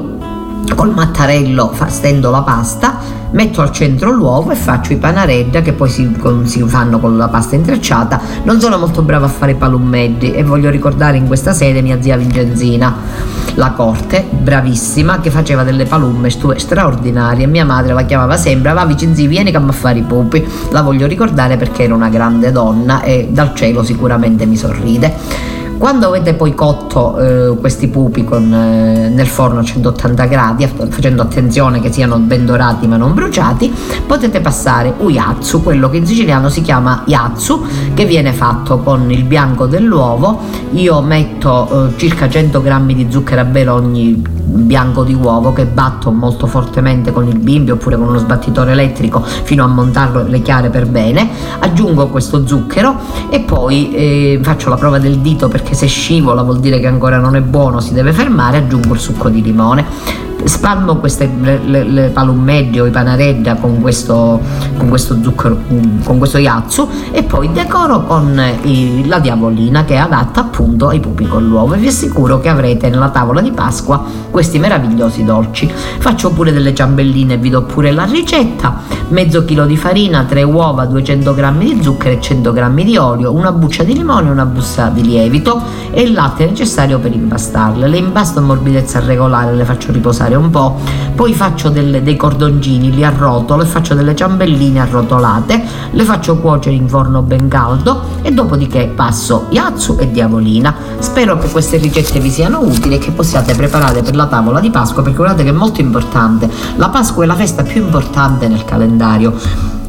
col 0.76 0.92
mattarello 0.94 1.74
stendo 1.88 2.30
la 2.32 2.42
pasta 2.42 2.98
metto 3.34 3.62
al 3.62 3.72
centro 3.72 4.12
l'uovo 4.12 4.52
e 4.52 4.56
faccio 4.56 4.94
i 4.94 4.98
panaredda 4.98 5.62
che 5.62 5.74
poi 5.74 5.90
si, 5.90 6.12
con, 6.14 6.48
si, 6.48 6.62
fanno 6.64 7.00
con 7.00 7.18
la 7.18 7.28
pasta 7.28 7.56
intrecciata. 7.56 8.20
Non 8.44 8.60
sono 8.60 8.78
molto 8.78 9.02
brava 9.02 9.26
a 9.26 9.30
fare 9.30 9.56
palummetti 9.56 10.32
e 10.32 10.44
voglio 10.44 10.70
ricordare 10.70 11.18
in 11.18 11.28
questa 11.28 11.54
sede 11.54 11.82
mia 11.82 12.02
zia 12.02 12.18
Vincenzina 12.18 13.42
la 13.56 13.72
corte 13.72 14.26
bravissima 14.32 15.20
che 15.20 15.30
faceva 15.30 15.64
delle 15.64 15.86
palumme 15.86 16.30
straordinarie. 16.30 17.46
Mia 17.46 17.66
madre 17.66 17.94
la 17.94 18.06
chiamava 18.06 18.38
sempre 18.38 18.74
va 18.74 18.86
Vincenzi 18.86 19.28
vieni 19.28 19.52
che 19.52 19.58
a 19.58 19.72
fare 19.72 20.00
i 20.00 20.04
pupi. 20.04 20.46
La 20.72 20.82
voglio 20.82 21.08
ricordare 21.08 21.58
perché 21.58 21.84
era 21.84 21.94
una 21.94 22.10
grande 22.10 22.52
donna 22.52 23.02
e 23.02 23.28
dal 23.32 23.54
cielo 23.54 23.84
sicuramente 23.84 24.46
mi 24.46 24.56
sorride 24.56 25.53
quando 25.84 26.08
avete 26.08 26.34
poi 26.34 26.56
cotto 26.56 27.20
eh, 27.20 27.58
questi 27.58 27.90
pupi 27.90 28.24
con, 28.24 28.54
eh, 28.54 29.10
nel 29.10 29.28
forno 29.28 29.60
a 29.60 29.64
180 29.66 30.26
gradi, 30.28 30.66
facendo 30.66 31.22
attenzione 31.22 31.82
che 31.82 31.92
siano 31.92 32.20
ben 32.20 32.46
dorati 32.46 32.88
ma 32.88 32.96
non 32.96 33.14
bruciati, 33.14 33.70
potete 34.08 34.40
passare 34.40 34.94
uyatsu, 34.98 35.62
quello 35.62 35.90
che 35.90 35.98
in 35.98 36.06
siciliano 36.06 36.48
si 36.48 36.62
chiama 36.62 37.04
yatsu, 37.06 37.66
che 37.94 38.06
viene 38.06 38.32
fatto 38.32 38.78
con 38.78 39.12
il 39.12 39.26
bianco 39.26 39.66
dell'uovo. 39.66 40.40
Io 40.72 41.02
metto 41.02 41.88
eh, 41.90 41.98
circa 41.98 42.30
100 42.30 42.62
g 42.62 42.94
di 42.94 43.08
zucchero 43.10 43.42
a 43.42 43.44
velo 43.44 43.74
ogni 43.74 44.22
bianco 44.54 45.04
di 45.04 45.14
uovo 45.14 45.54
che 45.54 45.66
batto 45.66 46.12
molto 46.12 46.47
fortemente 46.47 47.12
con 47.12 47.28
il 47.28 47.38
bimbi 47.38 47.72
oppure 47.72 47.97
con 47.97 48.08
uno 48.08 48.18
sbattitore 48.20 48.72
elettrico 48.72 49.22
fino 49.22 49.64
a 49.64 49.68
montarlo 49.68 50.24
le 50.24 50.41
chiare 50.41 50.70
per 50.70 50.88
bene. 50.88 51.30
Aggiungo 51.60 52.08
questo 52.08 52.45
zucchero 52.45 52.95
e 53.30 53.41
poi 53.41 53.93
eh, 53.93 54.39
faccio 54.41 54.70
la 54.70 54.76
prova 54.76 54.99
del 54.99 55.20
dito 55.20 55.47
perché 55.47 55.74
se 55.74 55.88
scivola 55.88 56.41
vuol 56.43 56.60
dire 56.60 56.80
che 56.80 56.88
ancora 56.88 57.18
non 57.18 57.36
è 57.36 57.41
buono, 57.41 57.80
si 57.80 57.93
deve 57.93 58.14
fermare, 58.14 58.58
aggiungo 58.58 58.93
il 58.93 58.99
succo 58.99 59.30
di 59.30 59.41
limone 59.41 60.32
spalmo 60.46 60.98
queste 60.98 61.30
le, 61.39 61.60
le, 61.64 61.84
le 61.84 62.10
palummegge 62.10 62.82
o 62.82 62.86
i 62.86 62.91
panaredda 62.91 63.56
con 63.56 63.82
questo, 63.82 64.39
con 64.78 64.89
questo 64.89 65.18
zucchero 65.22 65.58
con 66.04 66.18
questo 66.18 66.38
yatsu 66.38 66.88
e 67.12 67.24
poi 67.24 67.52
decoro 67.52 68.04
con 68.04 68.41
i, 68.64 69.06
la 69.08 69.20
diavolina 69.20 69.86
che 69.86 69.94
è 69.96 69.98
adatta 69.98 70.41
appunto 70.41 70.88
ai 70.88 71.00
pupi 71.00 71.26
con 71.26 71.46
l'uovo. 71.48 71.74
E 71.74 71.78
vi 71.78 71.88
assicuro 71.88 72.39
che 72.39 72.50
avrete 72.50 72.89
nella 72.89 73.10
tavola 73.10 73.41
di 73.41 73.52
Pasqua 73.52 74.04
questi 74.30 74.60
meravigliosi 74.60 75.24
dolci. 75.24 75.70
Faccio 75.70 76.32
pure 76.32 76.52
delle 76.52 76.74
ciambelline 76.74 77.38
vi 77.38 77.50
do 77.50 77.64
pure 77.64 77.91
la 77.91 78.06
ricetta. 78.06 78.82
Mezzo 79.10 79.46
chilo 79.46 79.66
di 79.66 79.78
farina 79.78 80.24
3 80.24 80.44
uova 80.44 80.86
200 80.86 81.34
g 81.34 81.52
di 81.58 81.84
zucchero 81.84 82.16
e 82.16 82.22
100 82.22 82.54
g 82.54 82.84
di 82.84 82.98
olio 82.98 83.34
una 83.34 83.52
buccia 83.52 83.84
di 83.84 83.94
limone 83.94 84.30
una 84.30 84.46
busta 84.46 84.89
di 84.89 85.02
lievito 85.04 85.62
e 85.91 86.02
il 86.02 86.14
latte 86.14 86.46
necessario 86.46 87.00
per 87.00 87.14
impastarle. 87.14 87.88
Le 87.88 87.98
impasto 87.98 88.39
a 88.39 88.41
morbidezza 88.41 89.00
regolare 89.00 89.54
le 89.54 89.64
faccio 89.66 89.91
riposare 89.91 90.33
un 90.36 90.50
po', 90.50 90.80
poi 91.16 91.34
faccio 91.34 91.70
delle, 91.70 92.02
dei 92.02 92.16
cordoncini, 92.16 92.92
li 92.92 93.04
arrotolo 93.04 93.62
e 93.62 93.66
faccio 93.66 93.94
delle 93.94 94.16
ciambelline 94.16 94.80
arrotolate, 94.80 95.64
le 95.92 96.04
faccio 96.04 96.38
cuocere 96.38 96.76
in 96.76 96.88
forno 96.88 97.22
ben 97.22 97.48
caldo 97.48 98.02
e 98.22 98.32
dopodiché 98.32 98.92
passo 98.94 99.46
yatsu 99.50 99.98
e 100.00 100.12
diavolina. 100.12 100.76
Spero 101.00 101.38
che 101.38 101.50
queste 101.50 101.78
ricette 101.78 102.20
vi 102.20 102.30
siano 102.30 102.62
utili 102.62 102.96
e 102.96 102.98
che 102.98 103.12
possiate 103.12 103.54
preparare 103.54 104.02
per 104.02 104.16
la 104.16 104.26
tavola 104.26 104.60
di 104.60 104.70
Pasqua 104.70 105.04
perché 105.04 105.18
guardate 105.18 105.44
che 105.44 105.50
è 105.50 105.54
molto 105.54 105.82
importante. 105.82 106.50
La 106.78 106.90
Pasqua 106.90 107.24
è 107.24 107.28
la 107.28 107.36
festa 107.36 107.64
più 107.64 107.84
importante 107.84 108.48
nel 108.48 108.66
calendario. 108.66 109.34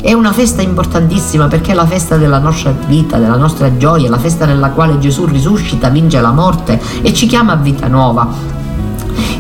È 0.01 0.13
una 0.13 0.33
festa 0.33 0.61
importantissima 0.61 1.47
perché 1.47 1.73
è 1.73 1.75
la 1.75 1.87
festa 1.87 2.19
della 2.19 2.39
nostra 2.39 2.75
vita, 2.87 3.17
della 3.17 3.37
nostra 3.37 3.75
gioia, 3.79 4.11
la 4.11 4.19
festa 4.19 4.45
nella 4.45 4.69
quale 4.69 4.99
Gesù 4.99 5.25
risuscita, 5.25 5.89
vince 5.89 6.21
la 6.21 6.33
morte 6.33 6.79
e 7.01 7.15
ci 7.15 7.27
chiama 7.27 7.53
a 7.53 7.57
vita 7.57 7.89
nuova. 7.89 8.29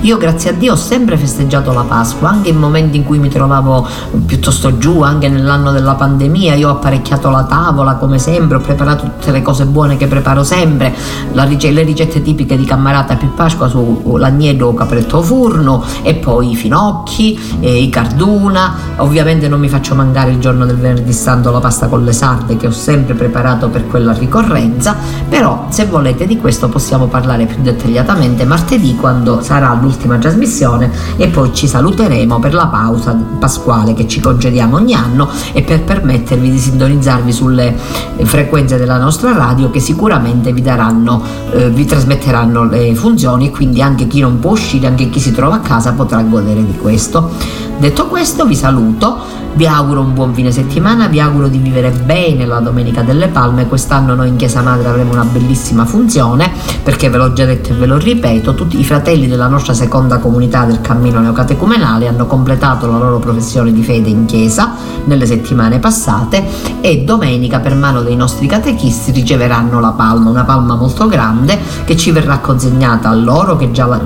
Io 0.05 0.19
grazie 0.19 0.51
a 0.51 0.53
Dio 0.53 0.75
ho 0.75 0.77
sempre 0.77 1.17
festeggiato 1.17 1.73
la 1.73 1.81
Pasqua, 1.81 2.29
anche 2.29 2.51
in 2.51 2.59
momenti 2.59 2.99
in 2.99 3.05
cui 3.05 3.19
mi 3.19 3.31
trovavo 3.31 3.87
piuttosto 4.27 4.77
giù, 4.77 5.01
anche 5.01 5.31
nell'anno 5.31 5.73
della 5.73 5.95
pandemia, 5.95 6.57
io 6.57 6.69
ho 6.69 6.73
apparecchiato 6.73 7.31
la 7.31 7.45
tavola 7.45 7.95
come 7.95 8.19
sempre, 8.19 8.59
ho 8.59 8.61
preparato 8.61 9.05
tutte 9.05 9.31
le 9.31 9.41
cose 9.41 9.65
buone 9.65 9.97
che 9.97 10.07
preparo 10.07 10.45
sempre, 10.45 10.95
ric- 11.33 11.71
le 11.71 11.83
ricette 11.85 12.21
tipiche 12.21 12.55
di 12.55 12.67
Cammarata 12.67 13.17
più 13.17 13.33
Pasqua 13.33 13.67
su 13.67 14.17
l'agnello 14.19 14.75
capretto 14.75 15.23
furno 15.23 15.83
e 16.03 16.17
poi 16.17 16.51
i 16.51 16.55
finocchi, 16.55 17.41
i 17.61 17.89
carduna, 17.89 18.75
ovviamente 18.97 19.49
non 19.49 19.59
mi 19.59 19.71
faccio 19.71 19.95
mancare 19.95 20.33
il 20.33 20.39
giorno 20.39 20.67
del 20.67 20.77
venerdì 20.77 21.15
santo 21.15 21.51
la 21.51 21.61
pasta 21.61 21.87
con 21.87 22.05
le 22.05 22.13
sarde 22.13 22.59
che 22.59 22.67
ho 22.67 22.73
sempre 22.73 23.15
preparato 23.15 23.71
per 23.71 23.87
quella 23.87 24.13
ricorrenza, 24.13 24.95
però 25.31 25.65
se 25.71 25.87
volete 25.87 26.27
di 26.27 26.37
questo 26.37 26.69
possiamo 26.69 27.07
parlare 27.07 27.47
più 27.47 27.63
dettagliatamente 27.63 28.45
martedì 28.45 28.97
quando 28.97 29.41
sarà 29.41 29.73
l'ultimo 29.73 29.93
l'ultima 29.95 30.19
trasmissione 30.19 30.91
e 31.17 31.29
poi 31.29 31.55
ci 31.55 31.69
saluteremo 31.69 32.39
per 32.41 32.53
la 32.53 32.67
pausa 32.67 33.17
pasquale 33.39 33.95
che 33.95 34.09
ci 34.09 34.21
concediamo 34.21 34.77
ogni 34.77 34.95
anno 34.95 35.31
e 35.53 35.63
per 35.63 35.83
permettervi 35.83 36.51
di 36.51 36.59
sintonizzarvi 36.59 37.33
sulle 37.33 37.75
frequenze 38.23 38.77
della 38.77 38.99
nostra 38.99 39.33
radio 39.33 39.71
che 39.71 39.81
sicuramente 39.81 40.53
vi 40.53 40.63
daranno, 40.63 41.23
eh, 41.53 41.71
vi 41.71 41.85
trasmetteranno 41.85 42.65
le 42.65 42.95
funzioni 42.95 43.51
quindi 43.51 43.81
anche 43.81 44.07
chi 44.07 44.21
non 44.21 44.39
può 44.41 44.53
uscire, 44.53 44.87
anche 44.87 45.09
chi 45.09 45.21
si 45.21 45.33
trova 45.33 45.57
a 45.57 45.61
casa 45.61 45.93
potrà 45.93 46.21
godere 46.23 46.65
di 46.65 46.77
questo. 46.77 47.31
Detto 47.79 48.07
questo 48.07 48.47
vi 48.47 48.55
saluto 48.55 49.43
vi 49.55 49.67
auguro 49.69 50.01
un 50.01 50.15
buon 50.15 50.35
fine 50.35 50.51
settimana, 50.51 51.07
vi 51.07 51.21
auguro 51.21 51.47
di 51.47 51.59
vivere 51.59 51.91
bene 51.91 52.45
la 52.45 52.59
Domenica 52.59 53.03
delle 53.03 53.29
Palme. 53.29 53.69
Quest'anno 53.69 54.15
noi 54.15 54.29
in 54.29 54.37
Chiesa 54.37 54.63
Madre 54.63 54.89
avremo 54.89 55.13
una 55.13 55.25
bellissima 55.25 55.85
funzione 55.85 56.51
perché 56.83 57.09
ve 57.09 57.19
l'ho 57.19 57.33
già 57.33 57.45
detto 57.45 57.71
e 57.71 57.75
ve 57.75 57.87
lo 57.87 57.97
ripeto, 57.97 58.55
tutti 58.55 58.81
i 58.81 58.85
fratelli 58.85 59.29
della 59.29 59.47
nostra 59.47 59.73
seconda 59.73 60.19
comunità 60.19 60.65
del 60.65 60.81
cammino 60.81 61.21
neocatecumenale 61.21 62.09
hanno 62.09 62.27
completato 62.27 62.89
la 62.89 62.99
loro 62.99 63.21
professione 63.21 63.73
di 63.73 63.83
fede 63.85 64.09
in 64.09 64.25
Chiesa 64.25 64.75
nelle 65.05 65.27
settimane 65.27 65.79
passate 65.79 66.45
e 66.81 67.05
domenica 67.05 67.61
per 67.61 67.77
mano 67.77 68.03
dei 68.03 68.17
nostri 68.17 68.49
catechisti 68.49 69.13
riceveranno 69.13 69.79
la 69.79 69.93
palma, 69.93 70.31
una 70.31 70.45
palma 70.45 70.75
molto 70.75 71.07
grande 71.07 71.59
che 71.85 71.97
ci 71.97 72.11
verrà 72.11 72.39
consegnata 72.39 73.09
a 73.09 73.15
loro 73.15 73.57
che 73.57 73.71
già 73.71 73.87
la, 73.87 74.01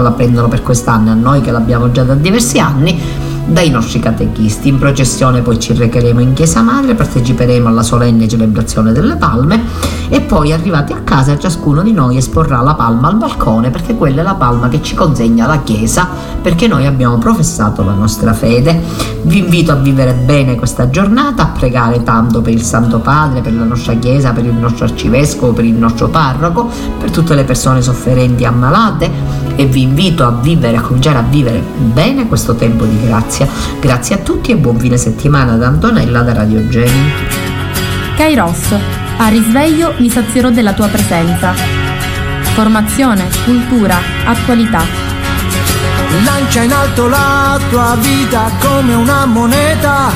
la 0.00 0.12
prendono 0.12 0.48
per 0.48 0.62
quest'anno 0.62 1.08
e 1.08 1.10
a 1.12 1.14
noi 1.14 1.40
che 1.40 1.50
l'abbiamo 1.50 1.90
già 1.90 2.04
da 2.04 2.14
diversi 2.14 2.58
anni 2.58 3.27
dai 3.48 3.70
nostri 3.70 3.98
catechisti. 3.98 4.68
In 4.68 4.78
processione 4.78 5.40
poi 5.40 5.58
ci 5.58 5.72
recheremo 5.72 6.20
in 6.20 6.34
Chiesa 6.34 6.60
Madre, 6.60 6.94
parteciperemo 6.94 7.68
alla 7.68 7.82
solenne 7.82 8.28
celebrazione 8.28 8.92
delle 8.92 9.16
palme 9.16 9.64
e 10.08 10.20
poi 10.20 10.52
arrivati 10.52 10.92
a 10.92 11.00
casa 11.02 11.38
ciascuno 11.38 11.82
di 11.82 11.92
noi 11.92 12.16
esporrà 12.16 12.60
la 12.60 12.74
palma 12.74 13.08
al 13.08 13.16
balcone 13.16 13.70
perché 13.70 13.94
quella 13.94 14.20
è 14.20 14.24
la 14.24 14.34
palma 14.34 14.68
che 14.68 14.82
ci 14.82 14.94
consegna 14.94 15.46
la 15.46 15.62
Chiesa 15.62 16.08
perché 16.42 16.66
noi 16.66 16.86
abbiamo 16.86 17.18
professato 17.18 17.82
la 17.82 17.92
nostra 17.92 18.32
fede. 18.32 18.80
Vi 19.22 19.38
invito 19.38 19.72
a 19.72 19.76
vivere 19.76 20.12
bene 20.12 20.54
questa 20.54 20.90
giornata, 20.90 21.42
a 21.44 21.46
pregare 21.46 22.02
tanto 22.02 22.42
per 22.42 22.52
il 22.52 22.62
Santo 22.62 22.98
Padre, 23.00 23.40
per 23.40 23.54
la 23.54 23.64
nostra 23.64 23.94
Chiesa, 23.94 24.32
per 24.32 24.44
il 24.44 24.54
nostro 24.54 24.84
arcivescovo, 24.84 25.52
per 25.52 25.64
il 25.64 25.74
nostro 25.74 26.08
parroco, 26.08 26.68
per 26.98 27.10
tutte 27.10 27.34
le 27.34 27.44
persone 27.44 27.82
sofferenti 27.82 28.42
e 28.42 28.46
ammalate 28.46 29.46
e 29.56 29.66
vi 29.66 29.82
invito 29.82 30.24
a 30.24 30.30
vivere, 30.30 30.76
a 30.76 30.80
cominciare 30.80 31.18
a 31.18 31.24
vivere 31.28 31.60
bene 31.60 32.28
questo 32.28 32.54
tempo 32.54 32.84
di 32.84 32.96
grazia. 33.38 33.48
Grazie 33.80 34.16
a 34.16 34.18
tutti 34.18 34.50
e 34.50 34.56
buon 34.56 34.78
fine 34.78 34.96
settimana 34.96 35.56
da 35.56 35.68
Antonella 35.68 36.22
da 36.22 36.32
Radio 36.32 36.66
Geni. 36.68 37.12
Kairos, 38.16 38.74
a 39.16 39.28
risveglio 39.28 39.94
mi 39.98 40.10
sazierò 40.10 40.50
della 40.50 40.72
tua 40.72 40.88
presenza. 40.88 41.52
Formazione, 42.54 43.28
cultura, 43.44 43.96
attualità. 44.24 44.82
Lancia 46.24 46.62
in 46.62 46.72
alto 46.72 47.06
la 47.06 47.60
tua 47.70 47.96
vita 48.00 48.50
come 48.60 48.94
una 48.94 49.26
moneta 49.26 50.10